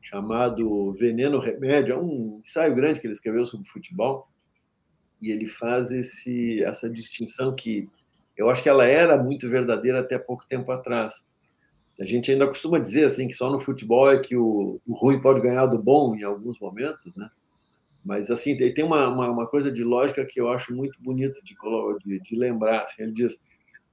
chamado 0.00 0.92
Veneno 0.92 1.38
Remédio, 1.38 1.94
é 1.94 1.98
um 1.98 2.40
ensaio 2.42 2.74
grande 2.74 3.00
que 3.00 3.06
ele 3.06 3.12
escreveu 3.12 3.44
sobre 3.44 3.68
futebol 3.68 4.28
e 5.20 5.30
ele 5.30 5.46
faz 5.46 5.90
esse 5.90 6.62
essa 6.62 6.88
distinção 6.88 7.54
que 7.54 7.88
eu 8.36 8.48
acho 8.48 8.62
que 8.62 8.68
ela 8.68 8.86
era 8.86 9.22
muito 9.22 9.48
verdadeira 9.48 10.00
até 10.00 10.18
pouco 10.18 10.46
tempo 10.46 10.70
atrás 10.70 11.26
a 12.00 12.04
gente 12.04 12.30
ainda 12.30 12.46
costuma 12.46 12.78
dizer 12.78 13.06
assim 13.06 13.26
que 13.26 13.34
só 13.34 13.50
no 13.50 13.58
futebol 13.58 14.10
é 14.10 14.18
que 14.18 14.36
o, 14.36 14.80
o 14.86 14.94
ruim 14.94 15.20
pode 15.20 15.40
ganhar 15.40 15.66
do 15.66 15.78
bom 15.78 16.14
em 16.14 16.22
alguns 16.22 16.58
momentos, 16.60 17.12
né? 17.16 17.28
Mas 18.04 18.30
assim 18.30 18.56
tem 18.56 18.84
uma, 18.84 19.08
uma, 19.08 19.30
uma 19.30 19.46
coisa 19.46 19.70
de 19.70 19.84
lógica 19.84 20.24
que 20.24 20.40
eu 20.40 20.48
acho 20.50 20.74
muito 20.74 21.00
bonita 21.02 21.40
de, 21.42 21.54
de, 22.04 22.20
de 22.20 22.36
lembrar. 22.36 22.84
Assim, 22.84 23.02
ele 23.02 23.12
diz 23.12 23.42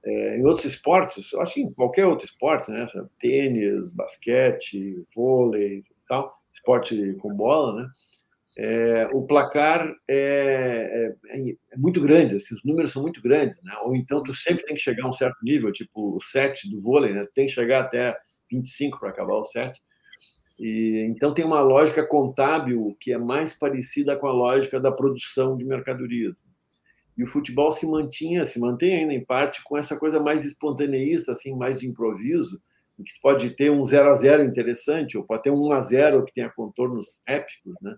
é, 0.04 0.38
em 0.38 0.44
outros 0.44 0.66
esportes, 0.66 1.32
eu 1.32 1.40
acho 1.40 1.54
que 1.54 1.60
em 1.60 1.72
qualquer 1.72 2.06
outro 2.06 2.24
esporte, 2.24 2.70
né? 2.70 2.86
Tênis, 3.18 3.92
basquete, 3.92 5.04
vôlei, 5.14 5.82
tal, 6.08 6.32
esporte 6.52 7.14
com 7.14 7.34
bola, 7.34 7.82
né? 7.82 7.88
é, 8.56 9.06
o 9.12 9.22
placar 9.26 9.86
é, 10.08 11.12
é, 11.30 11.38
é, 11.38 11.76
muito 11.76 12.00
grande, 12.00 12.36
assim, 12.36 12.54
os 12.54 12.64
números 12.64 12.90
são 12.90 13.02
muito 13.02 13.20
grandes, 13.20 13.62
né? 13.62 13.74
ou 13.84 13.94
então 13.94 14.22
tu 14.22 14.34
sempre 14.34 14.64
tem 14.64 14.74
que 14.74 14.80
chegar 14.80 15.04
a 15.04 15.08
um 15.08 15.12
certo 15.12 15.36
nível, 15.42 15.70
tipo 15.70 16.16
o 16.16 16.20
7 16.20 16.70
do 16.70 16.80
vôlei, 16.80 17.12
né? 17.12 17.26
tem 17.34 17.46
que 17.46 17.52
chegar 17.52 17.80
até 17.80 18.16
25 18.50 18.98
para 18.98 19.10
acabar 19.10 19.34
o 19.34 19.44
7. 19.44 19.78
E, 20.58 21.06
então 21.08 21.34
tem 21.34 21.44
uma 21.44 21.60
lógica 21.60 22.06
contábil 22.06 22.96
que 23.00 23.12
é 23.12 23.18
mais 23.18 23.52
parecida 23.52 24.16
com 24.16 24.26
a 24.26 24.32
lógica 24.32 24.80
da 24.80 24.90
produção 24.90 25.56
de 25.56 25.64
mercadorias. 25.64 26.36
E 27.16 27.22
o 27.22 27.26
futebol 27.26 27.72
se 27.72 27.86
mantinha, 27.86 28.44
se 28.44 28.58
mantém 28.60 28.96
ainda 28.96 29.12
em 29.12 29.24
parte 29.24 29.62
com 29.64 29.76
essa 29.76 29.98
coisa 29.98 30.20
mais 30.20 30.44
espontaneísta, 30.44 31.32
assim, 31.32 31.56
mais 31.56 31.80
de 31.80 31.86
improviso, 31.86 32.60
que 32.96 33.12
pode 33.22 33.50
ter 33.50 33.70
um 33.70 33.84
0 33.84 34.10
a 34.10 34.14
0 34.14 34.44
interessante, 34.44 35.16
ou 35.16 35.24
pode 35.24 35.42
ter 35.42 35.50
um 35.50 35.66
1 35.66 35.72
a 35.72 35.80
0 35.80 36.24
que 36.24 36.34
tenha 36.34 36.50
contornos 36.50 37.22
épicos, 37.26 37.74
né? 37.80 37.94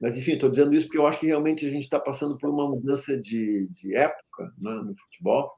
Mas, 0.00 0.16
enfim, 0.16 0.32
estou 0.32 0.50
dizendo 0.50 0.74
isso 0.74 0.86
porque 0.86 0.98
eu 0.98 1.06
acho 1.06 1.18
que 1.18 1.26
realmente 1.26 1.64
a 1.64 1.70
gente 1.70 1.84
está 1.84 1.98
passando 1.98 2.36
por 2.36 2.50
uma 2.50 2.68
mudança 2.68 3.18
de, 3.18 3.66
de 3.70 3.96
época 3.96 4.52
né, 4.58 4.74
no 4.84 4.94
futebol 4.94 5.52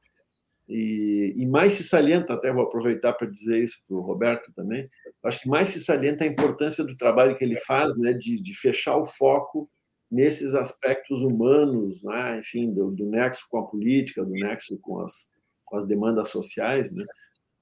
E, 0.68 1.32
e, 1.36 1.46
mais 1.46 1.74
se 1.74 1.84
salienta, 1.84 2.34
até 2.34 2.52
vou 2.52 2.62
aproveitar 2.62 3.14
para 3.14 3.26
dizer 3.26 3.62
isso 3.62 3.78
para 3.86 3.96
o 3.96 4.02
Roberto 4.02 4.52
também, 4.54 4.88
acho 5.24 5.40
que 5.40 5.48
mais 5.48 5.68
se 5.70 5.80
salienta 5.80 6.24
a 6.24 6.26
importância 6.26 6.84
do 6.84 6.94
trabalho 6.94 7.34
que 7.36 7.42
ele 7.42 7.56
faz, 7.56 7.96
né, 7.96 8.12
de, 8.12 8.40
de 8.42 8.54
fechar 8.54 8.96
o 8.96 9.04
foco 9.04 9.70
nesses 10.10 10.54
aspectos 10.54 11.22
humanos, 11.22 12.02
né, 12.02 12.38
enfim, 12.38 12.72
do, 12.72 12.90
do, 12.90 13.06
nexo 13.06 13.46
com 13.50 13.58
a 13.58 13.66
política, 13.66 14.22
do 14.22 14.30
nexo 14.30 14.78
com 14.80 15.00
as, 15.00 15.30
com 15.64 15.76
as 15.76 15.86
demandas 15.86 16.28
sociais, 16.28 16.94
né, 16.94 17.04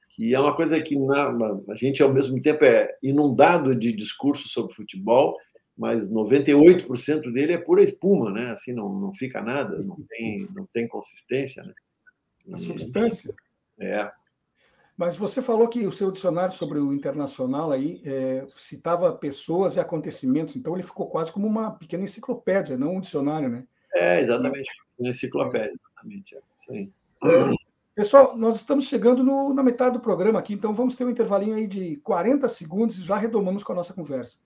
que 0.08 0.34
é 0.34 0.40
uma 0.40 0.54
coisa 0.54 0.80
que 0.80 0.98
na, 0.98 1.28
a 1.70 1.74
gente, 1.76 2.02
ao 2.02 2.12
mesmo 2.12 2.40
tempo, 2.42 2.64
é 2.64 2.92
inundado 3.02 3.74
de 3.74 3.92
discursos 3.92 4.50
sobre 4.50 4.74
futebol, 4.74 5.36
mas 5.76 6.10
98% 6.10 7.32
dele 7.32 7.52
é 7.52 7.58
pura 7.58 7.82
espuma, 7.82 8.30
né? 8.32 8.52
Assim, 8.52 8.72
não, 8.72 8.88
não 8.98 9.14
fica 9.14 9.42
nada, 9.42 9.78
não 9.82 9.96
tem, 10.08 10.48
não 10.54 10.66
tem 10.72 10.88
consistência, 10.88 11.62
né? 11.62 11.74
A 12.52 12.58
substância. 12.58 13.34
É. 13.80 14.10
Mas 14.96 15.14
você 15.14 15.42
falou 15.42 15.68
que 15.68 15.86
o 15.86 15.92
seu 15.92 16.10
dicionário 16.10 16.54
sobre 16.54 16.78
o 16.78 16.92
internacional 16.92 17.70
aí 17.70 18.00
é, 18.04 18.46
citava 18.48 19.12
pessoas 19.12 19.76
e 19.76 19.80
acontecimentos, 19.80 20.56
então 20.56 20.74
ele 20.74 20.82
ficou 20.82 21.06
quase 21.08 21.30
como 21.30 21.46
uma 21.46 21.72
pequena 21.72 22.04
enciclopédia, 22.04 22.78
não 22.78 22.96
um 22.96 23.00
dicionário, 23.00 23.48
né? 23.48 23.64
É, 23.94 24.20
exatamente, 24.20 24.70
uma 24.98 25.10
enciclopédia, 25.10 25.74
exatamente, 25.74 26.34
é 26.34 26.40
isso 26.54 26.72
aí. 26.72 26.92
É, 27.24 27.54
pessoal, 27.94 28.36
nós 28.38 28.56
estamos 28.56 28.86
chegando 28.86 29.22
no, 29.22 29.52
na 29.52 29.62
metade 29.62 29.94
do 29.94 30.00
programa 30.00 30.38
aqui, 30.38 30.54
então 30.54 30.72
vamos 30.72 30.96
ter 30.96 31.04
um 31.04 31.10
intervalinho 31.10 31.56
aí 31.56 31.66
de 31.66 31.96
40 31.98 32.48
segundos 32.48 32.98
e 32.98 33.04
já 33.04 33.16
retomamos 33.16 33.62
com 33.62 33.72
a 33.72 33.76
nossa 33.76 33.92
conversa. 33.92 34.38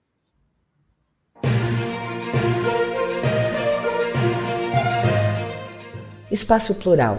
Espaço 6.28 6.74
Plural, 6.76 7.18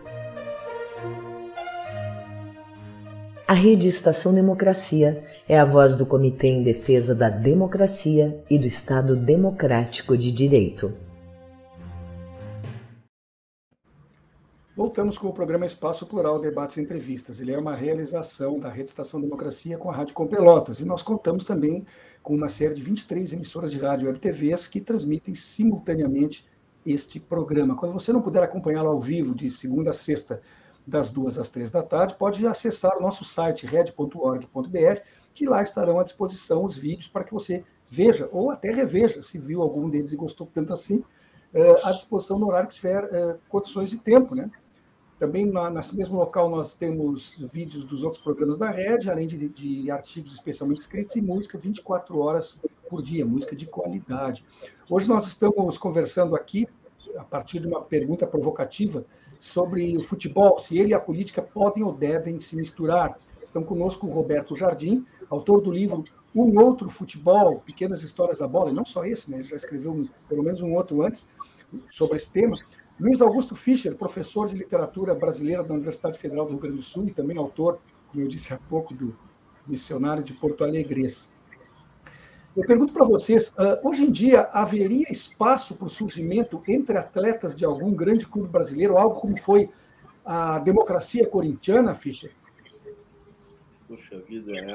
A 3.51 3.53
Rede 3.53 3.85
Estação 3.85 4.33
Democracia 4.33 5.25
é 5.45 5.59
a 5.59 5.65
voz 5.65 5.93
do 5.93 6.05
Comitê 6.05 6.47
em 6.47 6.63
Defesa 6.63 7.13
da 7.13 7.27
Democracia 7.27 8.41
e 8.49 8.57
do 8.57 8.65
Estado 8.65 9.13
Democrático 9.13 10.17
de 10.17 10.31
Direito. 10.31 10.93
Voltamos 14.73 15.17
com 15.17 15.27
o 15.27 15.33
programa 15.33 15.65
Espaço 15.65 16.05
Plural 16.05 16.39
Debates 16.39 16.77
e 16.77 16.81
Entrevistas. 16.81 17.41
Ele 17.41 17.51
é 17.51 17.57
uma 17.57 17.75
realização 17.75 18.57
da 18.57 18.69
Rede 18.69 18.87
Estação 18.87 19.19
Democracia 19.19 19.77
com 19.77 19.89
a 19.89 19.93
Rádio 19.93 20.15
Com 20.15 20.27
Pelotas. 20.27 20.79
E 20.79 20.85
nós 20.85 21.03
contamos 21.03 21.43
também 21.43 21.85
com 22.23 22.33
uma 22.33 22.47
série 22.47 22.73
de 22.73 22.81
23 22.81 23.33
emissoras 23.33 23.69
de 23.69 23.79
rádio 23.79 24.09
e 24.09 24.17
TVs 24.17 24.69
que 24.69 24.79
transmitem 24.79 25.35
simultaneamente 25.35 26.47
este 26.85 27.19
programa. 27.19 27.75
Quando 27.75 27.91
você 27.91 28.13
não 28.13 28.21
puder 28.21 28.43
acompanhá-lo 28.43 28.87
ao 28.87 29.01
vivo 29.01 29.35
de 29.35 29.51
segunda 29.51 29.89
a 29.89 29.93
sexta, 29.93 30.41
das 30.85 31.11
duas 31.11 31.37
às 31.37 31.49
três 31.49 31.69
da 31.69 31.83
tarde, 31.83 32.15
pode 32.15 32.45
acessar 32.45 32.97
o 32.97 33.01
nosso 33.01 33.23
site 33.23 33.65
red.org.br, 33.65 35.01
que 35.33 35.45
lá 35.45 35.61
estarão 35.61 35.99
à 35.99 36.03
disposição 36.03 36.65
os 36.65 36.75
vídeos 36.75 37.07
para 37.07 37.23
que 37.23 37.33
você 37.33 37.63
veja 37.89 38.29
ou 38.31 38.51
até 38.51 38.71
reveja, 38.71 39.21
se 39.21 39.37
viu 39.37 39.61
algum 39.61 39.89
deles 39.89 40.13
e 40.13 40.17
gostou 40.17 40.47
tanto 40.51 40.73
assim, 40.73 41.03
eh, 41.53 41.81
à 41.83 41.91
disposição 41.91 42.39
no 42.39 42.47
horário 42.47 42.69
que 42.69 42.75
tiver 42.75 43.03
eh, 43.11 43.37
condições 43.49 43.89
de 43.89 43.97
tempo, 43.97 44.33
né? 44.33 44.49
Também 45.19 45.45
na, 45.45 45.69
nesse 45.69 45.95
mesmo 45.95 46.17
local 46.17 46.49
nós 46.49 46.73
temos 46.73 47.37
vídeos 47.53 47.83
dos 47.83 48.03
outros 48.03 48.23
programas 48.23 48.57
da 48.57 48.71
Rede, 48.71 49.11
além 49.11 49.27
de, 49.27 49.49
de, 49.49 49.91
artigos 49.91 50.33
especialmente 50.33 50.79
escritos 50.79 51.15
e 51.15 51.21
música 51.21 51.59
24 51.59 52.17
horas 52.17 52.59
por 52.89 53.03
dia, 53.03 53.23
música 53.23 53.55
de 53.55 53.67
qualidade. 53.67 54.43
Hoje 54.89 55.07
nós 55.07 55.27
estamos 55.27 55.77
conversando 55.77 56.35
aqui, 56.35 56.67
a 57.15 57.23
partir 57.23 57.59
de 57.59 57.67
uma 57.67 57.81
pergunta 57.81 58.25
provocativa, 58.25 59.05
sobre 59.41 59.95
o 59.97 60.03
futebol, 60.03 60.59
se 60.59 60.77
ele 60.77 60.89
e 60.89 60.93
a 60.93 60.99
política 60.99 61.41
podem 61.41 61.83
ou 61.83 61.91
devem 61.91 62.39
se 62.39 62.55
misturar. 62.55 63.17
Estão 63.41 63.63
conosco 63.63 64.05
o 64.05 64.11
Roberto 64.11 64.55
Jardim, 64.55 65.03
autor 65.31 65.61
do 65.61 65.71
livro 65.71 66.05
Um 66.35 66.59
Outro 66.59 66.91
Futebol, 66.91 67.59
Pequenas 67.65 68.03
Histórias 68.03 68.37
da 68.37 68.47
Bola, 68.47 68.69
e 68.69 68.73
não 68.73 68.85
só 68.85 69.03
esse, 69.03 69.31
né? 69.31 69.37
ele 69.37 69.45
já 69.45 69.55
escreveu 69.55 69.93
um, 69.93 70.07
pelo 70.29 70.43
menos 70.43 70.61
um 70.61 70.75
outro 70.75 71.01
antes 71.01 71.27
sobre 71.89 72.17
esse 72.17 72.29
tema. 72.29 72.53
Luiz 72.99 73.19
Augusto 73.19 73.55
Fischer, 73.55 73.95
professor 73.95 74.47
de 74.47 74.55
literatura 74.55 75.15
brasileira 75.15 75.63
da 75.63 75.73
Universidade 75.73 76.19
Federal 76.19 76.45
do 76.45 76.51
Rio 76.51 76.59
Grande 76.59 76.77
do 76.77 76.83
Sul 76.83 77.07
e 77.07 77.11
também 77.11 77.35
autor, 77.35 77.79
como 78.11 78.23
eu 78.23 78.27
disse 78.27 78.53
há 78.53 78.59
pouco, 78.69 78.93
do 78.93 79.17
Missionário 79.65 80.23
de 80.23 80.33
Porto 80.33 80.63
Alegre. 80.63 81.11
Eu 82.55 82.65
pergunto 82.65 82.91
para 82.91 83.05
vocês, 83.05 83.49
uh, 83.49 83.87
hoje 83.87 84.03
em 84.03 84.11
dia 84.11 84.41
haveria 84.51 85.09
espaço 85.09 85.73
para 85.75 85.87
o 85.87 85.89
surgimento 85.89 86.61
entre 86.67 86.97
atletas 86.97 87.55
de 87.55 87.63
algum 87.63 87.93
grande 87.93 88.27
clube 88.27 88.49
brasileiro, 88.49 88.97
algo 88.97 89.19
como 89.19 89.37
foi 89.37 89.69
a 90.25 90.59
democracia 90.59 91.25
corintiana, 91.25 91.95
Fischer? 91.95 92.31
Puxa 93.87 94.19
vida, 94.19 94.51
é, 94.51 94.73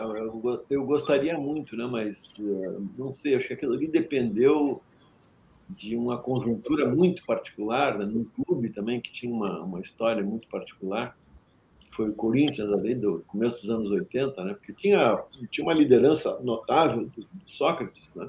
eu, 0.71 0.85
gostaria 0.85 1.37
muito, 1.39 1.77
né? 1.77 1.87
mas 1.87 2.37
uh, 2.39 2.87
não 2.97 3.13
sei, 3.13 3.35
acho 3.35 3.49
que 3.49 3.55
aquilo 3.55 3.75
ali 3.75 3.89
dependeu 3.89 4.81
de 5.69 5.97
uma 5.97 6.19
conjuntura 6.19 6.89
muito 6.89 7.25
particular, 7.27 7.99
né? 7.99 8.07
num 8.07 8.25
clube 8.25 8.71
também 8.71 9.01
que 9.01 9.13
tinha 9.13 9.33
uma, 9.33 9.63
uma 9.65 9.81
história 9.81 10.23
muito 10.23 10.49
particular 10.49 11.17
foi 11.97 12.11
o 12.11 12.13
Corinthians 12.13 12.71
ali 12.71 12.95
do 12.95 13.25
começo 13.27 13.63
dos 13.63 13.71
anos 13.71 13.91
80, 13.91 14.45
né? 14.45 14.53
Porque 14.53 14.75
tinha 14.75 15.19
tinha 15.51 15.67
uma 15.67 15.73
liderança 15.73 16.39
notável 16.41 17.07
do, 17.07 17.27
Sócrates, 17.47 18.11
né? 18.15 18.29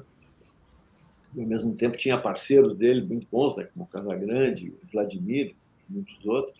E, 1.36 1.42
ao 1.42 1.46
mesmo 1.46 1.74
tempo 1.74 1.96
tinha 1.96 2.16
parceiros 2.16 2.74
dele 2.74 3.02
muito 3.02 3.26
bons, 3.30 3.56
né? 3.56 3.68
Como 3.74 3.86
Casagrande, 3.86 4.72
Vladimir, 4.90 5.54
muitos 5.88 6.24
outros. 6.24 6.56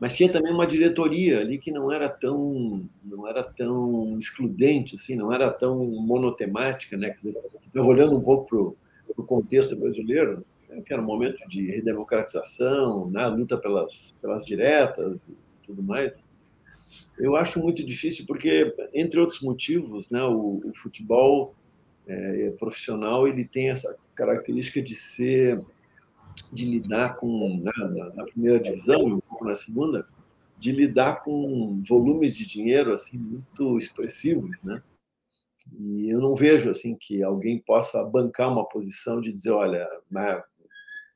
Mas 0.00 0.16
tinha 0.16 0.32
também 0.32 0.52
uma 0.52 0.66
diretoria 0.66 1.40
ali 1.40 1.58
que 1.58 1.70
não 1.70 1.92
era 1.92 2.08
tão 2.08 2.88
não 3.04 3.28
era 3.28 3.42
tão 3.42 4.18
excludente 4.18 4.96
assim, 4.96 5.14
não 5.14 5.30
era 5.30 5.50
tão 5.50 5.84
monotemática, 5.84 6.96
né? 6.96 7.08
Quer 7.08 7.14
dizer, 7.14 7.36
olhando 7.76 8.16
um 8.16 8.22
pouco 8.22 8.74
para 9.14 9.22
o 9.22 9.26
contexto 9.26 9.76
brasileiro, 9.76 10.42
né? 10.70 10.80
que 10.80 10.92
era 10.92 11.02
um 11.02 11.06
momento 11.06 11.46
de 11.46 11.66
redemocratização, 11.66 13.10
né? 13.10 13.26
luta 13.26 13.58
pelas, 13.58 14.16
pelas 14.22 14.46
diretas, 14.46 15.28
tudo 15.64 15.82
mais. 15.82 16.12
Eu 17.18 17.36
acho 17.36 17.60
muito 17.60 17.84
difícil 17.84 18.24
porque, 18.26 18.74
entre 18.92 19.18
outros 19.18 19.40
motivos, 19.40 20.10
né, 20.10 20.22
o, 20.22 20.60
o 20.64 20.74
futebol 20.74 21.54
é, 22.06 22.50
profissional 22.58 23.26
ele 23.26 23.44
tem 23.44 23.70
essa 23.70 23.96
característica 24.14 24.80
de 24.82 24.94
ser, 24.94 25.58
de 26.52 26.64
lidar 26.66 27.16
com 27.16 27.60
né, 27.62 27.72
na, 28.14 28.24
primeira 28.24 28.60
divisão 28.60 29.04
um 29.04 29.20
pouco 29.20 29.44
na 29.44 29.54
segunda, 29.54 30.04
de 30.58 30.72
lidar 30.72 31.20
com 31.20 31.82
volumes 31.88 32.36
de 32.36 32.46
dinheiro 32.46 32.92
assim 32.92 33.18
muito 33.18 33.78
expressivos, 33.78 34.62
né? 34.62 34.82
E 35.78 36.10
eu 36.10 36.20
não 36.20 36.34
vejo 36.34 36.70
assim 36.70 36.94
que 36.94 37.22
alguém 37.22 37.58
possa 37.58 38.04
bancar 38.04 38.52
uma 38.52 38.68
posição 38.68 39.18
de 39.18 39.32
dizer, 39.32 39.50
olha, 39.50 39.88
né, 40.10 40.42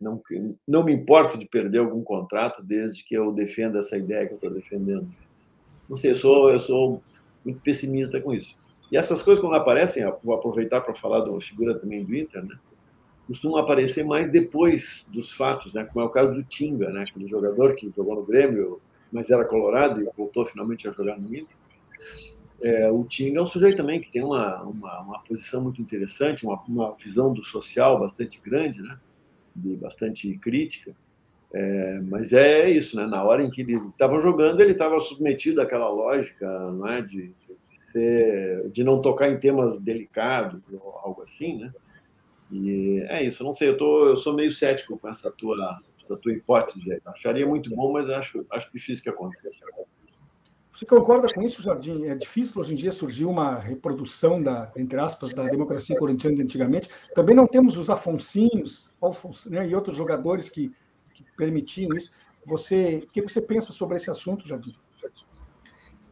não, 0.01 0.23
não 0.67 0.85
me 0.85 0.93
importo 0.93 1.37
de 1.37 1.47
perder 1.47 1.79
algum 1.79 2.03
contrato 2.03 2.63
desde 2.63 3.03
que 3.05 3.15
eu 3.15 3.33
defenda 3.33 3.81
essa 3.81 3.97
ideia 3.97 4.27
que 4.27 4.33
eu 4.33 4.37
estou 4.37 4.51
defendendo. 4.51 5.09
Não 5.89 5.97
sei, 5.97 6.13
eu 6.13 6.15
sou, 6.15 6.51
eu 6.51 6.61
sou 6.61 7.03
muito 7.45 7.61
pessimista 7.61 8.21
com 8.21 8.33
isso. 8.33 8.61
E 8.91 8.97
essas 8.97 9.23
coisas, 9.23 9.43
quando 9.43 9.57
aparecem, 9.57 10.05
vou 10.23 10.35
aproveitar 10.35 10.81
para 10.81 10.95
falar 10.95 11.21
da 11.21 11.41
figura 11.41 11.79
também 11.79 12.05
do 12.05 12.15
Inter, 12.15 12.45
né? 12.45 12.57
costumam 13.27 13.59
aparecer 13.59 14.07
mais 14.07 14.33
depois 14.33 15.11
dos 15.13 15.31
fatos, 15.33 15.75
né? 15.75 15.85
como 15.85 16.01
é 16.03 16.09
o 16.09 16.11
caso 16.11 16.33
do 16.33 16.43
Tinga, 16.43 16.89
né? 16.89 17.03
aquele 17.03 17.27
jogador 17.27 17.75
que 17.75 17.91
jogou 17.91 18.15
no 18.15 18.25
Grêmio, 18.25 18.81
mas 19.13 19.29
era 19.29 19.45
colorado 19.45 20.01
e 20.01 20.09
voltou 20.17 20.47
finalmente 20.47 20.89
a 20.89 20.93
jogar 20.93 21.19
no 21.19 21.29
Inter. 21.35 21.55
É, 22.61 22.91
o 22.91 23.05
Tinga 23.05 23.39
é 23.39 23.43
um 23.43 23.47
sujeito 23.47 23.77
também 23.77 24.01
que 24.01 24.11
tem 24.11 24.25
uma, 24.25 24.63
uma, 24.63 25.01
uma 25.01 25.19
posição 25.21 25.63
muito 25.63 25.83
interessante, 25.83 26.47
uma, 26.47 26.61
uma 26.67 26.95
visão 26.95 27.33
do 27.33 27.45
social 27.45 27.99
bastante 28.01 28.41
grande, 28.41 28.81
né? 28.81 28.99
De 29.55 29.77
bastante 29.77 30.37
crítica, 30.39 30.95
é, 31.53 32.01
mas 32.01 32.33
é 32.33 32.69
isso, 32.69 32.97
né? 32.97 33.07
Na 33.07 33.25
hora 33.25 33.43
em 33.43 33.51
que 33.51 33.63
ele 33.63 33.77
estava 33.89 34.19
jogando, 34.21 34.61
ele 34.61 34.73
estava 34.73 35.01
submetido 35.01 35.61
àquela 35.61 35.89
lógica, 35.89 36.47
não 36.71 36.87
é, 36.87 37.01
de, 37.01 37.29
de, 37.29 37.81
ser, 37.81 38.69
de 38.71 38.85
não 38.85 39.01
tocar 39.01 39.31
em 39.31 39.39
temas 39.39 39.81
delicados 39.81 40.61
ou 40.73 40.93
algo 41.03 41.23
assim, 41.23 41.59
né? 41.59 41.73
E 42.51 43.01
é 43.09 43.23
isso. 43.23 43.43
Não 43.43 43.53
sei, 43.53 43.69
eu 43.69 43.77
tô, 43.77 44.09
eu 44.09 44.17
sou 44.17 44.35
meio 44.35 44.53
cético 44.53 44.99
com 44.99 45.09
essa 45.09 45.31
tua, 45.31 45.81
essa 46.03 46.17
tua 46.17 46.33
hipótese. 46.33 47.01
Acharia 47.07 47.47
muito 47.47 47.71
bom, 47.71 47.93
mas 47.93 48.11
acho, 48.11 48.45
acho 48.51 48.71
difícil 48.73 49.03
que 49.03 49.11
aconteça. 49.11 49.65
Você 50.79 50.87
concorda 50.87 51.27
com 51.35 51.43
isso, 51.43 51.61
Jardim? 51.61 52.05
É 52.07 52.15
difícil 52.15 52.61
hoje 52.61 52.73
em 52.73 52.77
dia 52.77 52.93
surgir 52.93 53.25
uma 53.25 53.59
reprodução 53.59 54.41
da, 54.41 54.71
entre 54.77 54.97
aspas, 55.01 55.35
da 55.35 55.43
democracia 55.49 55.99
corintiana 55.99 56.37
de 56.37 56.43
antigamente. 56.43 56.89
Também 57.17 57.35
não 57.35 57.49
temos 57.49 57.77
os 57.77 57.91
Afonsinhos 57.91 58.89
né, 59.51 59.69
e 59.69 59.75
outros 59.75 59.97
jogadores 59.97 60.49
que, 60.49 60.71
que 61.13 61.25
permitiam 61.37 61.97
isso. 61.97 62.13
Você, 62.47 63.03
o 63.03 63.09
que 63.09 63.21
você 63.21 63.43
pensa 63.43 63.73
sobre 63.73 63.97
esse 63.97 64.09
assunto, 64.09 64.47
Jardim? 64.47 64.73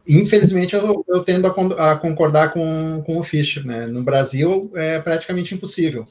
Infelizmente, 0.05 0.75
eu, 0.75 1.01
eu 1.07 1.23
tendo 1.23 1.47
a, 1.47 1.91
a, 1.93 1.95
concordar 1.95 2.51
com, 2.51 3.01
com 3.05 3.19
o 3.19 3.23
Fischer. 3.23 3.65
Né? 3.65 3.87
No 3.87 4.03
Brasil, 4.03 4.69
é 4.75 4.99
praticamente 4.99 5.55
impossível. 5.55 6.03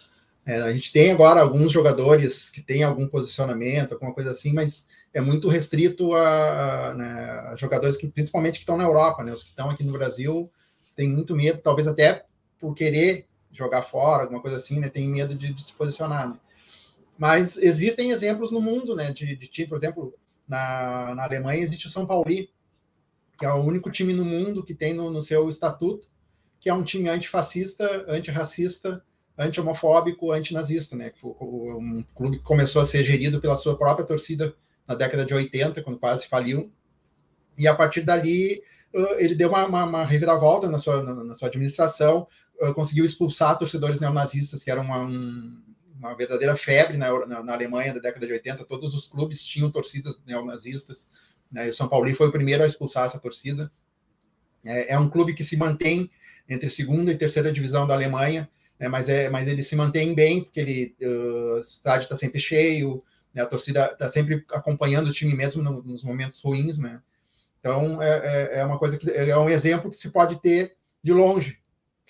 É, 0.47 0.63
a 0.63 0.73
gente 0.73 0.91
tem 0.95 1.11
agora 1.11 1.43
alguns 1.43 1.71
jogadores 1.71 2.49
que 2.49 2.63
têm 2.63 2.83
algum 2.83 3.07
posicionamento, 3.07 3.93
alguma 3.93 4.15
coisa 4.15 4.31
assim, 4.31 4.55
mas 4.55 4.89
é 5.17 5.21
muito 5.23 5.49
restrito 5.49 6.13
a, 6.15 6.93
né, 6.95 7.31
a 7.51 7.57
jogadores 7.57 7.97
que, 7.97 8.07
principalmente 8.07 8.57
que 8.57 8.59
estão 8.61 8.77
na 8.77 8.85
Europa, 8.85 9.25
né? 9.25 9.33
Os 9.33 9.43
que 9.43 9.49
estão 9.49 9.71
aqui 9.71 9.83
no 9.83 9.95
Brasil 9.95 10.53
têm 10.95 11.09
muito 11.09 11.35
medo, 11.35 11.59
talvez 11.63 11.89
até 11.89 12.27
por 12.61 12.75
querer 12.75 13.27
jogar 13.51 13.81
fora, 13.81 14.25
alguma 14.25 14.43
coisa 14.43 14.59
assim, 14.59 14.79
né? 14.79 14.91
Tem 14.91 15.09
medo 15.09 15.35
de, 15.35 15.55
de 15.55 15.65
se 15.65 15.73
posicionar. 15.73 16.29
Né? 16.29 16.37
Mas 17.17 17.57
existem 17.57 18.11
exemplos 18.11 18.53
no 18.53 18.61
mundo, 18.61 18.95
né? 18.95 19.11
De, 19.11 19.35
de 19.35 19.47
time, 19.47 19.67
por 19.67 19.79
exemplo, 19.79 20.13
na, 20.47 21.15
na 21.15 21.25
Alemanha 21.25 21.63
existe 21.63 21.87
o 21.87 21.91
São 21.91 22.05
Paulo, 22.05 22.27
que 22.27 23.47
é 23.47 23.51
o 23.51 23.63
único 23.63 23.91
time 23.91 24.13
no 24.13 24.25
mundo 24.25 24.63
que 24.63 24.75
tem 24.75 24.93
no, 24.93 25.11
no 25.11 25.23
seu 25.23 25.49
estatuto, 25.49 26.07
que 26.61 26.69
é 26.69 26.75
um 26.75 26.85
time 26.85 27.09
antifascista, 27.09 28.05
antirracista, 28.07 29.03
anti-homofóbico, 29.39 30.31
antinazista, 30.31 30.95
né? 30.95 31.11
Um 31.23 32.05
clube 32.15 32.37
que 32.37 32.45
começou 32.45 32.83
a 32.83 32.85
ser 32.85 33.03
gerido 33.03 33.41
pela 33.41 33.57
sua 33.57 33.79
própria 33.79 34.07
torcida 34.07 34.55
na 34.87 34.95
década 34.95 35.25
de 35.25 35.35
80, 35.35 35.83
quando 35.83 35.99
quase 35.99 36.27
faliu. 36.27 36.73
E 37.59 37.67
a 37.67 37.75
partir 37.75 38.03
dali, 38.03 38.63
ele 39.19 39.35
deu 39.35 39.49
uma, 39.49 39.67
uma, 39.67 39.85
uma 39.85 40.05
reviravolta 40.05 40.69
na 40.69 40.79
sua, 40.79 41.03
na, 41.03 41.25
na 41.25 41.35
sua 41.35 41.49
administração, 41.49 42.27
conseguiu 42.75 43.05
expulsar 43.05 43.59
torcedores 43.59 44.01
neonazistas, 44.01 44.63
que 44.63 44.71
eram 44.71 44.83
uma, 44.83 45.01
um, 45.01 45.63
uma 45.99 46.15
verdadeira 46.15 46.57
febre 46.57 46.97
na, 46.97 47.27
na, 47.27 47.43
na, 47.43 47.53
Alemanha 47.53 47.95
da 47.95 48.01
década 48.01 48.27
de 48.27 48.33
80. 48.33 48.65
Todos 48.65 48.95
os 48.95 49.09
clubes 49.09 49.45
tinham 49.45 49.71
torcidas 49.71 50.21
neonazistas. 50.25 51.09
Né? 51.51 51.69
O 51.69 51.75
São 51.75 51.89
Paulo 51.89 52.15
foi 52.15 52.29
o 52.29 52.33
primeiro 52.33 52.63
a 52.63 52.67
expulsar 52.67 53.07
essa 53.07 53.19
torcida. 53.19 53.71
É, 54.65 54.95
é 54.95 54.99
um 54.99 55.09
clube 55.09 55.35
que 55.35 55.45
se 55.45 55.57
mantém 55.57 56.11
entre 56.49 56.71
segunda 56.71 57.13
e 57.13 57.19
terceira 57.19 57.53
divisão 57.53 57.87
da 57.87 57.95
Alemanha, 57.95 58.49
né? 58.79 58.89
mas, 58.89 59.09
é, 59.09 59.29
mas 59.29 59.49
ele 59.49 59.63
se 59.63 59.75
mantém 59.75 60.15
bem, 60.15 60.45
porque 60.45 60.61
ele, 60.61 60.97
uh, 61.03 61.55
o 61.55 61.61
estádio 61.61 62.05
está 62.05 62.17
sempre 62.17 62.39
cheio, 62.39 63.03
né? 63.37 63.43
A 63.43 63.47
torcida 63.47 63.93
está 63.93 64.09
sempre 64.09 64.47
acompanhando 64.51 65.09
o 65.09 65.13
time 65.13 65.35
mesmo 65.35 65.63
nos 65.63 66.03
momentos 66.03 66.41
ruins, 66.43 66.79
né? 66.79 67.03
Então 67.61 68.01
é, 68.03 68.09
é, 68.09 68.59
é, 68.61 68.65
uma 68.65 68.79
coisa 68.79 68.97
que 68.97 69.11
é 69.11 69.37
um 69.37 69.51
exemplo 69.51 69.91
que 69.91 69.97
se 69.99 70.11
pode 70.11 70.41
ter 70.41 70.75
de 71.05 71.13
longe. 71.13 71.61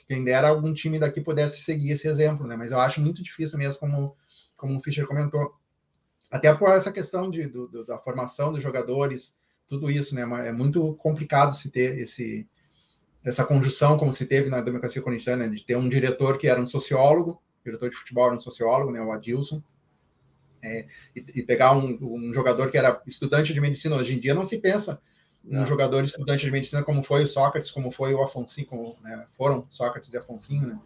Quem 0.07 0.23
dera 0.23 0.49
algum 0.49 0.73
time 0.73 1.01
daqui 1.01 1.21
pudesse 1.21 1.63
seguir 1.63 1.91
esse 1.91 2.07
exemplo, 2.07 2.47
né? 2.47 2.55
Mas 2.55 2.71
eu 2.71 2.79
acho 2.79 3.01
muito 3.01 3.25
difícil 3.25 3.59
mesmo, 3.59 3.81
como, 3.81 4.17
como 4.57 4.79
o 4.79 4.81
Fischer 4.81 5.05
comentou. 5.05 5.53
Até 6.31 6.55
por 6.55 6.71
essa 6.71 6.93
questão 6.93 7.29
de, 7.29 7.49
do, 7.49 7.85
da 7.85 7.99
formação 7.99 8.53
dos 8.53 8.63
jogadores, 8.63 9.37
tudo 9.67 9.91
isso, 9.91 10.15
né? 10.15 10.23
É 10.47 10.53
muito 10.53 10.95
complicado 10.95 11.57
se 11.57 11.73
ter 11.73 11.99
esse, 11.99 12.49
essa 13.25 13.45
conjunção, 13.45 13.99
como 13.99 14.15
se 14.15 14.27
teve 14.27 14.49
na 14.49 14.61
democracia 14.61 15.03
corintiana, 15.03 15.49
de 15.49 15.65
ter 15.65 15.77
um 15.77 15.89
diretor 15.89 16.39
que 16.39 16.47
era 16.47 16.61
um 16.61 16.69
sociólogo, 16.69 17.43
diretor 17.65 17.91
de 17.91 17.97
futebol 17.97 18.27
era 18.29 18.37
um 18.37 18.41
sociólogo, 18.41 18.93
né? 18.93 19.01
O 19.01 19.11
Adilson, 19.11 19.61
é, 20.63 20.87
e, 21.15 21.25
e, 21.37 21.43
pegar 21.43 21.77
um, 21.77 21.99
um, 22.01 22.35
jogador 22.35 22.71
que 22.71 22.79
era 22.79 23.01
estudante 23.07 23.53
de 23.53 23.61
medicina, 23.61 23.97
hoje 23.97 24.15
em 24.15 24.21
dia 24.21 24.35
não 24.35 24.47
se 24.47 24.59
pensa 24.59 25.01
um 25.45 25.59
não. 25.59 25.67
jogador 25.67 26.03
estudante 26.03 26.45
de 26.45 26.51
medicina 26.51 26.83
como 26.83 27.03
foi 27.03 27.25
o 27.25 27.29
Sócrates, 27.29 27.71
como 27.71 27.91
foi 27.91 28.13
o 28.15 28.23
Afonso, 28.23 28.65
como 28.67 28.97
né, 29.03 29.27
foram 29.37 29.67
Sócrates 29.71 30.13
e 30.13 30.17
Afonso, 30.17 30.53
né? 30.55 30.79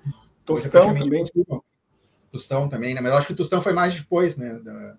Tostão 0.45 0.95
também. 0.95 1.25
Tostão 2.31 2.69
também, 2.69 2.95
né? 2.95 3.01
Mas 3.01 3.13
eu 3.13 3.19
acho 3.19 3.27
que 3.27 3.35
Tostão 3.35 3.63
foi 3.63 3.73
mais 3.73 3.95
depois, 3.95 4.37
né? 4.37 4.59
Da, 4.59 4.97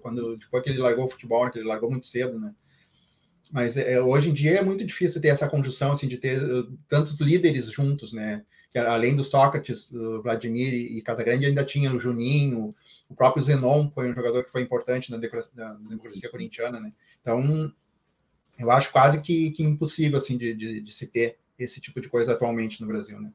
quando, 0.00 0.38
depois 0.38 0.62
que 0.62 0.70
ele 0.70 0.78
largou 0.78 1.04
o 1.04 1.08
futebol, 1.08 1.44
né, 1.44 1.50
que 1.50 1.58
ele 1.58 1.68
largou 1.68 1.90
muito 1.90 2.06
cedo, 2.06 2.38
né? 2.38 2.54
Mas 3.52 3.76
é, 3.76 4.00
hoje 4.00 4.30
em 4.30 4.32
dia 4.32 4.60
é 4.60 4.62
muito 4.62 4.84
difícil 4.84 5.20
ter 5.20 5.28
essa 5.28 5.48
conjunção, 5.48 5.92
assim, 5.92 6.06
de 6.08 6.16
ter 6.16 6.40
uh, 6.42 6.72
tantos 6.88 7.20
líderes 7.20 7.70
juntos, 7.70 8.12
né? 8.12 8.44
Que 8.70 8.78
além 8.78 9.16
do 9.16 9.24
Sócrates, 9.24 9.90
do 9.90 10.22
Vladimir 10.22 10.72
e 10.72 11.02
Casagrande, 11.02 11.46
ainda 11.46 11.64
tinha 11.64 11.92
o 11.92 11.98
Juninho, 11.98 12.74
o 13.08 13.14
próprio 13.14 13.42
Zenon 13.42 13.90
foi 13.90 14.10
um 14.10 14.14
jogador 14.14 14.44
que 14.44 14.50
foi 14.50 14.62
importante 14.62 15.10
na 15.10 15.16
democracia, 15.16 15.52
na 15.56 15.74
democracia 15.74 16.30
corintiana, 16.30 16.78
né? 16.78 16.92
Então, 17.20 17.72
eu 18.58 18.70
acho 18.70 18.92
quase 18.92 19.20
que, 19.20 19.50
que 19.50 19.64
impossível, 19.64 20.18
assim, 20.18 20.38
de, 20.38 20.54
de, 20.54 20.80
de, 20.80 20.92
se 20.92 21.08
ter 21.08 21.38
esse 21.58 21.80
tipo 21.80 22.00
de 22.00 22.08
coisa 22.08 22.32
atualmente 22.32 22.80
no 22.80 22.86
Brasil, 22.86 23.20
né? 23.20 23.32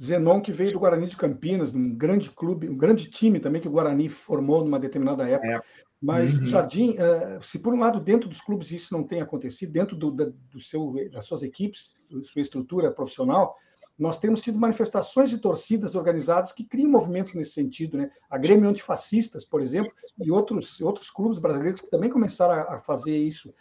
Zenon, 0.00 0.40
que 0.40 0.52
veio 0.52 0.72
do 0.72 0.80
Guarani 0.80 1.06
de 1.06 1.16
Campinas, 1.16 1.74
um 1.74 1.94
grande 1.94 2.30
clube, 2.30 2.68
um 2.68 2.76
grande 2.76 3.08
time 3.10 3.40
também 3.40 3.60
que 3.60 3.68
o 3.68 3.70
Guarani 3.70 4.08
formou 4.08 4.64
numa 4.64 4.78
determinada 4.78 5.28
época. 5.28 5.48
É. 5.48 5.60
Mas, 6.00 6.38
uhum. 6.38 6.46
Jardim, 6.46 6.94
eh, 6.96 7.38
se 7.42 7.58
por 7.58 7.74
um 7.74 7.80
lado, 7.80 7.98
dentro 7.98 8.28
dos 8.28 8.40
clubes 8.40 8.70
isso 8.70 8.94
não 8.94 9.02
tem 9.02 9.20
acontecido, 9.20 9.72
dentro 9.72 9.96
do, 9.96 10.12
do 10.12 10.60
seu, 10.60 10.94
das 11.10 11.26
suas 11.26 11.42
equipes, 11.42 12.06
sua 12.22 12.40
estrutura 12.42 12.92
profissional, 12.92 13.56
nós 13.98 14.20
temos 14.20 14.40
tido 14.40 14.58
manifestações 14.58 15.28
de 15.28 15.38
torcidas 15.38 15.96
organizadas 15.96 16.52
que 16.52 16.62
criam 16.62 16.90
movimentos 16.90 17.34
nesse 17.34 17.50
sentido, 17.50 17.98
né? 17.98 18.10
A 18.30 18.38
Grêmio 18.38 18.68
Antifascistas, 18.68 19.44
por 19.44 19.60
exemplo, 19.60 19.92
e 20.20 20.30
outros, 20.30 20.80
outros 20.80 21.10
clubes 21.10 21.38
brasileiros 21.38 21.80
que 21.80 21.90
também 21.90 22.08
começaram 22.08 22.54
a, 22.54 22.76
a 22.76 22.80
fazer 22.80 23.16
isso. 23.16 23.52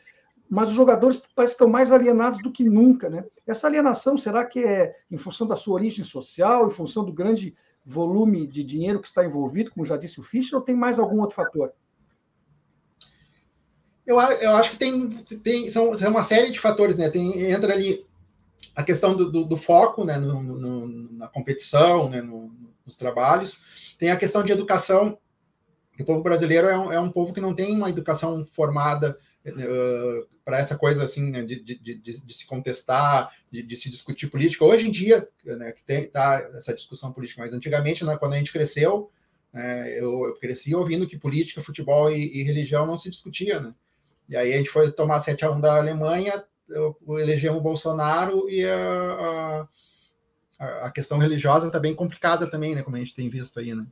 Mas 0.47 0.69
os 0.69 0.75
jogadores 0.75 1.23
parecem 1.35 1.53
estão 1.53 1.67
mais 1.67 1.91
alienados 1.91 2.41
do 2.41 2.51
que 2.51 2.63
nunca, 2.63 3.09
né? 3.09 3.25
Essa 3.47 3.65
alienação, 3.65 4.15
será 4.15 4.45
que 4.45 4.59
é 4.59 4.95
em 5.09 5.17
função 5.17 5.47
da 5.47 5.55
sua 5.55 5.73
origem 5.73 6.05
social, 6.05 6.67
em 6.67 6.71
função 6.71 7.03
do 7.03 7.11
grande 7.11 7.55
volume 7.83 8.45
de 8.45 8.63
dinheiro 8.63 9.01
que 9.01 9.07
está 9.07 9.25
envolvido, 9.25 9.71
como 9.71 9.85
já 9.85 9.97
disse 9.97 10.19
o 10.19 10.23
Fischer, 10.23 10.57
ou 10.57 10.63
tem 10.63 10.75
mais 10.75 10.99
algum 10.99 11.19
outro 11.19 11.35
fator? 11.35 11.73
Eu, 14.05 14.21
eu 14.21 14.51
acho 14.51 14.71
que 14.71 14.77
tem, 14.77 15.09
tem 15.43 15.69
são, 15.69 15.97
são 15.97 16.11
uma 16.11 16.23
série 16.23 16.51
de 16.51 16.59
fatores, 16.59 16.95
né? 16.95 17.09
Tem, 17.09 17.51
entra 17.51 17.73
ali 17.73 18.06
a 18.75 18.83
questão 18.83 19.15
do, 19.15 19.31
do, 19.31 19.45
do 19.45 19.57
foco 19.57 20.05
né, 20.05 20.17
no, 20.17 20.41
no, 20.41 20.87
na 21.13 21.27
competição, 21.27 22.09
né, 22.09 22.21
no, 22.21 22.51
nos 22.85 22.95
trabalhos, 22.95 23.59
tem 23.97 24.11
a 24.11 24.17
questão 24.17 24.43
de 24.43 24.51
educação. 24.51 25.17
O 25.99 26.05
povo 26.05 26.21
brasileiro 26.21 26.67
é 26.67 26.77
um, 26.77 26.91
é 26.91 26.99
um 26.99 27.11
povo 27.11 27.33
que 27.33 27.41
não 27.41 27.55
tem 27.55 27.75
uma 27.75 27.89
educação 27.89 28.45
formada 28.45 29.17
uh, 29.45 30.27
para 30.45 30.59
essa 30.59 30.77
coisa 30.77 31.03
assim 31.03 31.31
né, 31.31 31.43
de, 31.43 31.61
de, 31.61 31.77
de, 31.77 32.21
de, 32.21 32.33
se 32.33 32.45
contestar, 32.45 33.31
de, 33.51 33.63
de, 33.63 33.75
se 33.75 33.89
discutir 33.89 34.27
política. 34.27 34.63
Hoje 34.63 34.87
em 34.87 34.91
dia, 34.91 35.27
né, 35.43 35.71
que 35.71 35.83
tem 35.83 36.07
tá 36.07 36.47
essa 36.53 36.73
discussão 36.73 37.11
política, 37.11 37.41
mas 37.41 37.53
antigamente, 37.53 38.05
né, 38.05 38.15
quando 38.17 38.33
a 38.33 38.37
gente 38.37 38.53
cresceu, 38.53 39.11
né, 39.51 39.91
eu, 39.99 40.25
eu, 40.25 40.35
cresci 40.39 40.75
ouvindo 40.75 41.07
que 41.07 41.17
política, 41.17 41.63
futebol 41.63 42.11
e, 42.11 42.37
e, 42.37 42.43
religião 42.43 42.85
não 42.85 42.97
se 42.97 43.09
discutia, 43.09 43.59
né? 43.59 43.73
E 44.29 44.35
aí 44.35 44.53
a 44.53 44.57
gente 44.57 44.69
foi 44.69 44.91
tomar 44.91 45.21
7 45.21 45.45
a 45.45 45.51
1 45.51 45.61
da 45.61 45.77
Alemanha, 45.77 46.43
elegemos 47.19 47.59
o 47.59 47.63
Bolsonaro 47.63 48.49
e 48.49 48.65
a, 48.65 49.67
a, 50.59 50.65
a 50.85 50.91
questão 50.91 51.17
religiosa 51.17 51.67
está 51.67 51.79
bem 51.79 51.95
complicada 51.95 52.49
também, 52.49 52.75
né? 52.75 52.83
Como 52.83 52.95
a 52.95 52.99
gente 52.99 53.15
tem 53.15 53.29
visto 53.29 53.59
aí, 53.59 53.73
né? 53.73 53.85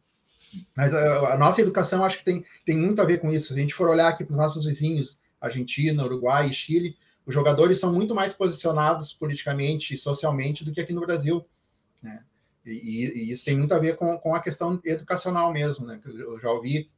Mas 0.75 0.93
a, 0.93 1.33
a, 1.33 1.37
nossa 1.37 1.61
educação 1.61 2.03
acho 2.03 2.19
que 2.19 2.25
tem, 2.25 2.45
tem 2.65 2.77
muito 2.77 3.01
a 3.01 3.05
ver 3.05 3.19
com 3.19 3.31
isso. 3.31 3.47
Se 3.47 3.53
a 3.53 3.61
gente 3.61 3.73
for 3.73 3.89
olhar 3.89 4.07
aqui 4.07 4.23
para 4.23 4.33
os 4.33 4.39
nossos 4.39 4.65
vizinhos, 4.65 5.19
Argentina, 5.39 6.03
Uruguai, 6.03 6.51
Chile, 6.51 6.97
os 7.25 7.33
jogadores 7.33 7.79
são 7.79 7.91
muito 7.91 8.13
mais 8.13 8.33
posicionados 8.33 9.13
politicamente 9.13 9.93
e 9.93 9.97
socialmente 9.97 10.63
do 10.63 10.71
que 10.71 10.81
aqui 10.81 10.93
no 10.93 11.01
Brasil, 11.01 11.45
né? 12.01 12.23
E, 12.65 13.29
e 13.29 13.31
isso 13.31 13.45
tem 13.45 13.57
muito 13.57 13.73
a 13.73 13.79
ver 13.79 13.95
com, 13.95 14.17
com 14.17 14.33
a 14.33 14.41
questão 14.41 14.79
educacional 14.83 15.51
mesmo, 15.53 15.85
né? 15.85 15.99
Eu 16.05 16.39
já 16.39 16.51
ouvi 16.51 16.89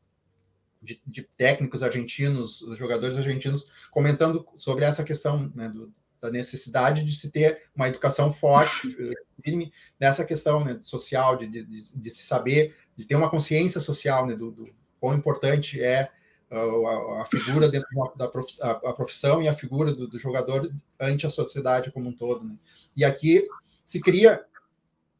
de, 0.81 1.01
de, 1.05 1.23
técnicos 1.37 1.83
argentinos, 1.83 2.65
jogadores 2.77 3.17
argentinos, 3.17 3.69
comentando 3.91 4.47
sobre 4.57 4.85
essa 4.85 5.03
questão 5.03 5.51
né, 5.55 5.69
do, 5.69 5.91
da 6.21 6.31
necessidade 6.31 7.03
de 7.03 7.15
se 7.15 7.31
ter 7.31 7.63
uma 7.75 7.87
educação 7.87 8.33
forte, 8.33 8.95
firme, 9.43 9.71
nessa 9.99 10.25
questão 10.25 10.63
né, 10.63 10.79
social, 10.81 11.37
de, 11.37 11.47
de, 11.47 11.93
de, 11.93 12.11
se 12.11 12.23
saber, 12.23 12.75
de 12.95 13.05
ter 13.05 13.15
uma 13.15 13.29
consciência 13.29 13.79
social 13.79 14.25
né, 14.25 14.35
do, 14.35 14.51
do 14.51 14.69
quão 14.99 15.13
importante 15.13 15.81
é 15.81 16.09
uh, 16.51 16.87
a, 16.87 17.21
a, 17.21 17.25
figura 17.25 17.69
dentro 17.69 17.87
da 18.15 18.27
profissão, 18.27 18.69
a, 18.69 18.93
profissão 18.93 19.41
e 19.41 19.47
a 19.47 19.53
figura 19.53 19.93
do, 19.93 20.07
do, 20.07 20.19
jogador 20.19 20.71
ante 20.99 21.25
a 21.25 21.29
sociedade 21.29 21.91
como 21.91 22.09
um 22.09 22.13
todo. 22.13 22.43
Né? 22.45 22.55
E 22.95 23.05
aqui 23.05 23.47
se 23.85 23.99
cria 23.99 24.43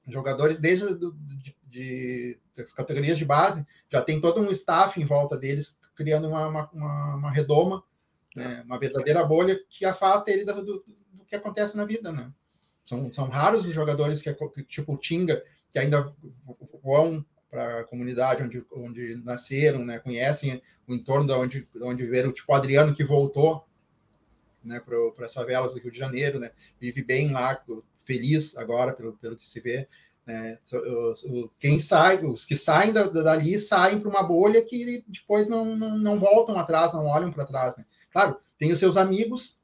jogadores 0.07 0.59
desde 0.59 0.95
do, 0.95 1.15
de, 1.69 2.39
das 2.63 2.73
categorias 2.73 3.17
de 3.17 3.25
base, 3.25 3.65
já 3.89 4.01
tem 4.01 4.19
todo 4.19 4.41
um 4.41 4.51
staff 4.51 4.99
em 4.99 5.05
volta 5.05 5.37
deles, 5.37 5.77
criando 5.95 6.27
uma, 6.27 6.47
uma, 6.47 7.15
uma, 7.15 7.31
redoma, 7.31 7.83
né? 8.35 8.63
uma 8.65 8.79
verdadeira 8.79 9.23
bolha 9.23 9.59
que 9.69 9.85
afasta 9.85 10.31
ele 10.31 10.45
do, 10.45 10.53
do, 10.53 10.83
do, 11.13 11.25
que 11.25 11.35
acontece 11.35 11.75
na 11.75 11.85
vida. 11.85 12.11
Né? 12.11 12.31
São, 12.85 13.11
são 13.11 13.27
raros 13.27 13.65
os 13.65 13.73
jogadores 13.73 14.21
que, 14.21 14.33
tipo 14.65 14.93
o 14.93 14.97
Tinga, 14.97 15.43
que 15.71 15.79
ainda 15.79 16.13
vão 16.83 17.25
para 17.49 17.81
a 17.81 17.83
comunidade 17.83 18.43
onde, 18.43 18.65
onde 18.71 19.15
nasceram, 19.23 19.85
né? 19.85 19.99
conhecem 19.99 20.61
o 20.87 20.93
entorno 20.93 21.27
de 21.27 21.33
onde, 21.33 21.67
onde 21.81 22.03
viveram, 22.03 22.31
tipo 22.31 22.51
o 22.51 22.55
Adriano 22.55 22.95
que 22.95 23.03
voltou, 23.03 23.67
né, 24.63 24.81
para 25.15 25.25
as 25.25 25.33
favelas 25.33 25.73
do 25.73 25.79
Rio 25.79 25.91
de 25.91 25.97
Janeiro, 25.97 26.39
né, 26.39 26.51
vive 26.79 27.03
bem 27.03 27.31
lá, 27.31 27.63
feliz 28.05 28.55
agora, 28.57 28.93
pelo, 28.93 29.13
pelo 29.13 29.37
que 29.37 29.47
se 29.47 29.59
vê. 29.59 29.87
Né, 30.27 30.59
quem 31.57 31.79
sai, 31.79 32.25
os 32.25 32.43
que 32.43 32.57
saem 32.57 32.91
da, 32.91 33.07
dali 33.07 33.57
saem 33.61 34.01
para 34.01 34.09
uma 34.09 34.21
bolha 34.21 34.61
que 34.61 35.01
depois 35.07 35.47
não, 35.47 35.73
não, 35.73 35.97
não 35.97 36.19
voltam 36.19 36.59
atrás, 36.59 36.91
não 36.91 37.05
olham 37.05 37.31
para 37.31 37.45
trás. 37.45 37.77
Né? 37.77 37.85
Claro, 38.11 38.37
tem 38.59 38.73
os 38.73 38.79
seus 38.79 38.97
amigos 38.97 39.57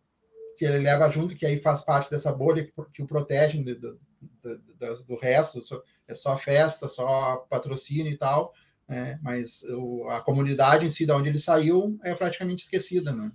que 0.57 0.64
ele 0.64 0.80
leva 0.80 1.11
junto, 1.11 1.36
que 1.36 1.45
aí 1.45 1.59
faz 1.59 1.82
parte 1.82 2.09
dessa 2.09 2.32
bolha 2.32 2.64
que, 2.64 2.72
que 2.93 3.03
o 3.03 3.07
protegem 3.07 3.61
do, 3.61 3.76
do, 3.78 3.99
do, 4.41 5.03
do 5.05 5.16
resto, 5.18 5.61
é 6.07 6.16
só 6.16 6.38
festa, 6.38 6.88
só 6.88 7.45
patrocínio 7.49 8.14
e 8.14 8.18
tal, 8.18 8.53
né? 8.88 9.20
mas 9.22 9.64
o, 9.64 10.07
a 10.07 10.22
comunidade 10.22 10.86
em 10.86 10.89
si, 10.89 11.05
de 11.05 11.11
onde 11.11 11.28
ele 11.28 11.39
saiu, 11.39 11.99
é 12.05 12.16
praticamente 12.16 12.64
esquecida. 12.64 13.11
Né? 13.11 13.30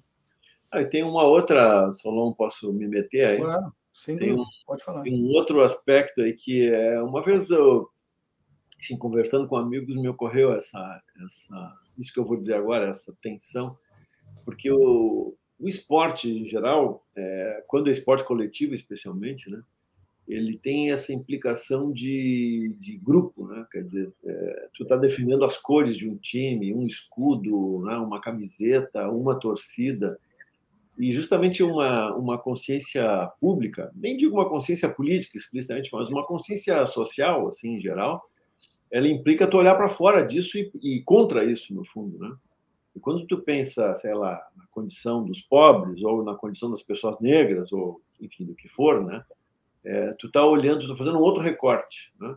Ah, 0.71 0.83
tem 0.83 1.03
uma 1.03 1.25
outra, 1.25 1.93
Solon, 1.93 2.33
posso 2.33 2.73
me 2.73 2.89
meter 2.89 3.27
aí? 3.27 3.37
Claro, 3.37 3.69
sem 3.99 4.17
tem 4.17 4.29
dúvida, 4.29 4.43
um, 4.43 4.67
pode 4.67 4.85
falar. 4.85 5.03
Tem 5.03 5.13
um 5.13 5.29
outro 5.31 5.61
aspecto 5.61 6.23
aí 6.23 6.33
que 6.33 6.71
é, 6.71 7.03
uma 7.03 7.23
vez 7.23 7.51
eu, 7.51 7.91
enfim, 8.81 8.97
conversando 8.97 9.49
com 9.49 9.57
amigos, 9.57 9.97
me 9.97 10.09
ocorreu 10.09 10.53
essa, 10.53 11.03
essa, 11.27 11.75
isso 11.99 12.13
que 12.13 12.21
eu 12.21 12.25
vou 12.25 12.39
dizer 12.39 12.55
agora, 12.55 12.89
essa 12.89 13.13
tensão, 13.21 13.77
porque 14.45 14.71
o, 14.71 15.35
o 15.59 15.69
esporte 15.69 16.31
em 16.31 16.47
geral, 16.47 17.05
é, 17.17 17.65
quando 17.67 17.89
é 17.89 17.93
esporte 17.93 18.25
coletivo 18.25 18.73
especialmente, 18.73 19.51
né, 19.51 19.61
ele 20.29 20.57
tem 20.57 20.93
essa 20.93 21.13
implicação 21.13 21.91
de, 21.91 22.77
de 22.79 22.99
grupo, 22.99 23.49
né? 23.49 23.67
Quer 23.73 23.83
dizer, 23.83 24.15
é, 24.25 24.69
tu 24.75 24.83
está 24.83 24.95
defendendo 24.95 25.43
as 25.43 25.57
cores 25.57 25.97
de 25.97 26.09
um 26.09 26.17
time, 26.17 26.75
um 26.75 26.87
escudo, 26.87 27.83
né? 27.87 27.97
uma 27.97 28.21
camiseta, 28.21 29.11
uma 29.11 29.41
torcida 29.41 30.19
e 30.99 31.13
justamente 31.13 31.63
uma 31.63 32.15
uma 32.15 32.39
consciência 32.39 33.31
pública, 33.41 33.91
nem 33.95 34.17
digo 34.17 34.35
uma 34.37 34.49
consciência 34.49 34.89
política 34.89 35.37
explicitamente, 35.37 35.91
mas 35.93 36.09
uma 36.09 36.27
consciência 36.27 36.85
social, 36.87 37.49
assim, 37.49 37.77
em 37.77 37.81
geral, 37.81 38.23
ela 38.91 39.09
implica 39.09 39.47
tu 39.47 39.57
olhar 39.59 39.77
para 39.77 39.89
fora 39.89 40.23
disso 40.27 40.59
e, 40.59 40.71
e 40.83 41.03
contra 41.03 41.45
isso 41.45 41.75
no 41.75 41.85
fundo, 41.85 42.19
né? 42.19 42.35
E 42.97 43.01
quando 43.01 43.27
tu 43.27 43.39
pensa, 43.39 43.95
sei 43.97 44.15
lá, 44.15 44.39
na 44.57 44.65
condição 44.71 45.25
dos 45.25 45.41
pobres 45.41 46.03
ou 46.03 46.25
na 46.25 46.35
condição 46.35 46.71
das 46.71 46.83
pessoas 46.83 47.21
negras 47.21 47.73
ou 47.73 48.01
enfim 48.21 48.45
do 48.45 48.55
que 48.55 48.67
for, 48.67 49.05
né? 49.05 49.23
é, 49.85 50.13
tu 50.19 50.27
está 50.27 50.45
olhando, 50.45 50.81
tu 50.81 50.85
está 50.85 50.97
fazendo 50.97 51.19
um 51.19 51.23
outro 51.23 51.43
recorte. 51.43 52.13
Né? 52.21 52.37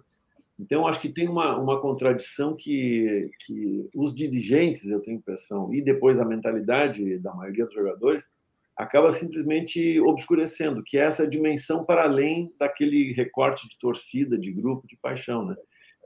Então, 0.59 0.87
acho 0.87 1.01
que 1.01 1.09
tem 1.09 1.27
uma, 1.27 1.57
uma 1.57 1.81
contradição 1.81 2.55
que, 2.55 3.29
que 3.39 3.89
os 3.93 4.13
dirigentes, 4.15 4.85
eu 4.85 5.01
tenho 5.01 5.17
impressão, 5.17 5.73
e 5.73 5.81
depois 5.81 6.19
a 6.19 6.25
mentalidade 6.25 7.17
da 7.19 7.33
maioria 7.33 7.65
dos 7.65 7.73
jogadores, 7.73 8.31
acaba 8.77 9.11
simplesmente 9.11 9.99
obscurecendo, 10.01 10.83
que 10.83 10.97
é 10.97 11.01
essa 11.01 11.27
dimensão 11.27 11.85
para 11.85 12.03
além 12.03 12.53
daquele 12.59 13.13
recorte 13.13 13.67
de 13.67 13.77
torcida, 13.77 14.37
de 14.37 14.51
grupo, 14.51 14.87
de 14.87 14.97
paixão. 14.97 15.45
Né? 15.45 15.55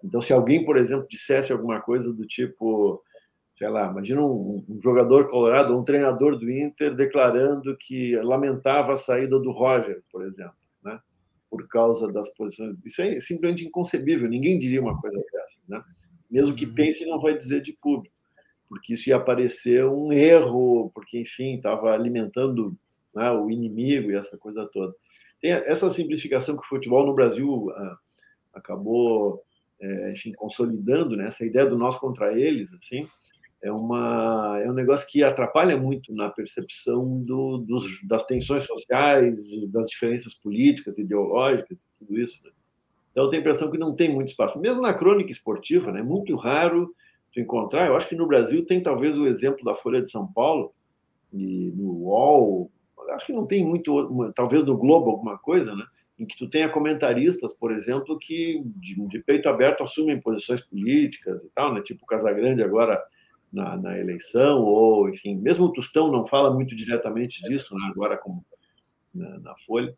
Então, 0.04 0.20
se 0.20 0.34
alguém, 0.34 0.66
por 0.66 0.78
exemplo, 0.78 1.08
dissesse 1.10 1.54
alguma 1.54 1.82
coisa 1.82 2.14
do 2.14 2.26
tipo, 2.26 3.02
sei 3.58 3.70
lá, 3.70 3.90
imagina 3.90 4.22
um, 4.22 4.66
um 4.68 4.82
jogador 4.82 5.30
colorado, 5.30 5.78
um 5.78 5.84
treinador 5.84 6.38
do 6.38 6.52
Inter 6.52 6.94
declarando 6.96 7.78
que 7.78 8.16
lamentava 8.18 8.94
a 8.94 8.98
saída 8.98 9.40
do 9.40 9.52
Roger, 9.52 10.04
por 10.12 10.24
exemplo 10.24 10.56
por 11.56 11.68
causa 11.70 12.12
das 12.12 12.30
posições. 12.34 12.76
Isso 12.84 13.02
é 13.02 13.20
simplesmente 13.20 13.66
inconcebível, 13.66 14.30
ninguém 14.30 14.58
diria 14.58 14.82
uma 14.82 15.00
coisa 15.00 15.18
dessa. 15.18 15.60
Né? 15.68 15.82
Mesmo 16.30 16.56
que 16.56 16.66
uhum. 16.66 16.74
pense, 16.74 17.06
não 17.06 17.18
vai 17.18 17.38
dizer 17.38 17.62
de 17.62 17.74
público, 17.74 18.15
porque 18.68 18.94
isso 18.94 19.10
ia 19.10 19.20
parecer 19.20 19.86
um 19.86 20.12
erro, 20.12 20.92
porque, 20.94 21.20
enfim, 21.20 21.56
estava 21.56 21.94
alimentando 21.94 22.78
né, 23.14 23.32
o 23.32 23.50
inimigo 23.50 24.12
e 24.12 24.16
essa 24.16 24.38
coisa 24.38 24.68
toda. 24.72 24.94
Tem 25.42 25.52
essa 25.52 25.90
simplificação 25.92 26.56
que 26.56 26.64
o 26.64 26.68
futebol 26.68 27.06
no 27.06 27.14
Brasil 27.14 27.70
ah, 27.72 27.98
acabou, 28.54 29.44
é, 29.80 30.12
enfim, 30.12 30.34
consolidando, 30.34 31.16
né, 31.16 31.26
essa 31.26 31.46
ideia 31.46 31.66
do 31.66 31.78
nós 31.78 31.98
contra 31.98 32.38
eles, 32.38 32.74
assim, 32.74 33.08
é, 33.66 33.72
uma, 33.72 34.60
é 34.64 34.70
um 34.70 34.74
negócio 34.74 35.08
que 35.10 35.24
atrapalha 35.24 35.76
muito 35.76 36.14
na 36.14 36.30
percepção 36.30 37.24
do, 37.24 37.58
dos, 37.58 38.08
das 38.08 38.24
tensões 38.26 38.64
sociais, 38.64 39.40
das 39.72 39.88
diferenças 39.88 40.36
políticas, 40.36 41.00
ideológicas, 41.00 41.90
tudo 41.98 42.20
isso. 42.20 42.44
Né? 42.44 42.52
Então, 43.12 43.24
eu 43.24 43.30
tenho 43.30 43.40
a 43.40 43.44
impressão 43.44 43.72
que 43.72 43.78
não 43.78 43.96
tem 43.96 44.14
muito 44.14 44.30
espaço. 44.30 44.60
Mesmo 44.60 44.84
na 44.84 44.94
crônica 44.94 45.32
esportiva, 45.32 45.92
né? 45.92 46.02
é 46.02 46.04
muito 46.04 46.36
raro 46.36 46.94
tu 47.36 47.42
encontrar. 47.42 47.88
Eu 47.88 47.98
acho 47.98 48.08
que 48.08 48.16
no 48.16 48.26
Brasil 48.26 48.66
tem 48.66 48.82
talvez 48.82 49.18
o 49.18 49.28
exemplo 49.28 49.64
da 49.64 49.76
Folha 49.76 50.02
de 50.02 50.10
São 50.10 50.26
Paulo, 50.26 50.74
e 51.34 51.72
no 51.76 51.92
UOL, 51.92 52.72
acho 53.12 53.26
que 53.26 53.34
não 53.34 53.46
tem 53.46 53.64
muito, 53.64 54.32
talvez 54.34 54.64
no 54.64 54.78
Globo 54.78 55.12
alguma 55.12 55.38
coisa, 55.38 55.76
né? 55.76 55.86
em 56.18 56.26
que 56.26 56.38
tu 56.38 56.50
tenha 56.50 56.70
comentaristas, 56.70 57.54
por 57.54 57.74
exemplo, 57.74 58.18
que 58.18 58.64
de, 58.78 58.96
de 59.08 59.20
peito 59.20 59.50
aberto 59.50 59.84
assumem 59.84 60.22
posições 60.22 60.62
políticas 60.62 61.44
e 61.44 61.50
tal, 61.50 61.74
né? 61.74 61.82
tipo 61.82 62.06
o 62.06 62.08
Casagrande 62.08 62.64
agora 62.64 63.04
na, 63.52 63.76
na, 63.76 64.00
eleição, 64.00 64.62
ou, 64.62 65.10
enfim, 65.10 65.36
mesmo 65.36 65.66
o 65.66 65.74
Tostão 65.74 66.10
não 66.10 66.26
fala 66.26 66.54
muito 66.54 66.74
diretamente 66.74 67.42
disso, 67.44 67.76
né, 67.76 67.90
agora 67.92 68.18
como 68.18 68.46
na, 69.14 69.40
na, 69.40 69.56
Folha, 69.58 69.94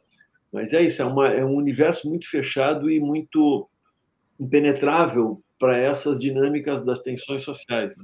mas 0.52 0.74
é 0.74 0.82
isso, 0.82 1.02
é, 1.02 1.06
uma, 1.06 1.28
é 1.28 1.46
um 1.46 1.56
universo 1.56 2.10
muito 2.10 2.30
fechado 2.30 2.90
e 2.90 3.00
muito 3.00 3.70
impenetrável 4.40 5.42
para 5.60 5.78
essas 5.78 6.20
dinâmicas 6.20 6.84
das 6.84 7.02
tensões 7.02 7.42
sociais. 7.42 7.96
Né? 7.96 8.04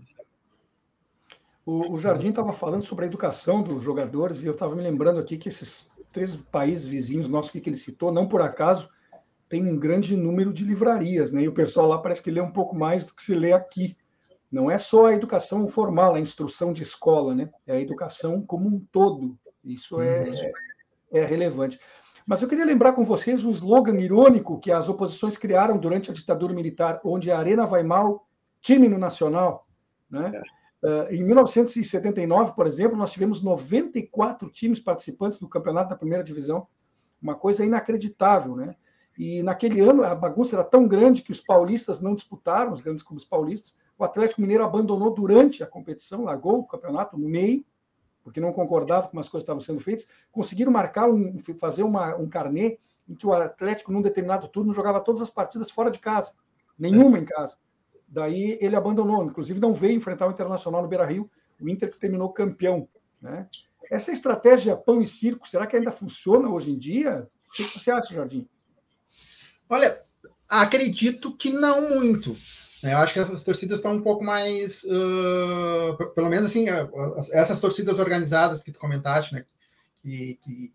O, 1.65 1.93
o 1.93 1.97
Jardim 1.97 2.29
estava 2.29 2.51
falando 2.51 2.83
sobre 2.83 3.05
a 3.05 3.07
educação 3.07 3.61
dos 3.61 3.83
jogadores 3.83 4.43
e 4.43 4.47
eu 4.47 4.53
estava 4.53 4.75
me 4.75 4.81
lembrando 4.81 5.19
aqui 5.19 5.37
que 5.37 5.49
esses 5.49 5.91
três 6.11 6.35
países 6.35 6.85
vizinhos 6.85 7.29
nossos 7.29 7.51
que 7.51 7.69
ele 7.69 7.75
citou, 7.75 8.11
não 8.11 8.27
por 8.27 8.41
acaso, 8.41 8.89
tem 9.47 9.65
um 9.65 9.77
grande 9.77 10.17
número 10.17 10.51
de 10.51 10.65
livrarias, 10.65 11.31
né? 11.31 11.43
E 11.43 11.47
o 11.47 11.53
pessoal 11.53 11.87
lá 11.87 11.97
parece 11.99 12.21
que 12.21 12.31
lê 12.31 12.41
um 12.41 12.51
pouco 12.51 12.75
mais 12.75 13.05
do 13.05 13.13
que 13.13 13.23
se 13.23 13.33
lê 13.33 13.53
aqui. 13.53 13.95
Não 14.51 14.69
é 14.69 14.77
só 14.77 15.07
a 15.07 15.13
educação 15.13 15.67
formal, 15.67 16.15
a 16.15 16.19
instrução 16.19 16.73
de 16.73 16.83
escola, 16.83 17.33
né? 17.33 17.49
É 17.65 17.73
a 17.73 17.79
educação 17.79 18.41
como 18.41 18.67
um 18.67 18.79
todo. 18.91 19.37
Isso 19.63 20.01
é, 20.01 20.29
é, 20.29 21.19
é 21.21 21.25
relevante. 21.25 21.79
Mas 22.25 22.41
eu 22.41 22.47
queria 22.47 22.65
lembrar 22.65 22.93
com 22.93 23.03
vocês 23.03 23.43
o 23.43 23.51
slogan 23.51 23.99
irônico 23.99 24.59
que 24.59 24.71
as 24.71 24.87
oposições 24.87 25.37
criaram 25.37 25.77
durante 25.77 26.09
a 26.09 26.13
ditadura 26.13 26.53
militar, 26.53 27.01
onde 27.03 27.29
a 27.29 27.37
arena 27.37 27.65
vai 27.65 27.83
mal, 27.83 28.27
time 28.61 28.87
no 28.87 28.97
nacional. 28.97 29.67
Né? 30.09 30.31
É. 30.33 30.63
Uh, 30.87 31.13
em 31.13 31.23
1979, 31.23 32.53
por 32.53 32.67
exemplo, 32.67 32.97
nós 32.97 33.11
tivemos 33.11 33.41
94 33.41 34.49
times 34.49 34.79
participantes 34.79 35.39
do 35.39 35.47
campeonato 35.47 35.89
da 35.89 35.95
primeira 35.95 36.23
divisão, 36.23 36.67
uma 37.21 37.35
coisa 37.35 37.65
inacreditável, 37.65 38.55
né? 38.55 38.75
E 39.17 39.43
naquele 39.43 39.79
ano 39.79 40.03
a 40.03 40.15
bagunça 40.15 40.55
era 40.55 40.63
tão 40.63 40.87
grande 40.87 41.21
que 41.21 41.31
os 41.31 41.39
paulistas 41.39 42.01
não 42.01 42.15
disputaram, 42.15 42.73
os 42.73 42.81
grandes 42.81 43.03
clubes 43.03 43.23
paulistas, 43.23 43.75
o 43.97 44.03
Atlético 44.03 44.41
Mineiro 44.41 44.63
abandonou 44.63 45.13
durante 45.13 45.63
a 45.63 45.67
competição, 45.67 46.23
largou 46.23 46.59
o 46.59 46.67
campeonato 46.67 47.17
no 47.17 47.29
meio, 47.29 47.63
porque 48.23 48.39
não 48.39 48.53
concordava 48.53 49.09
com 49.09 49.19
as 49.19 49.27
coisas 49.27 49.43
que 49.43 49.51
estavam 49.51 49.61
sendo 49.61 49.79
feitas. 49.79 50.07
Conseguiram 50.31 50.71
marcar, 50.71 51.09
um, 51.09 51.37
fazer 51.59 51.83
uma, 51.83 52.15
um 52.15 52.27
carnê 52.27 52.79
em 53.07 53.13
que 53.13 53.27
o 53.27 53.33
Atlético, 53.33 53.91
num 53.91 54.01
determinado 54.01 54.47
turno, 54.47 54.73
jogava 54.73 55.01
todas 55.01 55.21
as 55.21 55.29
partidas 55.29 55.69
fora 55.69 55.91
de 55.91 55.99
casa, 55.99 56.33
nenhuma 56.79 57.19
em 57.19 57.25
casa. 57.25 57.57
Daí 58.07 58.57
ele 58.61 58.75
abandonou, 58.75 59.23
inclusive 59.23 59.59
não 59.59 59.73
veio 59.73 59.95
enfrentar 59.95 60.27
o 60.27 60.31
Internacional 60.31 60.81
no 60.81 60.87
Beira 60.87 61.05
Rio, 61.05 61.29
o 61.59 61.67
Inter 61.67 61.91
que 61.91 61.99
terminou 61.99 62.31
campeão. 62.31 62.87
Né? 63.21 63.47
Essa 63.91 64.11
estratégia 64.11 64.77
pão 64.77 65.01
e 65.01 65.07
circo, 65.07 65.47
será 65.47 65.67
que 65.67 65.75
ainda 65.75 65.91
funciona 65.91 66.49
hoje 66.49 66.71
em 66.71 66.77
dia? 66.77 67.27
O 67.47 67.51
que 67.51 67.63
você 67.63 67.91
acha, 67.91 68.13
Jardim? 68.13 68.47
Olha, 69.69 70.01
acredito 70.47 71.35
que 71.35 71.51
não 71.51 71.89
muito. 71.89 72.35
Eu 72.91 72.97
acho 72.97 73.13
que 73.13 73.19
as 73.19 73.43
torcidas 73.43 73.79
estão 73.79 73.93
um 73.93 74.01
pouco 74.01 74.23
mais, 74.23 74.83
uh, 74.83 76.13
pelo 76.13 76.29
menos 76.29 76.47
assim, 76.47 76.65
essas 77.31 77.59
torcidas 77.59 77.99
organizadas 77.99 78.61
que 78.61 78.71
tu 78.71 78.79
comentaste, 78.79 79.33
né, 79.33 79.45
que, 80.01 80.37
que 80.43 80.73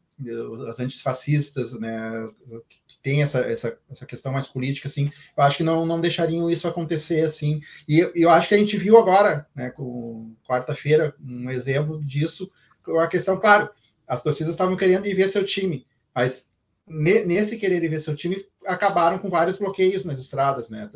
as 0.68 0.80
antifascistas, 0.80 1.72
né, 1.78 2.26
que 2.68 2.98
tem 3.02 3.22
essa, 3.22 3.40
essa, 3.40 3.78
essa 3.90 4.06
questão 4.06 4.32
mais 4.32 4.46
política, 4.46 4.88
assim, 4.88 5.12
eu 5.36 5.44
acho 5.44 5.58
que 5.58 5.62
não, 5.62 5.86
não 5.86 6.00
deixariam 6.00 6.50
isso 6.50 6.66
acontecer, 6.66 7.24
assim, 7.24 7.60
e 7.88 8.10
eu 8.14 8.30
acho 8.30 8.48
que 8.48 8.54
a 8.54 8.58
gente 8.58 8.76
viu 8.76 8.96
agora, 8.96 9.46
né, 9.54 9.70
com 9.70 10.34
quarta-feira, 10.48 11.14
um 11.20 11.50
exemplo 11.50 12.02
disso, 12.04 12.50
a 12.98 13.06
questão, 13.06 13.38
claro, 13.38 13.70
as 14.06 14.22
torcidas 14.22 14.54
estavam 14.54 14.76
querendo 14.76 15.06
ir 15.06 15.14
ver 15.14 15.28
seu 15.28 15.44
time, 15.44 15.86
mas 16.14 16.47
nesse 16.88 17.56
querer 17.56 17.86
ver 17.88 18.00
seu 18.00 18.16
time, 18.16 18.44
acabaram 18.66 19.18
com 19.18 19.28
vários 19.28 19.58
bloqueios 19.58 20.04
nas 20.04 20.18
estradas, 20.18 20.68
né? 20.68 20.90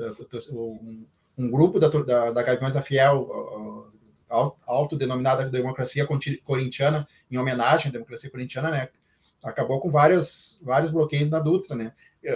Um, 0.50 1.06
um 1.36 1.50
grupo 1.50 1.78
da, 1.78 1.88
da, 1.88 2.30
da 2.30 2.42
Gaviões 2.42 2.74
da 2.74 2.82
Fiel, 2.82 3.90
autodenominada 4.66 5.48
Democracia 5.48 6.06
Corintiana, 6.44 7.06
em 7.30 7.38
homenagem 7.38 7.88
à 7.88 7.92
democracia 7.92 8.30
corintiana, 8.30 8.70
né? 8.70 8.88
Acabou 9.42 9.80
com 9.80 9.90
várias, 9.90 10.60
vários 10.62 10.90
bloqueios 10.90 11.30
na 11.30 11.40
Dutra, 11.40 11.74
né? 11.74 11.92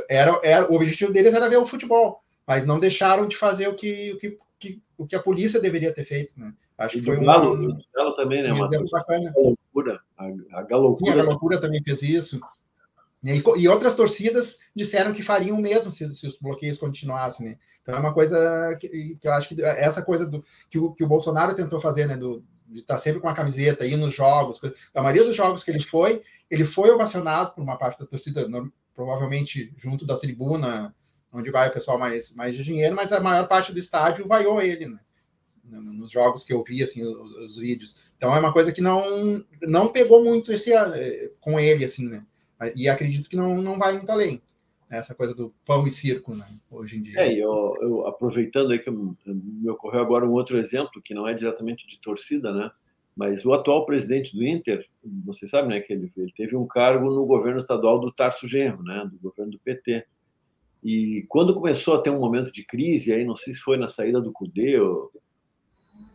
Era, 0.09 0.41
era, 0.43 0.71
o 0.71 0.75
objetivo 0.75 1.13
deles 1.13 1.35
era 1.35 1.49
ver 1.49 1.59
o 1.59 1.67
futebol, 1.67 2.23
mas 2.47 2.67
não 2.67 2.81
deixaram 2.81 3.29
de 3.29 3.37
fazer 3.37 3.69
o 3.69 3.75
que, 3.75 4.13
o 4.13 4.19
que, 4.19 4.39
que 4.59 4.83
o 4.99 5.07
que 5.07 5.15
a 5.15 5.23
polícia 5.23 5.61
deveria 5.61 5.93
ter 5.93 6.05
feito, 6.05 6.39
né? 6.39 6.53
Acho 6.79 6.99
que 6.99 7.05
foi 7.05 7.19
um. 7.19 7.25
Galo, 7.25 7.71
o 7.71 7.79
Galo 7.95 8.15
também, 8.15 8.43
né? 8.43 8.53
Uma 8.53 8.69
bacana. 8.69 9.33
A, 10.19 10.25
a. 10.25 10.67
Sim, 10.99 11.11
a 11.11 11.61
também 11.61 11.83
fez 11.83 12.03
isso. 12.03 12.41
E, 13.35 13.43
e, 13.63 13.69
outras 13.69 13.97
torcidas 13.97 14.59
disseram 14.75 15.13
que 15.13 15.23
fariam 15.23 15.61
mesmo 15.61 15.91
se, 15.91 16.15
se, 16.15 16.27
os 16.27 16.39
bloqueios 16.39 16.79
continuassem, 16.79 17.47
né? 17.47 17.59
Então 17.83 17.95
é 17.95 17.99
uma 17.99 18.15
coisa 18.15 18.77
que, 18.81 18.89
que, 19.21 19.27
eu 19.27 19.33
acho 19.33 19.49
que 19.49 19.63
essa 19.63 20.03
coisa 20.03 20.27
do 20.27 20.45
que 20.71 20.79
o, 20.79 20.93
que 20.93 21.05
o 21.05 21.09
Bolsonaro 21.09 21.55
tentou 21.55 21.81
fazer, 21.81 22.07
né? 22.07 22.17
Do, 22.17 22.45
de 22.69 22.81
estar 22.81 22.99
sempre 22.99 23.21
com 23.21 23.29
a 23.29 23.35
camiseta, 23.35 23.87
ir 23.87 23.97
nos 23.97 24.15
jogos. 24.15 24.61
A 24.95 25.03
maioria 25.03 25.25
dos 25.25 25.37
jogos 25.37 25.65
que 25.65 25.71
ele 25.71 25.83
foi, 25.83 26.23
ele 26.51 26.65
foi 26.65 26.91
ovacionado 26.91 27.55
por 27.55 27.63
uma 27.63 27.77
parte 27.77 27.99
da 27.99 28.07
torcida, 28.07 28.47
provavelmente 28.95 29.73
junto 29.77 30.07
da 30.07 30.17
tribuna, 30.17 30.95
onde 31.33 31.51
vai 31.51 31.69
o 31.69 31.73
pessoal 31.73 31.99
mais, 31.99 32.35
mais 32.35 32.55
de 32.55 32.65
dinheiro, 32.65 32.95
mas 32.95 33.13
a 33.13 33.21
maior 33.21 33.47
parte 33.47 33.73
do 33.73 33.79
estádio 33.79 34.27
vaiou 34.27 34.61
ele, 34.61 34.87
né? 34.87 34.99
Nos 35.65 36.13
jogos 36.13 36.45
que 36.45 36.53
eu 36.53 36.63
vi, 36.63 36.83
assim, 36.83 37.03
os, 37.05 37.33
os 37.51 37.59
vídeos. 37.59 37.99
Então 38.17 38.35
é 38.35 38.39
uma 38.39 38.53
coisa 38.53 38.73
que 38.73 38.81
não, 38.81 39.45
não 39.63 39.89
pegou 39.89 40.23
muito 40.23 40.53
esse 40.53 40.73
eh, 40.73 41.33
com 41.41 41.59
ele, 41.59 41.85
assim, 41.85 42.09
né? 42.09 42.25
E 42.75 42.89
acredito 42.89 43.29
que 43.29 43.37
não, 43.37 43.61
não 43.61 43.79
vai 43.79 43.95
muito 43.95 44.11
além. 44.11 44.43
Né? 44.91 44.99
Essa 44.99 45.15
coisa 45.15 45.35
do 45.35 45.53
pão 45.65 45.87
e 45.87 45.91
circo, 45.91 46.35
né? 46.35 46.47
Hoje 46.71 46.97
em 46.97 47.03
dia. 47.03 47.21
É, 47.21 47.33
eu, 47.33 47.77
eu 47.81 48.07
aproveitando 48.07 48.73
aí 48.73 48.79
que 48.79 48.91
me 48.91 49.69
ocorreu 49.69 50.01
agora 50.01 50.27
um 50.27 50.33
outro 50.33 50.59
exemplo, 50.59 51.03
que 51.03 51.15
não 51.15 51.29
é 51.29 51.35
diretamente 51.35 51.87
de 51.87 52.01
torcida, 52.01 52.53
né? 52.53 52.71
Mas 53.17 53.47
o 53.47 53.55
atual 53.55 53.87
presidente 53.87 54.37
do 54.37 54.45
Inter, 54.45 54.87
você 55.25 55.47
sabe, 55.47 55.69
né, 55.69 55.81
que 55.81 55.91
ele, 55.91 56.13
ele 56.15 56.33
teve 56.37 56.55
um 56.55 56.67
cargo 56.67 57.11
no 57.11 57.25
governo 57.25 57.59
estadual 57.59 57.99
do 57.99 58.13
Tarso 58.13 58.47
Genro, 58.47 58.83
né, 58.83 59.09
do 59.11 59.19
governo 59.19 59.53
do 59.53 59.59
PT. 59.59 60.05
E 60.85 61.25
quando 61.27 61.55
começou 61.55 61.95
a 61.95 62.03
ter 62.03 62.11
um 62.11 62.21
momento 62.21 62.53
de 62.53 62.63
crise, 62.63 63.15
aí 63.15 63.25
não 63.25 63.35
sei 63.35 63.55
se 63.55 63.61
foi 63.61 63.79
na 63.79 63.89
saída 63.89 64.21
do 64.21 64.31
Cudê 64.33 64.79
ou, 64.79 65.11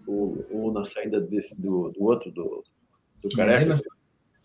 ou, 0.07 0.45
ou 0.51 0.71
na 0.71 0.85
saída 0.85 1.19
desse, 1.19 1.59
do, 1.59 1.89
do 1.89 2.03
outro, 2.03 2.31
do, 2.31 2.63
do 3.23 3.29
Careca. 3.31 3.81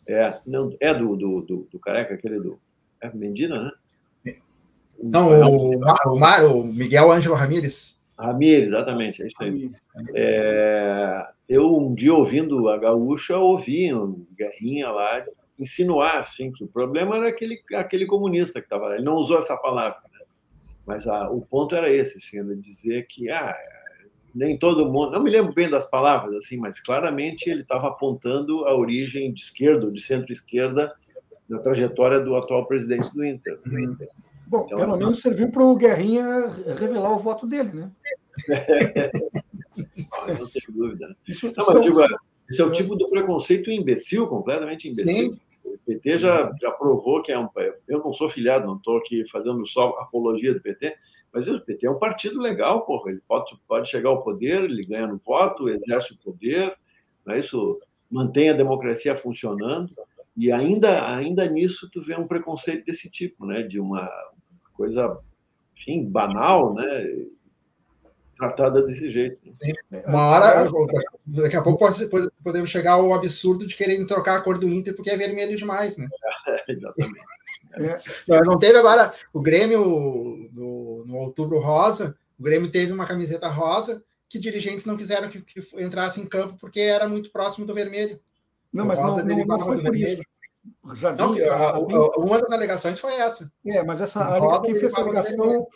É, 0.09 0.39
não, 0.47 0.75
é 0.81 0.95
do, 0.95 1.17
do, 1.17 1.41
do, 1.43 1.69
do 1.71 1.79
Careca, 1.79 2.15
aquele 2.15 2.39
do. 2.39 2.59
É 3.01 3.11
Mendina, 3.13 3.65
né? 3.65 3.73
Não, 5.03 5.29
o, 5.29 5.71
o, 5.71 6.61
o 6.61 6.65
Miguel 6.65 7.13
Ângelo 7.13 7.35
Ramírez. 7.35 7.97
Ramírez, 8.19 8.69
exatamente, 8.69 9.23
é 9.23 9.27
isso 9.27 9.37
aí. 9.41 9.71
É, 10.15 11.27
eu, 11.49 11.77
um 11.77 11.95
dia, 11.95 12.15
ouvindo 12.15 12.69
a 12.69 12.79
Gaúcha, 12.79 13.37
ouvi 13.37 13.93
um 13.93 14.27
Guerrinha 14.37 14.89
lá 14.89 15.23
insinuar 15.59 16.19
assim, 16.19 16.53
que 16.53 16.65
o 16.65 16.69
problema 16.69 17.17
era 17.17 17.29
aquele, 17.29 17.61
aquele 17.75 18.07
comunista 18.07 18.61
que 18.61 18.67
estava 18.67 18.89
lá. 18.89 18.95
Ele 18.95 19.05
não 19.05 19.17
usou 19.17 19.39
essa 19.39 19.57
palavra, 19.57 20.01
né? 20.13 20.25
mas 20.87 21.07
a, 21.07 21.31
o 21.31 21.41
ponto 21.43 21.75
era 21.75 21.91
esse, 21.91 22.17
assim, 22.17 22.39
ele 22.39 22.57
dizer 22.57 23.07
que 23.07 23.31
ah, 23.31 23.55
nem 24.37 24.59
todo 24.59 24.85
mundo. 24.85 25.13
Não 25.13 25.23
me 25.23 25.31
lembro 25.31 25.55
bem 25.55 25.69
das 25.69 25.89
palavras, 25.89 26.35
assim, 26.35 26.59
mas 26.59 26.79
claramente 26.79 27.49
ele 27.49 27.63
estava 27.63 27.89
apontando 27.89 28.67
a 28.67 28.77
origem 28.77 29.33
de 29.33 29.41
esquerda 29.41 29.91
de 29.91 30.01
centro-esquerda 30.01 30.95
da 31.49 31.59
trajetória 31.59 32.21
do 32.21 32.37
atual 32.37 32.67
presidente 32.67 33.13
do 33.15 33.25
Inter. 33.25 33.59
Uhum. 33.67 33.97
Bom, 34.47 34.65
então, 34.67 34.79
pelo 34.79 34.97
menos 34.97 35.21
serviu 35.21 35.51
para 35.51 35.65
o 35.65 35.75
Guerrinha 35.75 36.49
revelar 36.79 37.13
o 37.13 37.19
voto 37.19 37.47
dele, 37.47 37.71
né? 37.73 37.91
não, 40.39 40.47
tenho 40.47 40.71
dúvida. 40.71 41.09
Né? 41.09 41.15
Isso, 41.27 41.53
não, 41.57 41.67
mas, 41.67 41.83
digo, 41.83 42.01
esse 42.49 42.61
é 42.61 42.65
o 42.65 42.71
tipo 42.71 42.95
do 42.95 43.09
preconceito 43.09 43.71
imbecil, 43.71 44.27
completamente 44.27 44.89
imbecil. 44.89 45.35
Sim. 45.35 45.41
O 45.65 45.79
PT 45.87 46.19
já, 46.19 46.53
já 46.61 46.71
provou 46.71 47.23
que 47.23 47.33
é 47.33 47.39
um. 47.39 47.49
Eu 47.89 48.01
não 48.01 48.13
sou 48.13 48.29
filiado, 48.29 48.67
não 48.67 48.77
estou 48.77 48.99
aqui 48.99 49.25
fazendo 49.31 49.67
só 49.67 49.89
apologia 49.99 50.53
do 50.53 50.61
PT, 50.61 50.95
mas 51.37 51.47
o 51.49 51.61
PT 51.61 51.87
é 51.87 51.91
um 51.91 51.99
partido 51.99 52.41
legal, 52.41 52.87
porra. 52.87 53.11
Ele 53.11 53.21
pode, 53.29 53.55
pode 53.69 53.91
chegar 53.91 54.09
ao 54.09 54.23
poder, 54.23 54.65
ele 54.65 54.83
ganha 54.87 55.07
no 55.07 55.19
voto, 55.19 55.69
exerce 55.69 56.15
o 56.15 56.17
poder, 56.17 56.75
é 57.29 57.39
isso 57.39 57.79
mantém 58.11 58.49
a 58.49 58.57
democracia 58.57 59.15
funcionando. 59.15 59.95
E 60.35 60.51
ainda, 60.51 61.15
ainda 61.15 61.47
nisso 61.47 61.91
tu 61.93 62.01
vê 62.01 62.17
um 62.17 62.27
preconceito 62.27 62.87
desse 62.87 63.11
tipo, 63.11 63.45
né? 63.45 63.63
De 63.63 63.79
uma 63.79 64.09
coisa, 64.73 65.19
enfim, 65.77 66.09
banal, 66.09 66.73
né? 66.73 67.27
Tratada 68.39 68.83
desse 68.83 69.11
jeito. 69.11 69.39
Sim. 69.53 69.75
Uma 70.07 70.29
hora, 70.29 70.67
daqui 71.27 71.57
a 71.57 71.63
pouco 71.63 71.79
pode, 71.79 72.09
podemos 72.43 72.71
chegar 72.71 72.93
ao 72.93 73.13
absurdo 73.13 73.67
de 73.67 73.77
quererem 73.77 74.07
trocar 74.07 74.39
a 74.39 74.41
cor 74.41 74.59
do 74.59 74.69
Inter 74.71 74.97
porque 74.97 75.11
é 75.11 75.19
vermelho 75.19 75.55
demais, 75.59 75.99
né? 75.99 76.09
exatamente. 76.67 77.21
É. 77.75 77.99
Mas 78.29 78.47
não 78.47 78.59
teve 78.59 78.79
agora 78.79 79.13
o 79.33 79.41
Grêmio 79.41 80.49
no, 80.53 80.76
no 81.07 81.17
outubro 81.17 81.59
rosa, 81.59 82.17
o 82.39 82.43
Grêmio 82.43 82.71
teve 82.71 82.93
uma 82.93 83.07
camiseta 83.07 83.49
rosa 83.49 84.03
que 84.29 84.39
dirigentes 84.39 84.87
não 84.87 84.97
quiseram 84.97 85.31
que, 85.31 85.41
que 85.41 85.61
entrasse 85.83 86.21
em 86.21 86.27
campo 86.27 86.57
porque 86.61 86.81
era 86.81 87.09
muito 87.09 87.31
próximo 87.31 87.67
do 87.67 87.75
vermelho. 87.75 88.21
Não, 88.73 88.85
mas 88.85 89.01
não, 89.01 89.17
não, 89.17 89.45
não 89.47 89.59
foi 89.61 89.83
por 89.83 89.97
isso. 89.97 90.23
Jardim, 90.95 91.23
não, 91.23 91.53
a, 91.53 91.71
a, 91.71 91.79
uma 92.19 92.41
das 92.41 92.51
alegações 92.51 92.99
foi 92.99 93.15
essa. 93.15 93.51
É, 93.65 93.83
mas 93.85 94.01
essa 94.01 94.61
quem 94.63 94.75
fez 94.75 94.93
essa 94.93 95.01
alegação, 95.01 95.67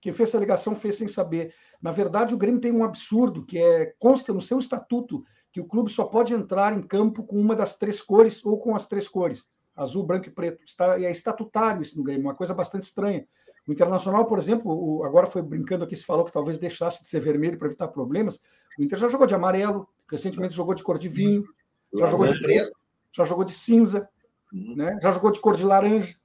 quem 0.00 0.12
fez 0.12 0.28
essa 0.28 0.38
alegação 0.38 0.76
fez 0.76 0.96
sem 0.96 1.08
saber. 1.08 1.52
Na 1.82 1.92
verdade, 1.92 2.34
o 2.34 2.38
Grêmio 2.38 2.60
tem 2.60 2.72
um 2.72 2.84
absurdo 2.84 3.44
que 3.44 3.58
é 3.58 3.92
consta 3.98 4.32
no 4.32 4.40
seu 4.40 4.58
estatuto 4.58 5.24
que 5.52 5.60
o 5.60 5.66
clube 5.66 5.90
só 5.90 6.04
pode 6.04 6.34
entrar 6.34 6.76
em 6.76 6.82
campo 6.82 7.24
com 7.24 7.36
uma 7.40 7.56
das 7.56 7.76
três 7.76 8.00
cores 8.00 8.44
ou 8.44 8.58
com 8.58 8.76
as 8.76 8.86
três 8.86 9.08
cores, 9.08 9.48
azul, 9.74 10.04
branco 10.04 10.28
e 10.28 10.30
preto. 10.30 10.62
Está, 10.64 11.00
é 11.00 11.10
estatutário 11.10 11.82
isso 11.82 11.96
no 11.96 12.04
Grêmio, 12.04 12.26
uma 12.26 12.34
coisa 12.34 12.54
bastante 12.54 12.84
estranha. 12.84 13.26
O 13.68 13.72
Internacional, 13.72 14.24
por 14.24 14.38
exemplo, 14.38 15.04
agora 15.04 15.26
foi 15.26 15.42
brincando 15.42 15.84
aqui, 15.84 15.94
se 15.94 16.06
falou 16.06 16.24
que 16.24 16.32
talvez 16.32 16.58
deixasse 16.58 17.02
de 17.02 17.10
ser 17.10 17.20
vermelho 17.20 17.58
para 17.58 17.68
evitar 17.68 17.88
problemas. 17.88 18.40
O 18.78 18.82
Inter 18.82 18.98
já 18.98 19.08
jogou 19.08 19.26
de 19.26 19.34
amarelo, 19.34 19.86
recentemente 20.10 20.54
jogou 20.54 20.74
de 20.74 20.82
cor 20.82 20.98
de 20.98 21.06
vinho, 21.06 21.44
já 21.94 22.06
jogou 22.06 22.26
de 22.26 22.40
preto, 22.40 22.72
já 23.12 23.24
jogou 23.24 23.44
de 23.44 23.52
cinza. 23.52 24.08
Né? 24.50 24.98
já 25.02 25.12
jogou 25.12 25.30
de 25.30 25.38
cor 25.40 25.54
de 25.54 25.62
laranja. 25.62 26.16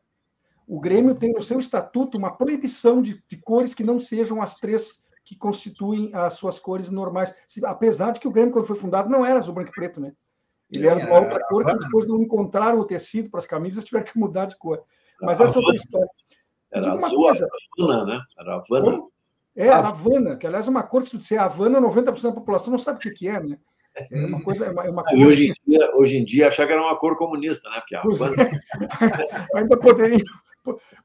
O 0.66 0.80
Grêmio 0.80 1.14
tem 1.14 1.34
no 1.34 1.42
seu 1.42 1.60
estatuto 1.60 2.18
uma 2.18 2.34
proibição 2.34 3.02
de, 3.02 3.22
de 3.28 3.36
cores 3.36 3.74
que 3.74 3.84
não 3.84 4.00
sejam 4.00 4.42
as 4.42 4.56
três 4.56 5.04
que 5.26 5.36
constituem 5.36 6.12
as 6.14 6.36
suas 6.36 6.58
cores 6.58 6.90
normais. 6.90 7.36
Apesar 7.66 8.12
de 8.12 8.22
que 8.22 8.28
o 8.28 8.32
Grêmio, 8.32 8.54
quando 8.54 8.68
foi 8.68 8.78
fundado, 8.78 9.10
não 9.10 9.26
era 9.26 9.40
azul, 9.40 9.54
branco 9.54 9.72
e 9.72 9.76
preto, 9.76 10.00
né? 10.00 10.14
Ele 10.74 10.88
era 10.88 11.02
de 11.02 11.06
uma 11.06 11.20
outra 11.20 11.46
cor 11.50 11.66
que 11.66 11.78
depois 11.78 12.08
não 12.08 12.22
encontraram 12.22 12.80
o 12.80 12.86
tecido 12.86 13.30
para 13.30 13.40
as 13.40 13.46
camisas, 13.46 13.84
tiveram 13.84 14.06
que 14.06 14.18
mudar 14.18 14.46
de 14.46 14.58
cor. 14.58 14.82
Mas 15.22 15.42
essa 15.42 15.58
é 15.58 15.62
outra 15.62 15.76
história. 15.76 16.10
Era 16.74 16.94
azul, 16.94 17.24
coisa. 17.24 17.48
Havana, 17.80 18.06
né? 18.06 18.22
Era 18.40 18.56
Havana. 18.56 19.04
É, 19.56 19.70
a 19.70 19.78
Havana, 19.78 20.36
que 20.36 20.48
aliás 20.48 20.68
é 20.68 20.70
uma 20.70 20.84
cor 20.84 21.04
que 21.04 21.10
se 21.10 21.18
disser 21.18 21.40
Havana, 21.40 21.80
90% 21.80 22.22
da 22.24 22.32
população 22.32 22.72
não 22.72 22.78
sabe 22.78 22.98
o 22.98 23.02
que, 23.02 23.12
que 23.12 23.28
é, 23.28 23.40
né? 23.42 23.58
É 24.12 24.26
uma 24.26 24.42
coisa. 24.42 24.66
É 24.66 24.72
uma, 24.72 24.86
é 24.86 24.90
uma 24.90 25.04
e 25.12 25.26
hoje 25.26 25.50
em, 25.50 25.72
dia, 25.72 25.96
hoje 25.96 26.18
em 26.18 26.26
dia 26.26 26.48
achar 26.48 26.66
que 26.66 26.74
era 26.74 26.82
uma 26.82 26.98
cor 26.98 27.16
comunista, 27.16 27.70
né? 27.70 27.80
Porque 27.80 27.96
a 27.96 28.02
Havana... 28.02 28.36
é. 28.44 29.48
Ainda 29.60 29.78
poderia. 29.78 30.24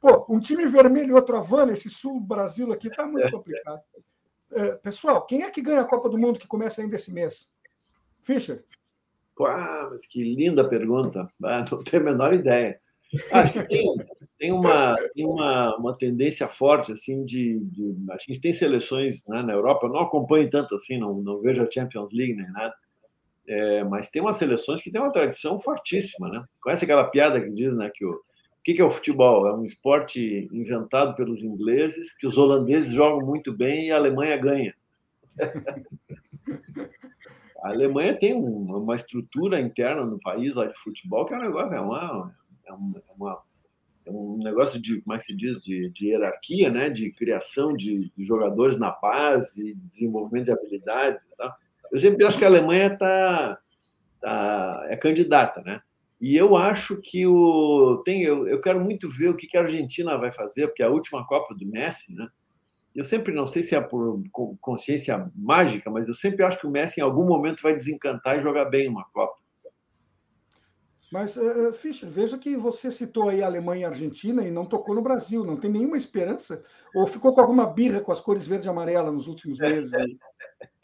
Pô, 0.00 0.24
um 0.28 0.38
time 0.38 0.66
vermelho 0.66 1.10
e 1.10 1.12
outro 1.12 1.36
Havana, 1.36 1.72
esse 1.72 1.90
sul 1.90 2.20
Brasil 2.20 2.72
aqui 2.72 2.88
está 2.88 3.06
muito 3.06 3.30
complicado. 3.30 3.80
É, 4.52 4.68
pessoal, 4.76 5.26
quem 5.26 5.42
é 5.42 5.50
que 5.50 5.60
ganha 5.60 5.82
a 5.82 5.84
Copa 5.84 6.08
do 6.08 6.16
Mundo 6.16 6.38
que 6.38 6.46
começa 6.46 6.80
ainda 6.80 6.96
esse 6.96 7.12
mês? 7.12 7.50
Fischer? 8.20 8.64
Ah, 9.40 9.88
mas 9.90 10.06
que 10.06 10.22
linda 10.22 10.68
pergunta. 10.68 11.28
Ah, 11.44 11.64
não 11.70 11.82
tenho 11.82 12.02
a 12.02 12.06
menor 12.06 12.34
ideia. 12.34 12.80
Acho 13.32 13.52
que 13.52 13.62
tem, 13.64 13.96
tem, 14.38 14.52
uma, 14.52 14.96
tem 15.14 15.26
uma, 15.26 15.76
uma 15.76 15.96
tendência 15.96 16.46
forte 16.46 16.92
assim 16.92 17.24
de, 17.24 17.58
de 17.58 17.96
a 18.10 18.16
gente 18.18 18.40
tem 18.40 18.52
seleções 18.52 19.24
né, 19.26 19.42
na 19.42 19.52
Europa. 19.52 19.86
Eu 19.86 19.92
não 19.92 20.00
acompanho 20.00 20.48
tanto 20.48 20.74
assim, 20.74 20.96
não, 20.96 21.14
não 21.14 21.40
vejo 21.40 21.62
a 21.62 21.70
Champions 21.70 22.10
League 22.12 22.34
nem 22.34 22.50
nada. 22.52 22.74
É, 23.48 23.82
mas 23.82 24.10
tem 24.10 24.22
umas 24.22 24.36
seleções 24.36 24.80
que 24.80 24.90
tem 24.90 25.00
uma 25.00 25.10
tradição 25.10 25.58
fortíssima, 25.58 26.28
né? 26.28 26.44
Conhece 26.60 26.84
aquela 26.84 27.04
piada 27.04 27.40
que 27.40 27.50
diz, 27.50 27.74
né, 27.74 27.90
que 27.92 28.04
o, 28.04 28.10
o 28.10 28.22
que, 28.62 28.74
que 28.74 28.82
é 28.82 28.84
o 28.84 28.90
futebol? 28.90 29.48
É 29.48 29.54
um 29.54 29.64
esporte 29.64 30.48
inventado 30.52 31.16
pelos 31.16 31.42
ingleses, 31.42 32.16
que 32.16 32.26
os 32.26 32.36
holandeses 32.36 32.92
jogam 32.92 33.26
muito 33.26 33.52
bem 33.52 33.86
e 33.86 33.90
a 33.90 33.96
Alemanha 33.96 34.36
ganha. 34.36 34.74
a 37.62 37.70
Alemanha 37.70 38.16
tem 38.16 38.34
uma 38.34 38.94
estrutura 38.94 39.60
interna 39.60 40.04
no 40.04 40.20
país 40.20 40.54
lá 40.54 40.66
de 40.66 40.78
futebol 40.78 41.24
que 41.24 41.34
é 41.34 41.38
um 41.38 41.40
negócio, 41.40 41.74
é 41.74 41.80
uma, 41.80 42.34
é 42.66 42.70
é 42.70 42.74
uma 43.16 43.42
um 44.10 44.38
negócio 44.38 44.80
de, 44.80 45.00
como 45.02 45.14
é 45.14 45.18
que 45.18 45.24
se 45.24 45.36
diz, 45.36 45.62
de, 45.62 45.90
de 45.90 46.08
hierarquia, 46.08 46.70
né? 46.70 46.90
de 46.90 47.10
criação 47.12 47.74
de, 47.74 48.10
de, 48.16 48.24
jogadores 48.24 48.78
na 48.78 48.90
base, 48.90 49.74
desenvolvimento 49.74 50.46
de 50.46 50.52
habilidades 50.52 51.24
e 51.24 51.36
tal. 51.36 51.52
Eu 51.92 51.98
sempre 51.98 52.24
acho 52.24 52.38
que 52.38 52.44
a 52.44 52.48
Alemanha 52.48 52.96
tá, 52.96 53.58
tá, 54.20 54.86
é 54.88 54.96
candidata, 54.96 55.62
né? 55.62 55.80
E 56.20 56.36
eu 56.36 56.56
acho 56.56 57.00
que 57.00 57.26
o 57.26 58.02
tem 58.04 58.24
eu, 58.24 58.46
eu 58.48 58.60
quero 58.60 58.80
muito 58.80 59.08
ver 59.08 59.28
o 59.28 59.36
que, 59.36 59.46
que 59.46 59.56
a 59.56 59.62
Argentina 59.62 60.18
vai 60.18 60.32
fazer, 60.32 60.66
porque 60.66 60.82
é 60.82 60.86
a 60.86 60.90
última 60.90 61.24
Copa 61.26 61.54
do 61.54 61.64
Messi, 61.64 62.14
né? 62.14 62.28
Eu 62.94 63.04
sempre 63.04 63.32
não 63.32 63.46
sei 63.46 63.62
se 63.62 63.76
é 63.76 63.80
por 63.80 64.20
consciência 64.60 65.30
mágica, 65.36 65.88
mas 65.88 66.08
eu 66.08 66.14
sempre 66.14 66.44
acho 66.44 66.58
que 66.58 66.66
o 66.66 66.70
Messi 66.70 67.00
em 67.00 67.04
algum 67.04 67.24
momento 67.24 67.62
vai 67.62 67.72
desencantar 67.72 68.36
e 68.36 68.42
jogar 68.42 68.64
bem 68.64 68.88
uma 68.88 69.04
Copa. 69.12 69.37
Mas, 71.10 71.36
uh, 71.36 71.72
Fischer, 71.72 72.08
veja 72.08 72.36
que 72.36 72.56
você 72.56 72.90
citou 72.90 73.28
aí 73.28 73.42
a 73.42 73.46
Alemanha 73.46 73.82
e 73.82 73.84
a 73.84 73.88
Argentina 73.88 74.46
e 74.46 74.50
não 74.50 74.66
tocou 74.66 74.94
no 74.94 75.02
Brasil. 75.02 75.44
Não 75.44 75.56
tem 75.56 75.70
nenhuma 75.70 75.96
esperança? 75.96 76.62
Ou 76.94 77.06
ficou 77.06 77.32
com 77.34 77.40
alguma 77.40 77.66
birra 77.66 78.00
com 78.00 78.12
as 78.12 78.20
cores 78.20 78.46
verde 78.46 78.68
e 78.68 78.70
amarela 78.70 79.10
nos 79.10 79.26
últimos 79.26 79.58
meses? 79.58 79.90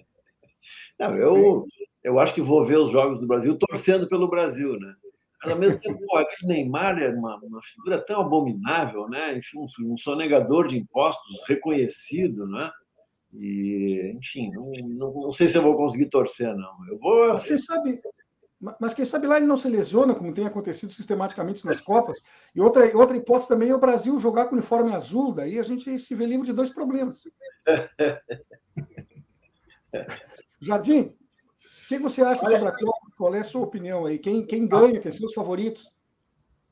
Não, 0.98 1.14
eu, 1.14 1.66
eu 2.02 2.18
acho 2.18 2.32
que 2.32 2.40
vou 2.40 2.64
ver 2.64 2.78
os 2.78 2.90
jogos 2.90 3.20
do 3.20 3.26
Brasil 3.26 3.58
torcendo 3.58 4.08
pelo 4.08 4.30
Brasil, 4.30 4.78
né? 4.78 4.94
Mas, 5.42 5.52
ao 5.52 5.58
mesmo 5.58 5.78
tempo, 5.78 5.98
pô, 6.06 6.16
aquele 6.16 6.54
Neymar 6.54 6.98
é 7.02 7.10
uma, 7.10 7.36
uma, 7.42 7.60
figura 7.62 8.00
tão 8.00 8.22
abominável, 8.22 9.08
né? 9.08 9.36
Enfim, 9.36 9.58
um, 9.58 9.92
um 9.92 9.96
sonegador 9.96 10.66
de 10.66 10.78
impostos 10.78 11.42
reconhecido, 11.46 12.46
né? 12.46 12.70
E, 13.34 14.14
enfim, 14.16 14.50
não, 14.52 14.70
não, 14.86 15.12
não, 15.12 15.32
sei 15.32 15.48
se 15.48 15.58
eu 15.58 15.62
vou 15.62 15.76
conseguir 15.76 16.06
torcer, 16.06 16.54
não. 16.56 16.88
Eu 16.88 16.98
vou. 16.98 17.30
Você 17.32 17.58
sabe, 17.58 18.00
mas 18.80 18.94
quem 18.94 19.04
sabe 19.04 19.26
lá 19.26 19.36
ele 19.36 19.46
não 19.46 19.56
se 19.56 19.68
lesiona, 19.68 20.14
como 20.14 20.32
tem 20.32 20.46
acontecido 20.46 20.92
sistematicamente 20.92 21.66
nas 21.66 21.80
Copas. 21.80 22.22
E 22.54 22.60
outra, 22.60 22.96
outra 22.96 23.16
hipótese 23.16 23.48
também 23.48 23.68
é 23.68 23.74
o 23.74 23.80
Brasil 23.80 24.18
jogar 24.18 24.46
com 24.46 24.54
uniforme 24.54 24.94
azul, 24.94 25.32
daí 25.32 25.58
a 25.58 25.62
gente 25.62 25.98
se 25.98 26.14
vê 26.14 26.24
livre 26.24 26.46
de 26.46 26.52
dois 26.52 26.70
problemas. 26.70 27.24
Jardim, 30.60 31.00
o 31.00 31.88
que 31.88 31.98
você 31.98 32.22
acha 32.22 32.46
Olha, 32.46 32.58
sobre 32.58 32.72
a 32.72 32.76
Copa? 32.76 33.06
Qual 33.16 33.34
é 33.34 33.40
a 33.40 33.44
sua 33.44 33.62
opinião 33.62 34.06
aí? 34.06 34.18
Quem, 34.18 34.46
quem 34.46 34.66
ganha? 34.66 35.00
Quem 35.00 35.12
são 35.12 35.26
os 35.26 35.34
favoritos? 35.34 35.92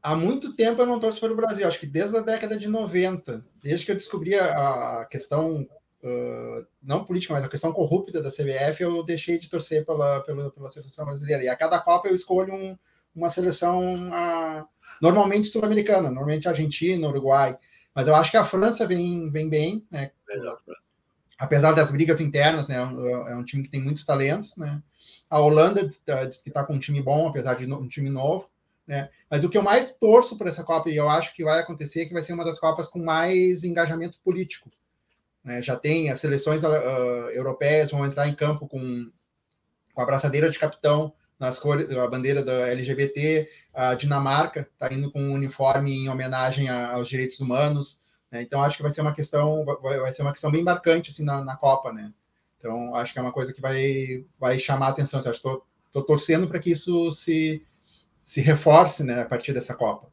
Há 0.03 0.17
muito 0.17 0.57
tempo 0.57 0.83
eu 0.83 0.87
não 0.87 0.99
torço 0.99 1.21
para 1.21 1.33
o 1.33 1.37
Brasil, 1.37 1.69
acho 1.69 1.79
que 1.79 1.87
desde 1.87 2.17
a 2.17 2.21
década 2.21 2.59
de 2.59 2.67
90, 2.67 3.47
desde 3.63 3.87
que 3.87 3.93
eu 3.93 3.97
descobri 3.97 4.35
a 4.35 5.07
questão 5.09 5.65
uh, 6.03 6.67
não 6.83 7.05
política, 7.05 7.35
mas 7.35 7.45
a 7.45 7.49
questão 7.49 7.73
corrupta 7.73 8.23
da 8.23 8.31
CBF, 8.31 8.83
eu 8.83 9.03
deixei 9.03 9.39
de 9.39 9.49
torcer 9.49 9.85
pela, 9.85 10.21
pela, 10.21 10.51
pela 10.51 10.71
seleção 10.71 11.05
brasileira. 11.05 11.43
E 11.43 11.49
a 11.49 11.57
cada 11.57 11.79
Copa 11.79 12.09
eu 12.09 12.15
escolho 12.15 12.55
um, 12.55 12.77
uma 13.15 13.31
seleção 13.31 14.09
uh, 14.09 14.67
normalmente 15.01 15.49
sul-americana, 15.49 16.11
normalmente 16.11 16.49
Argentina, 16.49 17.09
Uruguai. 17.09 17.57
Mas 17.95 18.09
eu 18.09 18.15
acho 18.15 18.31
que 18.31 18.37
a 18.37 18.45
França 18.45 18.87
vem, 18.87 19.31
vem 19.31 19.49
bem, 19.49 19.87
né? 19.91 20.11
Apesar 21.39 21.73
das 21.73 21.91
brigas 21.91 22.21
internas, 22.21 22.69
né? 22.69 22.77
É 22.77 22.85
um 22.85 23.43
é 23.43 23.45
time 23.45 23.63
que 23.63 23.71
tem 23.71 23.83
muitos 23.83 24.05
talentos, 24.05 24.57
né? 24.57 24.83
A 25.29 25.41
Holanda 25.41 25.85
uh, 25.85 26.29
diz 26.29 26.43
que 26.43 26.51
está 26.51 26.65
com 26.65 26.75
um 26.75 26.79
time 26.79 27.03
bom, 27.03 27.29
apesar 27.29 27.55
de 27.55 27.67
um 27.67 27.89
time 27.89 28.11
novo. 28.11 28.51
Né? 28.87 29.09
Mas 29.31 29.45
o 29.45 29.49
que 29.49 29.57
eu 29.57 29.63
mais 29.63 29.95
torço 29.95 30.37
para 30.37 30.49
essa 30.49 30.65
Copa, 30.65 30.91
e 30.91 30.97
eu 30.97 31.09
acho 31.09 31.35
que 31.35 31.45
vai 31.45 31.61
acontecer, 31.61 32.03
é 32.03 32.05
que 32.07 32.13
vai 32.13 32.23
ser 32.23 32.33
uma 32.33 32.45
das 32.45 32.59
Copas 32.59 32.89
com 32.89 32.99
mais 32.99 33.65
engajamento 33.65 34.19
político. 34.25 34.71
Né? 35.45 35.61
Já 35.63 35.77
tem 35.77 36.11
as 36.11 36.21
seleções 36.21 36.63
uh, 36.63 36.69
europeias 37.33 37.91
vão 37.91 38.07
entrar 38.07 38.29
em 38.29 38.35
campo 38.35 38.69
com, 38.69 39.11
com 39.93 40.01
a 40.01 40.07
braçadeira 40.07 40.51
de 40.51 40.59
capitão 40.59 41.13
nas 41.43 41.59
cores, 41.59 41.91
a 41.91 42.07
bandeira 42.07 42.45
da 42.45 42.69
LGBT, 42.69 43.51
a 43.75 43.95
Dinamarca 43.95 44.61
está 44.61 44.93
indo 44.95 45.11
com 45.11 45.21
um 45.21 45.33
uniforme 45.33 45.93
em 45.93 46.09
homenagem 46.09 46.69
a, 46.69 46.93
aos 46.93 47.09
direitos 47.09 47.41
humanos. 47.41 48.01
Né? 48.31 48.43
Então 48.43 48.63
acho 48.63 48.77
que 48.77 48.83
vai 48.83 48.93
ser 48.93 49.01
uma 49.01 49.13
questão, 49.13 49.65
vai, 49.65 49.99
vai 49.99 50.13
ser 50.13 50.23
uma 50.23 50.31
questão 50.31 50.53
bem 50.53 50.63
marcante 50.63 51.11
assim 51.11 51.25
na, 51.25 51.45
na, 51.45 51.57
Copa, 51.57 51.93
né? 51.93 52.13
Então 52.59 52.95
acho 52.95 53.13
que 53.13 53.19
é 53.19 53.23
uma 53.23 53.33
coisa 53.33 53.53
que 53.53 53.61
vai, 53.61 54.25
vai 54.39 54.57
chamar 54.61 54.87
a 54.87 54.91
atenção. 54.91 55.19
Estou 55.19 55.67
torcendo 56.07 56.47
para 56.47 56.61
que 56.61 56.71
isso 56.71 57.13
se, 57.13 57.67
se 58.21 58.41
reforce, 58.41 59.03
né, 59.03 59.23
a 59.23 59.27
partir 59.27 59.53
dessa 59.53 59.75
Copa. 59.75 60.13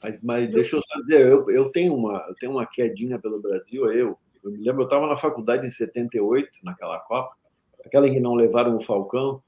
Mas, 0.00 0.22
mas 0.22 0.48
deixa 0.48 0.76
eu 0.76 0.80
só 0.80 1.00
dizer, 1.00 1.26
eu, 1.26 1.50
eu 1.50 1.72
tenho 1.72 1.92
uma 1.92 2.24
eu 2.28 2.36
tenho 2.36 2.52
uma 2.52 2.64
quedinha 2.64 3.18
pelo 3.18 3.42
Brasil, 3.42 3.92
eu 3.92 4.16
eu 4.44 4.50
me 4.50 4.58
lembro, 4.58 4.82
eu 4.82 4.86
estava 4.86 5.06
na 5.06 5.16
faculdade 5.16 5.66
em 5.66 5.70
78, 5.70 6.50
naquela 6.62 6.98
Copa, 7.00 7.34
aquela 7.84 8.08
em 8.08 8.14
que 8.14 8.20
não 8.20 8.34
levaram 8.34 8.76
o 8.76 8.80
Falcão, 8.80 9.42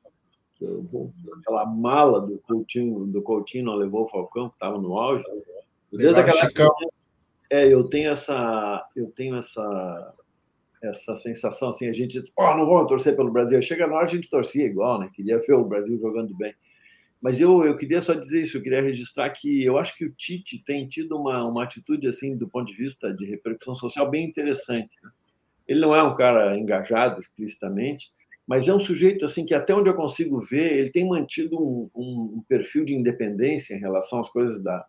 aquela 1.38 1.66
mala 1.66 2.20
do 2.20 2.38
Coutinho, 2.38 3.07
do 3.07 3.22
Coutinho 3.22 3.64
não 3.64 3.74
levou 3.74 4.03
o 4.03 4.09
Falcão, 4.09 4.49
que 4.49 4.57
estava 4.57 4.78
no 4.78 4.99
auge. 4.99 5.24
Desde 5.93 6.20
aquela 6.20 6.45
época, 6.45 6.68
é, 7.51 7.66
eu 7.66 7.84
tenho 7.84 8.11
essa, 8.11 8.88
eu 8.95 9.11
tenho 9.11 9.36
essa, 9.36 10.14
essa 10.82 11.16
sensação 11.16 11.70
assim, 11.70 11.88
a 11.88 11.93
gente 11.93 12.12
diz, 12.12 12.32
oh, 12.38 12.57
não 12.57 12.66
vamos 12.66 12.88
torcer 12.88 13.16
pelo 13.16 13.32
Brasil. 13.32 13.61
Chega 13.62 13.86
na 13.86 13.97
hora 13.97 14.05
a 14.05 14.09
gente 14.09 14.30
torcia 14.30 14.64
igual, 14.64 15.01
né? 15.01 15.11
Queria 15.12 15.38
ver 15.38 15.55
o 15.55 15.64
Brasil 15.64 15.99
jogando 15.99 16.34
bem. 16.36 16.55
Mas 17.21 17.41
eu, 17.41 17.62
eu 17.64 17.77
queria 17.77 18.01
só 18.01 18.14
dizer 18.14 18.43
isso, 18.43 18.57
eu 18.57 18.62
queria 18.62 18.81
registrar 18.81 19.29
que 19.31 19.62
eu 19.62 19.77
acho 19.77 19.95
que 19.95 20.07
o 20.07 20.12
Tite 20.12 20.62
tem 20.64 20.89
tido 20.89 21.18
uma, 21.18 21.45
uma 21.45 21.64
atitude, 21.64 22.09
assim, 22.09 22.37
do 22.37 22.49
ponto 22.49 22.73
de 22.73 22.77
vista 22.77 23.12
de 23.12 23.27
repercussão 23.27 23.75
social, 23.75 24.11
bem 24.11 24.25
interessante. 24.25 24.97
Né? 25.03 25.11
Ele 25.68 25.81
não 25.81 25.95
é 25.95 26.03
um 26.03 26.14
cara 26.14 26.57
engajado 26.59 27.21
explicitamente, 27.21 28.11
mas 28.47 28.66
é 28.68 28.75
um 28.75 28.81
sujeito, 28.81 29.25
assim, 29.27 29.45
que 29.45 29.55
até 29.55 29.75
onde 29.75 29.91
eu 29.91 29.95
consigo 29.95 30.41
ver, 30.41 30.79
ele 30.79 30.91
tem 30.91 31.07
mantido 31.07 31.57
um, 31.61 31.91
um 31.95 32.43
perfil 32.49 32.85
de 32.85 32.95
independência 32.95 33.75
em 33.75 33.81
relação 33.81 34.18
às 34.21 34.31
coisas 34.31 34.62
da, 34.62 34.85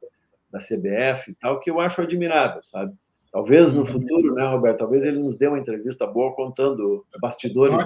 da 0.49 0.59
CBF 0.59 1.31
e 1.31 1.35
tal, 1.35 1.59
que 1.59 1.69
eu 1.69 1.79
acho 1.79 2.01
admirável, 2.01 2.63
sabe? 2.63 2.93
Talvez 3.31 3.71
no 3.71 3.79
uhum. 3.79 3.85
futuro, 3.85 4.33
né, 4.33 4.45
Roberto? 4.45 4.79
Talvez 4.79 5.03
ele 5.05 5.19
nos 5.19 5.37
dê 5.37 5.47
uma 5.47 5.59
entrevista 5.59 6.05
boa 6.05 6.33
contando 6.35 7.05
bastidores. 7.21 7.77
Não, 7.77 7.85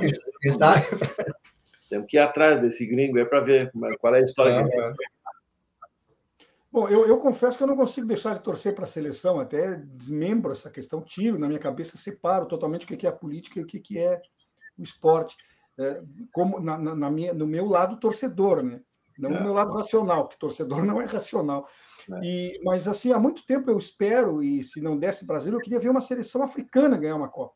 temos 1.90 2.08
que 2.08 2.18
ir 2.18 2.20
atrás 2.20 2.60
desse 2.60 2.86
gringo 2.86 3.18
aí 3.18 3.26
para 3.26 3.40
ver 3.42 3.72
é, 3.74 3.98
qual 3.98 4.16
é 4.16 4.20
a 4.20 4.24
história 4.24 4.64
que 4.64 4.72
ele 4.72 4.94
tem. 4.94 5.08
Bom, 6.72 6.90
eu, 6.90 7.08
eu, 7.08 7.18
confesso 7.20 7.58
que 7.58 7.64
eu 7.64 7.68
não 7.68 7.78
consigo 7.78 8.06
deixar 8.06 8.34
de 8.34 8.42
torcer 8.42 8.76
para 8.76 8.84
a 8.84 8.88
seleção, 8.88 9.40
até 9.40 9.76
desmembro 9.76 10.52
essa 10.52 10.70
questão, 10.70 11.02
tiro 11.02 11.40
na 11.40 11.48
minha 11.48 11.60
cabeça, 11.60 11.96
separo 11.96 12.46
totalmente 12.48 12.84
o 12.84 12.88
que 12.88 13.08
é 13.08 13.10
a 13.10 13.14
política 13.14 13.60
e 13.60 13.64
o 13.64 13.66
que 13.66 13.98
é 13.98 14.22
o 14.78 14.84
esporte. 14.84 15.38
É, 15.78 16.02
como 16.34 16.60
na, 16.60 16.78
na, 16.78 16.94
na, 16.94 17.10
minha, 17.10 17.34
no 17.34 17.48
meu 17.48 17.66
lado 17.66 17.98
torcedor, 17.98 18.62
né? 18.62 18.82
não 19.18 19.30
é. 19.30 19.34
no 19.34 19.44
meu 19.44 19.54
lado 19.54 19.74
racional, 19.74 20.28
que 20.28 20.38
torcedor 20.38 20.84
não 20.84 21.02
é 21.02 21.06
racional. 21.06 21.68
É. 22.12 22.20
E, 22.24 22.62
mas 22.64 22.88
assim, 22.88 23.12
há 23.12 23.20
muito 23.20 23.46
tempo 23.46 23.70
eu 23.70 23.78
espero, 23.78 24.44
e 24.44 24.64
se 24.64 24.82
não 24.82 24.98
desse 24.98 25.26
Brasil, 25.26 25.54
eu 25.54 25.62
queria 25.62 25.80
ver 25.80 25.90
uma 25.90 26.02
seleção 26.02 26.44
africana 26.44 26.98
ganhar 26.98 27.16
uma 27.16 27.30
Copa. 27.30 27.56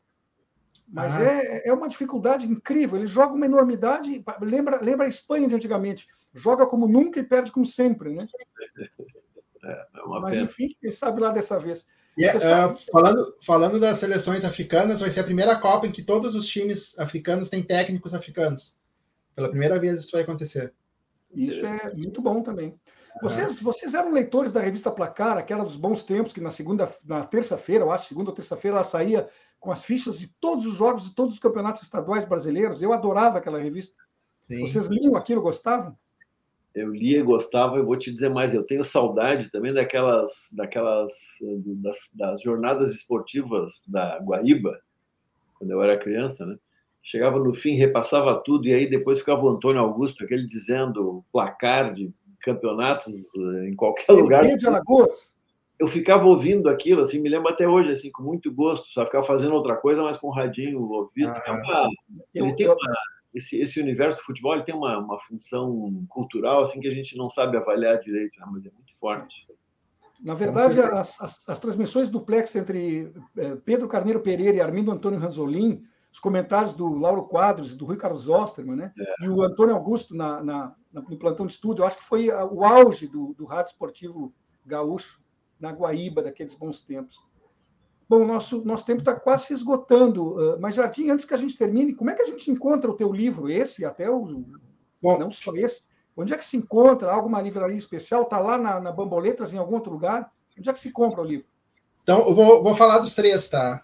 Mas 0.92 1.16
ah. 1.16 1.22
é, 1.22 1.68
é 1.68 1.72
uma 1.72 1.88
dificuldade 1.88 2.46
incrível. 2.46 2.98
Ele 2.98 3.06
joga 3.06 3.34
uma 3.34 3.46
enormidade. 3.46 4.24
Lembra, 4.40 4.80
lembra 4.80 5.06
a 5.06 5.08
Espanha 5.08 5.46
de 5.46 5.54
antigamente. 5.54 6.08
Joga 6.34 6.66
como 6.66 6.88
nunca 6.88 7.20
e 7.20 7.24
perde 7.24 7.52
como 7.52 7.64
sempre, 7.66 8.14
né? 8.14 8.26
É, 9.62 9.72
é 9.72 9.86
Mas, 10.06 10.32
pena. 10.32 10.44
enfim, 10.44 10.74
quem 10.80 10.90
sabe 10.90 11.20
lá 11.20 11.30
dessa 11.30 11.58
vez. 11.58 11.86
Uh, 12.18 12.90
falando, 12.90 13.36
falando 13.44 13.78
das 13.78 13.98
seleções 13.98 14.42
africanas, 14.42 15.00
vai 15.00 15.10
ser 15.10 15.20
a 15.20 15.24
primeira 15.24 15.54
Copa 15.54 15.86
em 15.86 15.92
que 15.92 16.02
todos 16.02 16.34
os 16.34 16.46
times 16.46 16.98
africanos 16.98 17.50
têm 17.50 17.62
técnicos 17.62 18.14
africanos. 18.14 18.78
Pela 19.34 19.50
primeira 19.50 19.78
vez 19.78 20.00
isso 20.00 20.12
vai 20.12 20.22
acontecer. 20.22 20.72
Isso 21.34 21.64
é 21.66 21.94
muito 21.94 22.22
bom 22.22 22.42
também. 22.42 22.74
Vocês, 23.20 23.60
vocês 23.60 23.92
eram 23.92 24.12
leitores 24.12 24.52
da 24.52 24.60
revista 24.60 24.90
Placar, 24.90 25.36
aquela 25.36 25.64
dos 25.64 25.76
bons 25.76 26.04
tempos, 26.04 26.32
que 26.32 26.40
na 26.40 26.50
segunda, 26.50 26.90
na 27.04 27.22
terça-feira, 27.22 27.84
eu 27.84 27.92
acho, 27.92 28.08
segunda 28.08 28.30
ou 28.30 28.34
terça-feira, 28.34 28.78
ela 28.78 28.84
saía 28.84 29.28
com 29.60 29.70
as 29.70 29.84
fichas 29.84 30.18
de 30.18 30.28
todos 30.40 30.66
os 30.66 30.74
jogos 30.74 31.04
de 31.04 31.14
todos 31.14 31.34
os 31.34 31.40
campeonatos 31.40 31.82
estaduais 31.82 32.24
brasileiros. 32.24 32.80
Eu 32.80 32.92
adorava 32.92 33.38
aquela 33.38 33.58
revista. 33.58 34.02
Sim. 34.48 34.60
Vocês 34.60 34.86
liam 34.86 35.14
aquilo, 35.14 35.42
gostavam? 35.42 35.96
Eu 36.74 36.94
lia 36.94 37.18
e 37.18 37.22
gostava, 37.22 37.76
eu 37.76 37.84
vou 37.84 37.96
te 37.96 38.12
dizer 38.12 38.30
mais, 38.30 38.54
eu 38.54 38.64
tenho 38.64 38.84
saudade 38.84 39.50
também 39.50 39.74
daquelas, 39.74 40.50
daquelas 40.52 41.10
das, 41.76 42.12
das 42.16 42.42
jornadas 42.42 42.94
esportivas 42.94 43.84
da 43.88 44.18
Guaíba, 44.20 44.80
quando 45.58 45.72
eu 45.72 45.82
era 45.82 45.98
criança, 45.98 46.46
né? 46.46 46.56
Chegava 47.02 47.38
no 47.38 47.52
fim, 47.52 47.74
repassava 47.74 48.40
tudo, 48.44 48.68
e 48.68 48.74
aí 48.74 48.88
depois 48.88 49.18
ficava 49.18 49.42
o 49.42 49.48
Antônio 49.48 49.80
Augusto, 49.80 50.22
aquele 50.22 50.46
dizendo 50.46 51.24
placar 51.32 51.92
de 51.92 52.12
campeonatos 52.42 53.34
eh, 53.34 53.68
em 53.68 53.74
qualquer 53.74 54.12
lugar. 54.12 54.56
de 54.56 54.66
Alagoas 54.66 55.32
eu 55.80 55.86
ficava 55.86 56.26
ouvindo 56.26 56.68
aquilo, 56.68 57.00
assim, 57.00 57.22
me 57.22 57.30
lembro 57.30 57.48
até 57.48 57.66
hoje, 57.66 57.90
assim, 57.90 58.10
com 58.12 58.22
muito 58.22 58.52
gosto, 58.52 58.92
só 58.92 59.06
ficava 59.06 59.24
fazendo 59.24 59.54
outra 59.54 59.74
coisa, 59.74 60.02
mas 60.02 60.18
com 60.18 60.28
o 60.28 60.32
radinho 60.32 60.78
ouvido. 60.82 61.30
Ah, 61.30 61.42
é 61.46 61.50
uma, 61.52 61.88
ele 62.34 62.54
tem 62.54 62.66
uma, 62.66 62.76
esse, 63.34 63.58
esse 63.58 63.80
universo 63.80 64.18
do 64.18 64.24
futebol 64.24 64.52
ele 64.52 64.62
tem 64.62 64.74
uma, 64.74 64.98
uma 64.98 65.18
função 65.20 65.90
cultural, 66.10 66.62
assim, 66.62 66.80
que 66.80 66.86
a 66.86 66.90
gente 66.90 67.16
não 67.16 67.30
sabe 67.30 67.56
avaliar 67.56 67.98
direito, 67.98 68.38
né, 68.38 68.46
mas 68.52 68.66
é 68.66 68.70
muito 68.70 68.94
forte. 69.00 69.34
Na 70.20 70.34
verdade, 70.34 70.78
as, 70.82 71.18
as, 71.18 71.48
as, 71.48 71.58
transmissões 71.58 72.10
do 72.10 72.20
Plex 72.20 72.54
entre 72.54 73.10
é, 73.38 73.56
Pedro 73.56 73.88
Carneiro 73.88 74.20
Pereira 74.20 74.58
e 74.58 74.60
Armindo 74.60 74.92
Antônio 74.92 75.18
Ranzolin, 75.18 75.82
os 76.12 76.18
comentários 76.18 76.74
do 76.74 76.92
Lauro 76.92 77.24
Quadros 77.24 77.72
e 77.72 77.74
do 77.74 77.86
Rui 77.86 77.96
Carlos 77.96 78.28
Osterman, 78.28 78.76
né? 78.76 78.92
É. 78.98 79.24
E 79.24 79.28
o 79.30 79.40
Antônio 79.42 79.74
Augusto 79.74 80.14
na, 80.14 80.42
na, 80.42 80.74
no 80.92 81.16
plantão 81.16 81.46
de 81.46 81.54
estúdio, 81.54 81.80
eu 81.80 81.86
acho 81.86 81.96
que 81.96 82.04
foi 82.04 82.28
o 82.28 82.62
auge 82.64 83.06
do, 83.06 83.32
do 83.32 83.46
rádio 83.46 83.70
esportivo 83.70 84.34
gaúcho 84.66 85.22
na 85.60 85.70
Guaíba 85.70 86.22
daqueles 86.22 86.54
bons 86.54 86.80
tempos. 86.80 87.18
Bom, 88.08 88.24
nosso, 88.26 88.64
nosso 88.64 88.84
tempo 88.84 89.00
está 89.00 89.14
quase 89.14 89.46
se 89.46 89.52
esgotando, 89.52 90.32
uh, 90.32 90.60
mas 90.60 90.74
Jardim, 90.74 91.10
antes 91.10 91.24
que 91.24 91.34
a 91.34 91.36
gente 91.36 91.56
termine, 91.56 91.94
como 91.94 92.10
é 92.10 92.14
que 92.14 92.22
a 92.22 92.26
gente 92.26 92.50
encontra 92.50 92.90
o 92.90 92.96
teu 92.96 93.12
livro, 93.12 93.48
esse, 93.48 93.84
até 93.84 94.10
o. 94.10 94.44
Bom, 95.00 95.18
não 95.18 95.30
só 95.30 95.54
esse. 95.54 95.88
Onde 96.16 96.34
é 96.34 96.36
que 96.36 96.44
se 96.44 96.56
encontra? 96.56 97.12
Alguma 97.12 97.40
livraria 97.40 97.76
especial? 97.76 98.22
Está 98.22 98.40
lá 98.40 98.58
na, 98.58 98.80
na 98.80 98.90
Bamboletas, 98.90 99.54
em 99.54 99.58
algum 99.58 99.76
outro 99.76 99.92
lugar? 99.92 100.30
Onde 100.58 100.68
é 100.68 100.72
que 100.72 100.78
se 100.80 100.90
compra 100.90 101.20
o 101.20 101.24
livro? 101.24 101.46
Então, 102.02 102.26
eu 102.26 102.34
vou, 102.34 102.62
vou 102.62 102.74
falar 102.74 102.98
dos 102.98 103.14
três, 103.14 103.48
tá? 103.48 103.80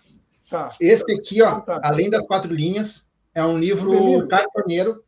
tá. 0.51 0.71
Esse 0.81 1.05
aqui, 1.15 1.41
ó, 1.41 1.61
tá. 1.61 1.81
além 1.85 2.11
das 2.11 2.27
quatro 2.27 2.53
linhas, 2.53 3.09
é 3.33 3.45
um 3.45 3.59
livro 3.59 4.27
cartoneiro, 4.27 5.05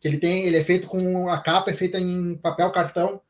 que 0.00 0.08
ele 0.08 0.18
tem, 0.18 0.46
ele 0.46 0.56
é 0.56 0.64
feito 0.64 0.88
com 0.88 1.28
a 1.28 1.38
capa 1.38 1.70
é 1.70 1.74
feita 1.74 1.98
em 2.00 2.36
papel 2.36 2.72
cartão 2.72 3.20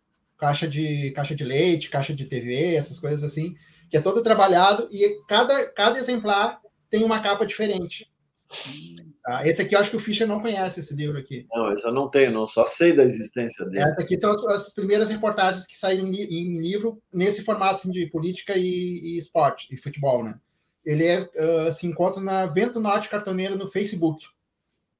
caixa 0.43 0.67
de 0.67 1.13
caixa 1.13 1.37
de 1.37 1.45
leite, 1.45 1.89
caixa 1.89 2.13
de 2.13 2.25
TV, 2.25 2.75
essas 2.75 2.99
coisas 2.99 3.23
assim, 3.23 3.55
que 3.89 3.97
é 3.97 4.01
todo 4.01 4.25
trabalhado 4.25 4.89
e 4.91 5.23
cada, 5.29 5.73
cada 5.73 5.97
exemplar 5.97 6.61
tem 6.91 7.05
uma 7.05 7.21
capa 7.21 7.47
diferente. 7.47 8.11
Ah, 9.25 9.47
esse 9.47 9.63
aqui 9.63 9.77
eu 9.77 9.79
acho 9.79 9.91
que 9.91 9.97
o 9.97 10.01
Fischer 10.01 10.27
não 10.27 10.41
conhece 10.41 10.81
esse 10.81 10.97
livro 10.97 11.17
aqui. 11.17 11.47
Não, 11.49 11.73
esse 11.73 11.87
eu 11.87 11.93
não 11.93 12.11
tenho, 12.11 12.33
não. 12.33 12.49
Só 12.49 12.67
sei 12.67 12.93
da 12.93 13.05
existência 13.05 13.65
dele. 13.67 13.89
Essa 13.89 14.03
aqui 14.03 14.21
são 14.21 14.33
as, 14.49 14.75
primeiras 14.75 15.09
reportagens 15.09 15.65
que 15.65 15.79
saíram 15.79 16.09
em, 16.09 16.61
livro 16.61 17.01
nesse 17.13 17.45
formato 17.45 17.77
assim, 17.77 17.93
de 17.93 18.07
política 18.07 18.55
e, 18.57 18.65
e, 18.65 19.19
esporte 19.19 19.73
e 19.73 19.77
futebol, 19.77 20.25
né? 20.25 20.35
Ele 20.85 21.07
é, 21.07 21.21
uh, 21.21 21.73
se 21.73 21.87
encontra 21.87 22.21
na 22.21 22.47
Vento 22.47 22.81
Norte 22.81 23.09
Cartoneiro 23.09 23.57
no 23.57 23.71
Facebook. 23.71 24.27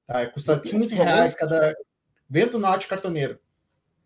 Tá? 0.07 0.25
Custa 0.29 0.61
15 0.61 0.95
reais 0.95 1.35
cada. 1.35 1.75
Vento 2.31 2.61
Norte 2.61 2.87
Cartoneiro, 2.87 3.39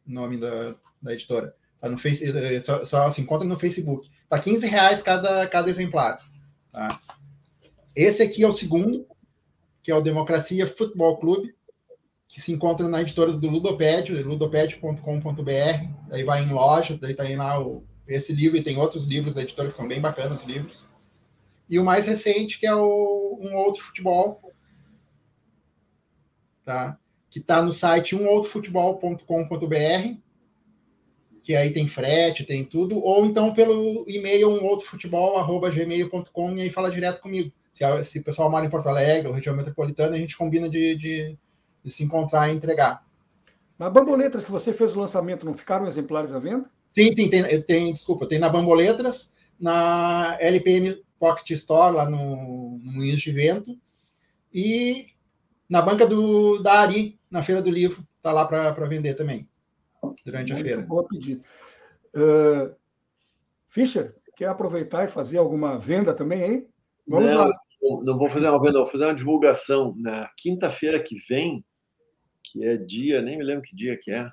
nome 0.05 0.39
da, 0.39 0.74
da 1.07 1.15
editora. 1.15 1.55
Tá 1.81 1.89
no 1.89 1.99
face, 1.99 2.25
eh, 2.25 2.63
só, 2.63 2.85
só 2.85 3.11
se 3.11 3.21
encontra 3.21 3.47
no 3.47 3.59
Facebook. 3.59 4.11
Tá 4.29 4.39
15 4.39 4.67
reais 4.67 5.03
cada, 5.03 5.47
cada 5.47 5.71
exemplar. 5.71 6.21
Tá? 6.73 6.89
Esse 7.95 8.23
aqui 8.23 8.43
é 8.43 8.49
o 8.49 8.53
segundo, 8.53 9.07
que 9.83 9.91
é 9.91 9.95
o 9.95 10.03
Democracia 10.03 10.67
Futebol 10.67 11.17
Clube, 11.19 11.55
que 12.29 12.41
se 12.41 12.53
encontra 12.53 12.89
na 12.89 13.01
editora 13.01 13.33
do 13.33 13.49
Ludopédio, 13.49 14.27
ludopédio.com.br. 14.27 16.11
Aí 16.11 16.25
vai 16.25 16.43
em 16.43 16.53
loja, 16.53 16.99
daí 17.01 17.15
tem 17.15 17.37
lá 17.37 17.61
o, 17.61 17.85
esse 18.07 18.33
livro 18.33 18.59
e 18.59 18.63
tem 18.63 18.77
outros 18.77 19.07
livros 19.07 19.35
da 19.35 19.43
editora 19.43 19.71
que 19.71 19.77
são 19.77 19.89
bem 19.89 20.01
bacanas 20.01 20.43
os 20.43 20.47
livros. 20.47 20.89
E 21.69 21.79
o 21.79 21.85
mais 21.85 22.07
recente, 22.07 22.59
que 22.59 22.67
é 22.67 22.75
o 22.75 23.39
Um 23.41 23.55
Outro 23.55 23.83
Futebol, 23.83 24.53
tá? 26.65 26.99
que 27.31 27.39
está 27.39 27.63
no 27.63 27.73
site 27.73 28.15
umoutrofutebol.com.br, 28.15 30.26
que 31.47 31.55
aí 31.55 31.73
tem 31.73 31.87
frete, 31.87 32.43
tem 32.43 32.65
tudo, 32.65 32.99
ou 32.99 33.25
então 33.25 33.55
pelo 33.55 34.05
e-mail 34.09 34.51
umoutrofutebol.gmail.com 34.51 36.57
e 36.57 36.63
aí 36.63 36.71
fala 36.71 36.91
direto 36.91 37.23
comigo. 37.23 37.53
Se, 37.73 37.85
se 38.05 38.19
o 38.19 38.25
pessoal 38.25 38.51
mora 38.51 38.67
em 38.67 38.69
Porto 38.69 38.89
Alegre 38.89 39.29
ou 39.29 39.35
região 39.35 39.55
metropolitana, 39.55 40.17
a 40.17 40.19
gente 40.19 40.37
combina 40.37 40.69
de, 40.69 40.97
de, 40.97 41.39
de 41.85 41.91
se 41.93 42.03
encontrar 42.03 42.49
e 42.49 42.57
entregar. 42.57 43.07
Na 43.79 43.89
Bamboletras 43.89 44.45
que 44.45 44.51
você 44.51 44.73
fez 44.73 44.97
o 44.97 44.99
lançamento, 44.99 45.47
não 45.47 45.55
ficaram 45.55 45.87
exemplares 45.87 46.33
à 46.33 46.41
venda? 46.41 46.69
Sim, 46.91 47.13
sim, 47.13 47.31
tem, 47.31 47.63
tem 47.63 47.93
desculpa, 47.93 48.27
tem 48.27 48.41
na 48.41 48.49
Bamboletras, 48.49 49.33
na 49.57 50.37
LPM 50.41 51.01
Pocket 51.17 51.51
Store, 51.51 51.95
lá 51.95 52.11
no, 52.11 52.81
no 52.83 52.93
Moinhos 52.93 53.21
de 53.21 53.31
Vento, 53.31 53.79
e 54.53 55.11
na 55.69 55.81
banca 55.81 56.09
do, 56.09 56.61
da 56.61 56.81
Ari, 56.81 57.17
na 57.31 57.41
Feira 57.41 57.63
do 57.63 57.71
Livro, 57.71 58.05
está 58.17 58.33
lá 58.33 58.45
para 58.47 58.85
vender 58.87 59.15
também, 59.15 59.49
durante 60.27 60.53
Muito 60.53 60.64
a 60.64 60.68
feira. 60.68 60.83
Boa 60.83 61.07
pedido. 61.07 61.43
Uh, 62.14 62.74
Fischer, 63.68 64.16
quer 64.37 64.49
aproveitar 64.49 65.05
e 65.05 65.09
fazer 65.09 65.39
alguma 65.39 65.79
venda 65.79 66.12
também 66.12 66.43
aí? 66.43 66.66
Vamos 67.07 67.31
não, 67.31 67.39
lá. 67.39 67.59
não 68.03 68.18
vou 68.18 68.29
fazer 68.29 68.49
uma 68.49 68.61
venda, 68.61 68.79
vou 68.79 68.87
fazer 68.87 69.05
uma 69.05 69.14
divulgação. 69.14 69.95
Na 69.97 70.29
quinta-feira 70.37 71.01
que 71.01 71.16
vem, 71.29 71.64
que 72.43 72.64
é 72.64 72.77
dia, 72.77 73.22
nem 73.22 73.39
me 73.39 73.45
lembro 73.45 73.62
que 73.62 73.74
dia 73.74 73.97
que 73.97 74.11
é. 74.11 74.29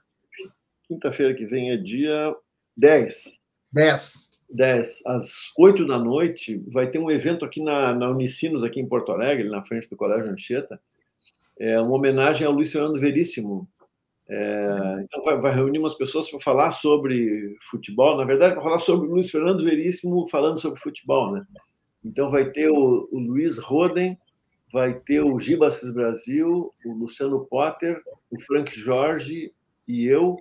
Quinta-feira 0.87 1.33
que 1.33 1.45
vem 1.45 1.71
é 1.71 1.77
dia 1.77 2.35
10. 2.75 3.39
10. 3.71 4.33
10, 4.49 5.05
às 5.07 5.51
8 5.57 5.85
da 5.85 5.97
noite, 5.97 6.63
vai 6.67 6.89
ter 6.89 6.99
um 6.99 7.09
evento 7.09 7.43
aqui 7.43 7.61
na, 7.61 7.93
na 7.95 8.09
Unicinos, 8.09 8.63
aqui 8.63 8.79
em 8.79 8.87
Porto 8.87 9.11
Alegre, 9.11 9.49
na 9.49 9.63
frente 9.63 9.89
do 9.89 9.95
Colégio 9.95 10.31
Anchieta, 10.31 10.79
é 11.59 11.79
uma 11.79 11.95
homenagem 11.95 12.45
ao 12.45 12.53
Luiz 12.53 12.71
Fernando 12.71 12.99
Veríssimo. 12.99 13.67
É, 14.29 15.01
então, 15.03 15.21
vai, 15.23 15.39
vai, 15.39 15.53
reunir 15.53 15.79
umas 15.79 15.95
pessoas 15.95 16.29
para 16.29 16.39
falar 16.39 16.71
sobre 16.71 17.57
futebol, 17.69 18.17
na 18.17 18.23
verdade, 18.23 18.53
para 18.53 18.63
falar 18.63 18.79
sobre 18.79 19.09
Luiz 19.09 19.29
Fernando 19.29 19.63
Veríssimo 19.63 20.27
falando 20.29 20.59
sobre 20.59 20.79
futebol, 20.79 21.33
né? 21.33 21.45
Então 22.03 22.29
vai 22.29 22.49
ter 22.49 22.69
o, 22.69 23.07
o 23.11 23.19
Luiz 23.19 23.57
Roden, 23.57 24.17
vai 24.71 24.93
ter 24.93 25.21
o 25.21 25.37
Gibasis 25.39 25.93
Brasil, 25.93 26.73
o 26.85 26.93
Luciano 26.93 27.45
Potter, 27.45 28.01
o 28.31 28.39
Frank 28.41 28.77
Jorge 28.77 29.53
e 29.87 30.05
eu, 30.05 30.37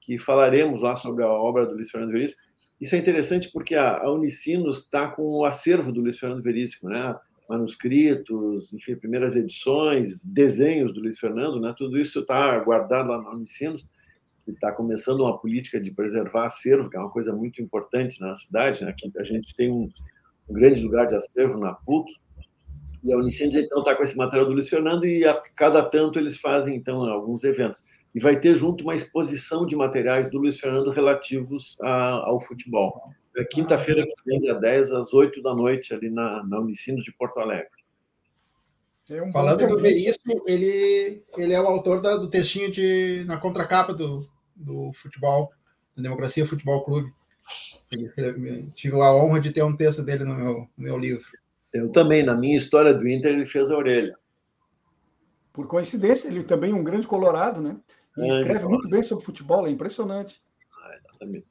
que 0.00 0.18
falaremos 0.18 0.82
lá 0.82 0.94
sobre 0.94 1.24
a 1.24 1.28
obra 1.28 1.66
do 1.66 1.74
Luiz 1.74 1.90
Fernando 1.90 2.12
Veríssimo. 2.12 2.38
Isso 2.80 2.94
é 2.94 2.98
interessante 2.98 3.50
porque 3.50 3.74
a, 3.74 4.02
a 4.02 4.12
Unicinos 4.12 4.84
está 4.84 5.08
com 5.08 5.22
o 5.22 5.44
acervo 5.44 5.90
do 5.90 6.00
Luiz 6.00 6.18
Fernando 6.18 6.42
Veríssimo, 6.42 6.90
né? 6.90 7.14
Manuscritos, 7.48 8.72
enfim, 8.72 8.96
primeiras 8.96 9.36
edições, 9.36 10.24
desenhos 10.24 10.92
do 10.92 11.00
Luiz 11.00 11.18
Fernando, 11.18 11.60
né? 11.60 11.74
Tudo 11.76 11.98
isso 11.98 12.20
está 12.20 12.58
guardado 12.58 13.08
lá 13.08 13.22
na 13.22 13.30
Unicinos, 13.30 13.86
que 14.44 14.52
está 14.52 14.72
começando 14.72 15.20
uma 15.20 15.38
política 15.38 15.80
de 15.80 15.90
preservar 15.90 16.46
acervo, 16.46 16.88
que 16.90 16.96
é 16.96 17.00
uma 17.00 17.10
coisa 17.10 17.32
muito 17.32 17.62
importante 17.62 18.20
na 18.20 18.34
cidade, 18.34 18.84
né? 18.84 18.90
Aqui 18.90 19.10
a 19.16 19.24
gente 19.24 19.54
tem 19.54 19.70
um, 19.70 19.88
um 20.48 20.54
grande 20.54 20.80
lugar 20.82 21.06
de 21.06 21.16
acervo 21.16 21.58
na 21.58 21.72
PUC, 21.72 22.12
e 23.06 23.12
a 23.12 23.16
Unicinos, 23.16 23.54
então, 23.54 23.78
está 23.78 23.94
com 23.94 24.02
esse 24.02 24.16
material 24.16 24.46
do 24.46 24.52
Luiz 24.52 24.68
Fernando 24.68 25.06
e 25.06 25.24
a 25.24 25.40
cada 25.54 25.80
tanto 25.88 26.18
eles 26.18 26.40
fazem, 26.40 26.74
então, 26.74 27.04
alguns 27.04 27.44
eventos. 27.44 27.84
E 28.12 28.18
vai 28.18 28.34
ter 28.38 28.56
junto 28.56 28.82
uma 28.82 28.96
exposição 28.96 29.64
de 29.64 29.76
materiais 29.76 30.28
do 30.28 30.38
Luiz 30.38 30.58
Fernando 30.58 30.90
relativos 30.90 31.76
a, 31.80 32.26
ao 32.26 32.40
futebol. 32.40 33.00
É 33.36 33.44
quinta-feira 33.44 34.02
que 34.02 34.14
vem, 34.24 34.40
dia 34.40 34.54
10, 34.54 34.92
às 34.92 35.12
8 35.12 35.42
da 35.42 35.54
noite, 35.54 35.92
ali 35.92 36.08
na, 36.08 36.42
na 36.44 36.58
Unicinos 36.58 37.04
de 37.04 37.12
Porto 37.12 37.38
Alegre. 37.38 37.68
É 39.10 39.22
um 39.22 39.30
Falando 39.30 39.68
do 39.68 39.78
Veríssimo, 39.78 40.42
ele, 40.46 41.22
ele 41.36 41.52
é 41.52 41.60
o 41.60 41.66
autor 41.66 42.00
da, 42.00 42.16
do 42.16 42.28
textinho 42.28 42.72
de, 42.72 43.24
na 43.26 43.36
contracapa 43.36 43.92
do, 43.92 44.26
do 44.54 44.90
futebol, 44.94 45.52
do 45.94 46.02
Democracia 46.02 46.46
Futebol 46.46 46.82
Clube. 46.82 47.12
Tive 48.74 48.96
a 48.96 49.14
honra 49.14 49.40
de 49.40 49.52
ter 49.52 49.62
um 49.62 49.76
texto 49.76 50.02
dele 50.02 50.24
no 50.24 50.34
meu, 50.34 50.54
no 50.76 50.84
meu 50.84 50.98
livro. 50.98 51.26
Eu 51.72 51.92
também, 51.92 52.22
na 52.24 52.34
minha 52.34 52.56
história 52.56 52.92
do 52.92 53.06
Inter, 53.06 53.32
ele 53.32 53.46
fez 53.46 53.70
a 53.70 53.76
orelha. 53.76 54.18
Por 55.52 55.66
coincidência, 55.66 56.28
ele 56.28 56.42
também 56.42 56.72
é 56.72 56.74
um 56.74 56.82
grande 56.82 57.06
colorado, 57.06 57.60
né? 57.60 57.76
E 58.16 58.24
é, 58.24 58.28
escreve 58.28 58.66
muito 58.66 58.88
bem 58.88 59.02
sobre 59.02 59.24
futebol, 59.24 59.66
é 59.66 59.70
impressionante. 59.70 60.40
Ah, 60.82 60.96
exatamente. 60.98 61.46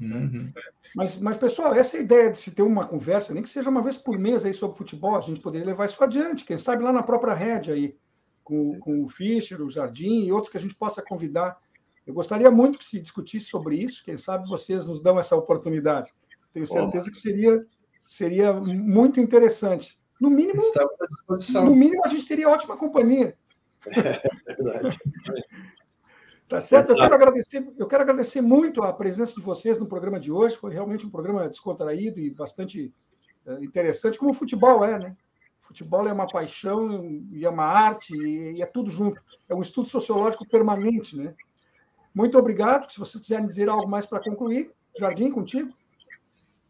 Uhum. 0.00 0.52
Mas, 0.94 1.20
mas, 1.20 1.36
pessoal, 1.36 1.74
essa 1.74 1.96
é 1.96 2.00
ideia 2.00 2.30
de 2.30 2.38
se 2.38 2.50
ter 2.50 2.62
uma 2.62 2.86
conversa, 2.86 3.34
nem 3.34 3.42
que 3.42 3.50
seja 3.50 3.68
uma 3.68 3.82
vez 3.82 3.96
por 3.96 4.18
mês 4.18 4.44
aí 4.44 4.54
sobre 4.54 4.78
futebol, 4.78 5.16
a 5.16 5.20
gente 5.20 5.40
poderia 5.40 5.66
levar 5.66 5.86
isso 5.86 6.02
adiante, 6.02 6.44
quem 6.44 6.56
sabe 6.56 6.82
lá 6.82 6.92
na 6.92 7.02
própria 7.02 7.34
rede 7.34 7.72
aí, 7.72 7.96
com, 8.44 8.78
com 8.78 9.04
o 9.04 9.08
Fischer, 9.08 9.60
o 9.60 9.68
Jardim 9.68 10.24
e 10.24 10.32
outros 10.32 10.50
que 10.50 10.56
a 10.56 10.60
gente 10.60 10.74
possa 10.74 11.02
convidar 11.02 11.58
eu 12.08 12.14
gostaria 12.14 12.50
muito 12.50 12.78
que 12.78 12.86
se 12.86 12.98
discutisse 12.98 13.44
sobre 13.44 13.76
isso. 13.76 14.02
Quem 14.02 14.16
sabe 14.16 14.48
vocês 14.48 14.86
nos 14.86 14.98
dão 14.98 15.18
essa 15.18 15.36
oportunidade. 15.36 16.10
Tenho 16.54 16.66
certeza 16.66 17.10
que 17.10 17.18
seria, 17.18 17.66
seria 18.06 18.54
muito 18.54 19.20
interessante. 19.20 20.00
No 20.18 20.30
mínimo, 20.30 20.62
no 21.52 21.76
mínimo, 21.76 22.02
a 22.02 22.08
gente 22.08 22.26
teria 22.26 22.48
ótima 22.48 22.78
companhia. 22.78 23.36
É 24.48 24.54
verdade. 24.54 24.96
Tá 26.48 26.60
certo? 26.60 26.90
Eu 26.90 26.96
quero, 26.96 27.14
agradecer, 27.14 27.68
eu 27.76 27.86
quero 27.86 28.02
agradecer 28.02 28.40
muito 28.40 28.82
a 28.82 28.92
presença 28.92 29.34
de 29.34 29.42
vocês 29.42 29.78
no 29.78 29.88
programa 29.88 30.18
de 30.18 30.32
hoje. 30.32 30.56
Foi 30.56 30.72
realmente 30.72 31.06
um 31.06 31.10
programa 31.10 31.46
descontraído 31.46 32.18
e 32.18 32.30
bastante 32.30 32.92
eh, 33.46 33.58
interessante, 33.60 34.18
como 34.18 34.30
o 34.30 34.34
futebol 34.34 34.82
é, 34.82 34.98
né? 34.98 35.16
Futebol 35.60 36.08
é 36.08 36.12
uma 36.12 36.26
paixão 36.26 37.04
e 37.30 37.44
é 37.44 37.50
uma 37.50 37.66
arte 37.66 38.16
e 38.16 38.62
é 38.62 38.66
tudo 38.66 38.88
junto. 38.88 39.20
É 39.46 39.54
um 39.54 39.60
estudo 39.60 39.88
sociológico 39.88 40.48
permanente, 40.48 41.14
né? 41.14 41.34
Muito 42.14 42.38
obrigado. 42.38 42.90
Se 42.90 42.98
vocês 42.98 43.20
quiserem 43.20 43.46
dizer 43.46 43.68
algo 43.68 43.86
mais 43.86 44.06
para 44.06 44.18
concluir, 44.18 44.72
Jardim, 44.98 45.30
contigo. 45.30 45.70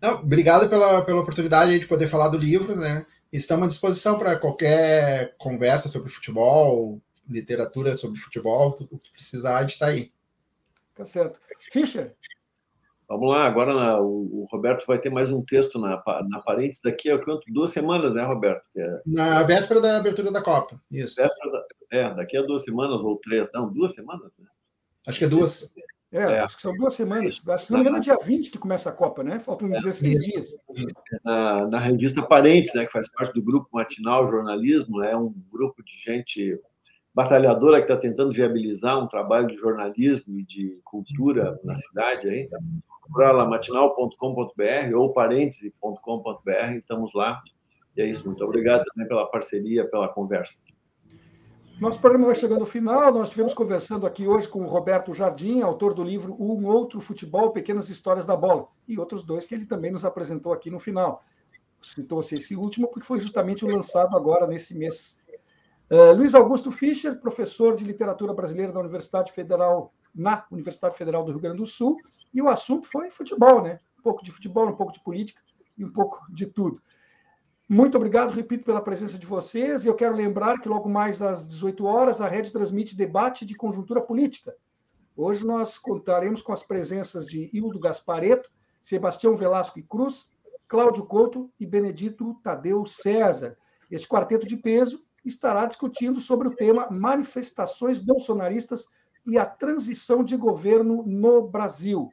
Não, 0.01 0.15
obrigado 0.17 0.69
pela, 0.69 1.03
pela 1.03 1.21
oportunidade 1.21 1.79
de 1.79 1.87
poder 1.87 2.09
falar 2.09 2.29
do 2.29 2.37
livro, 2.37 2.75
né? 2.75 3.07
Estamos 3.33 3.67
à 3.67 3.69
disposição 3.69 4.19
para 4.19 4.37
qualquer 4.37 5.37
conversa 5.39 5.89
sobre 5.89 6.11
futebol, 6.11 7.01
literatura 7.29 7.97
sobre 7.97 8.19
futebol, 8.19 8.77
o 8.91 8.99
que 8.99 9.13
precisar, 9.13 9.59
a 9.59 9.63
gente 9.63 9.73
está 9.73 9.87
aí. 9.87 10.13
Tá 10.95 11.05
certo. 11.05 11.39
Fischer? 11.73 12.15
Vamos 13.09 13.31
lá, 13.31 13.47
agora 13.47 13.73
na, 13.73 13.99
o, 13.99 14.43
o, 14.43 14.47
Roberto 14.53 14.85
vai 14.87 14.99
ter 14.99 15.09
mais 15.09 15.31
um 15.31 15.43
texto 15.43 15.79
na, 15.79 16.03
na 16.29 16.41
Parentes 16.41 16.81
daqui 16.83 17.11
a 17.11 17.19
quanto? 17.19 17.51
Duas 17.51 17.71
semanas, 17.71 18.13
né, 18.13 18.23
Roberto? 18.23 18.63
É... 18.77 19.03
Na 19.07 19.43
véspera 19.45 19.81
da 19.81 19.97
abertura 19.97 20.31
da 20.31 20.43
Copa, 20.43 20.79
isso. 20.91 21.17
Da, 21.17 21.29
é, 21.91 22.15
daqui 22.15 22.37
a 22.37 22.43
duas 22.43 22.65
semanas 22.65 23.01
ou 23.01 23.17
três, 23.17 23.49
não, 23.55 23.73
duas 23.73 23.95
semanas, 23.95 24.31
né? 24.39 24.47
Acho 25.07 25.19
que 25.19 25.25
é 25.25 25.29
duas. 25.29 25.73
É, 26.13 26.19
é, 26.19 26.41
acho 26.41 26.57
que 26.57 26.63
são 26.63 26.73
duas 26.73 26.93
semanas. 26.93 27.43
Se 27.59 27.71
não 27.71 27.79
me 27.79 27.85
engano, 27.85 27.97
é 27.97 28.01
dia 28.01 28.19
20 28.23 28.51
que 28.51 28.59
começa 28.59 28.91
a 28.91 28.93
Copa, 28.93 29.23
né? 29.23 29.39
Faltam 29.41 29.71
16 29.71 30.15
é, 30.15 30.19
dias. 30.19 30.57
Na, 31.25 31.67
na, 31.67 31.79
revista 31.79 32.23
Parentes, 32.23 32.75
né, 32.75 32.85
que 32.85 32.93
faz 32.93 33.11
parte 33.11 33.33
do 33.33 33.43
grupo 33.43 33.69
Matinal 33.73 34.27
Jornalismo, 34.27 35.03
é 35.03 35.17
um 35.17 35.33
grupo 35.51 35.83
de 35.83 35.93
gente 35.95 36.61
batalhadora 37.19 37.79
que 37.79 37.91
está 37.91 37.97
tentando 37.97 38.33
viabilizar 38.33 38.97
um 38.97 39.09
trabalho 39.09 39.49
de 39.49 39.57
jornalismo 39.57 40.39
e 40.39 40.45
de 40.45 40.79
cultura 40.85 41.59
na 41.65 41.77
cidade. 41.77 42.29
Aí. 42.29 42.49
Procura 43.03 43.33
lá 43.33 43.45
matinal.com.br 43.45 44.95
ou 44.95 45.13
parêntese.com.br, 45.13 46.77
estamos 46.77 47.13
lá. 47.15 47.43
E 47.97 48.03
é 48.03 48.07
isso. 48.07 48.29
Muito 48.29 48.45
obrigado 48.45 48.85
também 48.85 49.09
pela 49.09 49.27
parceria, 49.27 49.85
pela 49.91 50.07
conversa. 50.07 50.61
Nosso 51.81 52.01
programa 52.01 52.27
vai 52.27 52.37
chegando 52.37 52.61
ao 52.61 52.67
final. 52.67 53.13
Nós 53.13 53.25
estivemos 53.25 53.53
conversando 53.53 54.07
aqui 54.07 54.29
hoje 54.29 54.49
com 54.49 54.61
o 54.61 54.69
Roberto 54.69 55.13
Jardim, 55.13 55.61
autor 55.63 55.95
do 55.95 56.05
livro 56.05 56.37
Um 56.39 56.69
Outro 56.69 57.01
Futebol, 57.01 57.51
Pequenas 57.51 57.91
Histórias 57.91 58.27
da 58.27 58.37
Bola, 58.37 58.69
e 58.87 58.97
outros 58.97 59.25
dois 59.25 59.45
que 59.45 59.57
ele 59.57 59.67
também 59.67 59.91
nos 59.91 60.05
apresentou 60.05 60.53
aqui 60.53 60.71
no 60.71 60.79
final. 60.79 61.25
Citou-se 61.83 62.37
esse 62.37 62.55
último 62.55 62.87
porque 62.87 63.07
foi 63.07 63.19
justamente 63.19 63.65
o 63.65 63.69
lançado 63.69 64.17
agora 64.17 64.47
nesse 64.47 64.77
mês 64.77 65.19
Uh, 65.91 66.13
Luiz 66.15 66.35
Augusto 66.35 66.71
Fischer, 66.71 67.19
professor 67.19 67.75
de 67.75 67.83
literatura 67.83 68.35
brasileira 68.35 68.71
da 68.71 68.81
Universidade 68.81 69.33
Federal, 69.33 69.95
na 70.15 70.45
Universidade 70.51 70.99
Federal 70.99 71.23
do 71.23 71.31
Rio 71.31 71.41
Grande 71.41 71.57
do 71.57 71.67
Sul, 71.67 71.97
e 72.33 72.43
o 72.43 72.49
assunto 72.49 72.87
foi 72.87 73.11
futebol, 73.11 73.63
né? 73.63 73.79
Um 73.99 74.03
pouco 74.03 74.23
de 74.23 74.31
futebol, 74.31 74.69
um 74.69 74.77
pouco 74.77 74.93
de 74.93 75.03
política 75.03 75.41
e 75.79 75.85
um 75.85 75.91
pouco 75.91 76.21
de 76.31 76.45
tudo. 76.45 76.83
Muito 77.67 77.97
obrigado, 77.97 78.33
repito, 78.33 78.65
pela 78.65 78.83
presença 78.83 79.19
de 79.19 79.27
vocês. 79.27 79.85
E 79.85 79.89
eu 79.89 79.95
quero 79.95 80.15
lembrar 80.15 80.61
que 80.61 80.69
logo 80.69 80.91
mais 80.91 81.23
às 81.23 81.49
18 81.49 81.85
horas 81.87 82.21
a 82.21 82.29
rede 82.29 82.53
transmite 82.53 82.95
debate 82.95 83.47
de 83.47 83.55
conjuntura 83.55 84.03
política. 84.03 84.55
Hoje 85.17 85.47
nós 85.47 85.79
contaremos 85.79 86.43
com 86.43 86.53
as 86.53 86.63
presenças 86.63 87.27
de 87.27 87.49
Hildo 87.51 87.81
Gaspareto, 87.81 88.49
Sebastião 88.79 89.37
Velasco 89.37 89.79
e 89.79 89.83
Cruz, 89.83 90.31
Cláudio 90.67 91.07
Couto 91.07 91.51
e 91.59 91.67
Benedito 91.67 92.35
Tadeu 92.43 92.85
César. 92.85 93.57
Este 93.91 94.07
quarteto 94.07 94.47
de 94.47 94.57
peso 94.57 95.03
estará 95.29 95.67
discutindo 95.67 96.21
sobre 96.21 96.49
o 96.49 96.55
tema 96.55 96.89
manifestações 96.91 97.99
bolsonaristas 97.99 98.87
e 99.27 99.37
a 99.39 99.45
transição 99.45 100.25
de 100.25 100.37
governo 100.37 101.03
no 101.07 101.47
Brasil. 101.47 102.11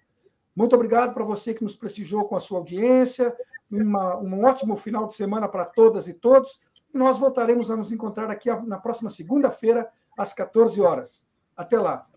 Muito 0.56 0.76
obrigado 0.76 1.14
para 1.14 1.24
você 1.24 1.54
que 1.54 1.64
nos 1.64 1.76
prestigiou 1.76 2.26
com 2.26 2.36
a 2.36 2.40
sua 2.40 2.60
audiência. 2.60 3.36
Uma, 3.70 4.18
um 4.18 4.44
ótimo 4.46 4.76
final 4.76 5.08
de 5.08 5.16
semana 5.16 5.48
para 5.48 5.66
todas 5.66 6.08
e 6.08 6.14
todos. 6.14 6.60
E 6.94 6.98
nós 6.98 7.18
voltaremos 7.18 7.70
a 7.70 7.76
nos 7.76 7.92
encontrar 7.92 8.30
aqui 8.30 8.50
na 8.66 8.78
próxima 8.78 9.10
segunda-feira, 9.10 9.90
às 10.18 10.34
14 10.34 10.82
horas. 10.82 11.28
Até 11.58 11.78
lá. 11.80 12.08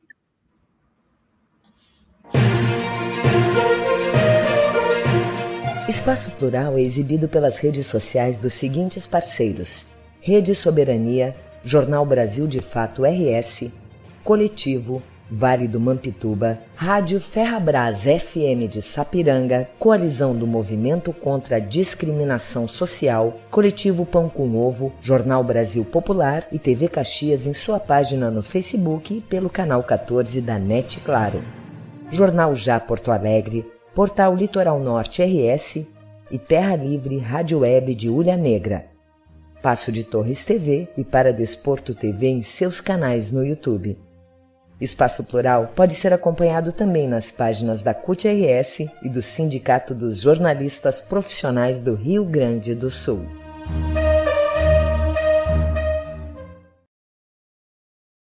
Espaço 5.88 6.30
Plural 6.32 6.76
é 6.76 6.82
exibido 6.82 7.28
pelas 7.28 7.56
redes 7.56 7.86
sociais 7.86 8.38
dos 8.38 8.52
seguintes 8.52 9.06
parceiros: 9.06 9.86
Rede 10.28 10.54
Soberania, 10.54 11.34
Jornal 11.64 12.04
Brasil 12.04 12.46
de 12.46 12.60
Fato 12.60 13.02
RS, 13.02 13.72
Coletivo, 14.22 15.02
Vale 15.30 15.66
do 15.66 15.80
Mampituba, 15.80 16.58
Rádio 16.76 17.18
Ferrabras 17.18 18.02
FM 18.02 18.68
de 18.68 18.82
Sapiranga, 18.82 19.70
Coalizão 19.78 20.36
do 20.36 20.46
Movimento 20.46 21.14
contra 21.14 21.56
a 21.56 21.58
Discriminação 21.58 22.68
Social, 22.68 23.38
Coletivo 23.50 24.04
Pão 24.04 24.28
com 24.28 24.54
Ovo, 24.54 24.92
Jornal 25.00 25.42
Brasil 25.42 25.82
Popular 25.82 26.46
e 26.52 26.58
TV 26.58 26.88
Caxias 26.88 27.46
em 27.46 27.54
sua 27.54 27.80
página 27.80 28.30
no 28.30 28.42
Facebook 28.42 29.16
e 29.16 29.22
pelo 29.22 29.48
canal 29.48 29.82
14 29.82 30.42
da 30.42 30.58
NET 30.58 31.00
Claro. 31.00 31.42
Jornal 32.12 32.54
Já 32.54 32.78
Porto 32.78 33.10
Alegre, 33.10 33.64
Portal 33.94 34.36
Litoral 34.36 34.78
Norte 34.78 35.22
RS 35.22 35.86
e 36.30 36.36
Terra 36.36 36.76
Livre 36.76 37.16
Rádio 37.16 37.60
Web 37.60 37.94
de 37.94 38.10
Ulha 38.10 38.36
Negra. 38.36 38.97
Passo 39.62 39.90
de 39.90 40.04
Torres 40.04 40.44
TV 40.44 40.88
e 40.96 41.04
para 41.04 41.32
Desporto 41.32 41.94
TV 41.94 42.28
em 42.28 42.42
seus 42.42 42.80
canais 42.80 43.32
no 43.32 43.44
YouTube. 43.44 43.98
Espaço 44.80 45.24
Plural 45.24 45.72
pode 45.74 45.94
ser 45.94 46.12
acompanhado 46.12 46.72
também 46.72 47.08
nas 47.08 47.32
páginas 47.32 47.82
da 47.82 47.92
CUT-RS 47.92 48.88
e 49.02 49.08
do 49.08 49.20
Sindicato 49.20 49.92
dos 49.94 50.20
Jornalistas 50.20 51.00
Profissionais 51.00 51.80
do 51.80 51.94
Rio 51.94 52.24
Grande 52.24 52.74
do 52.74 52.88
Sul. 52.88 53.26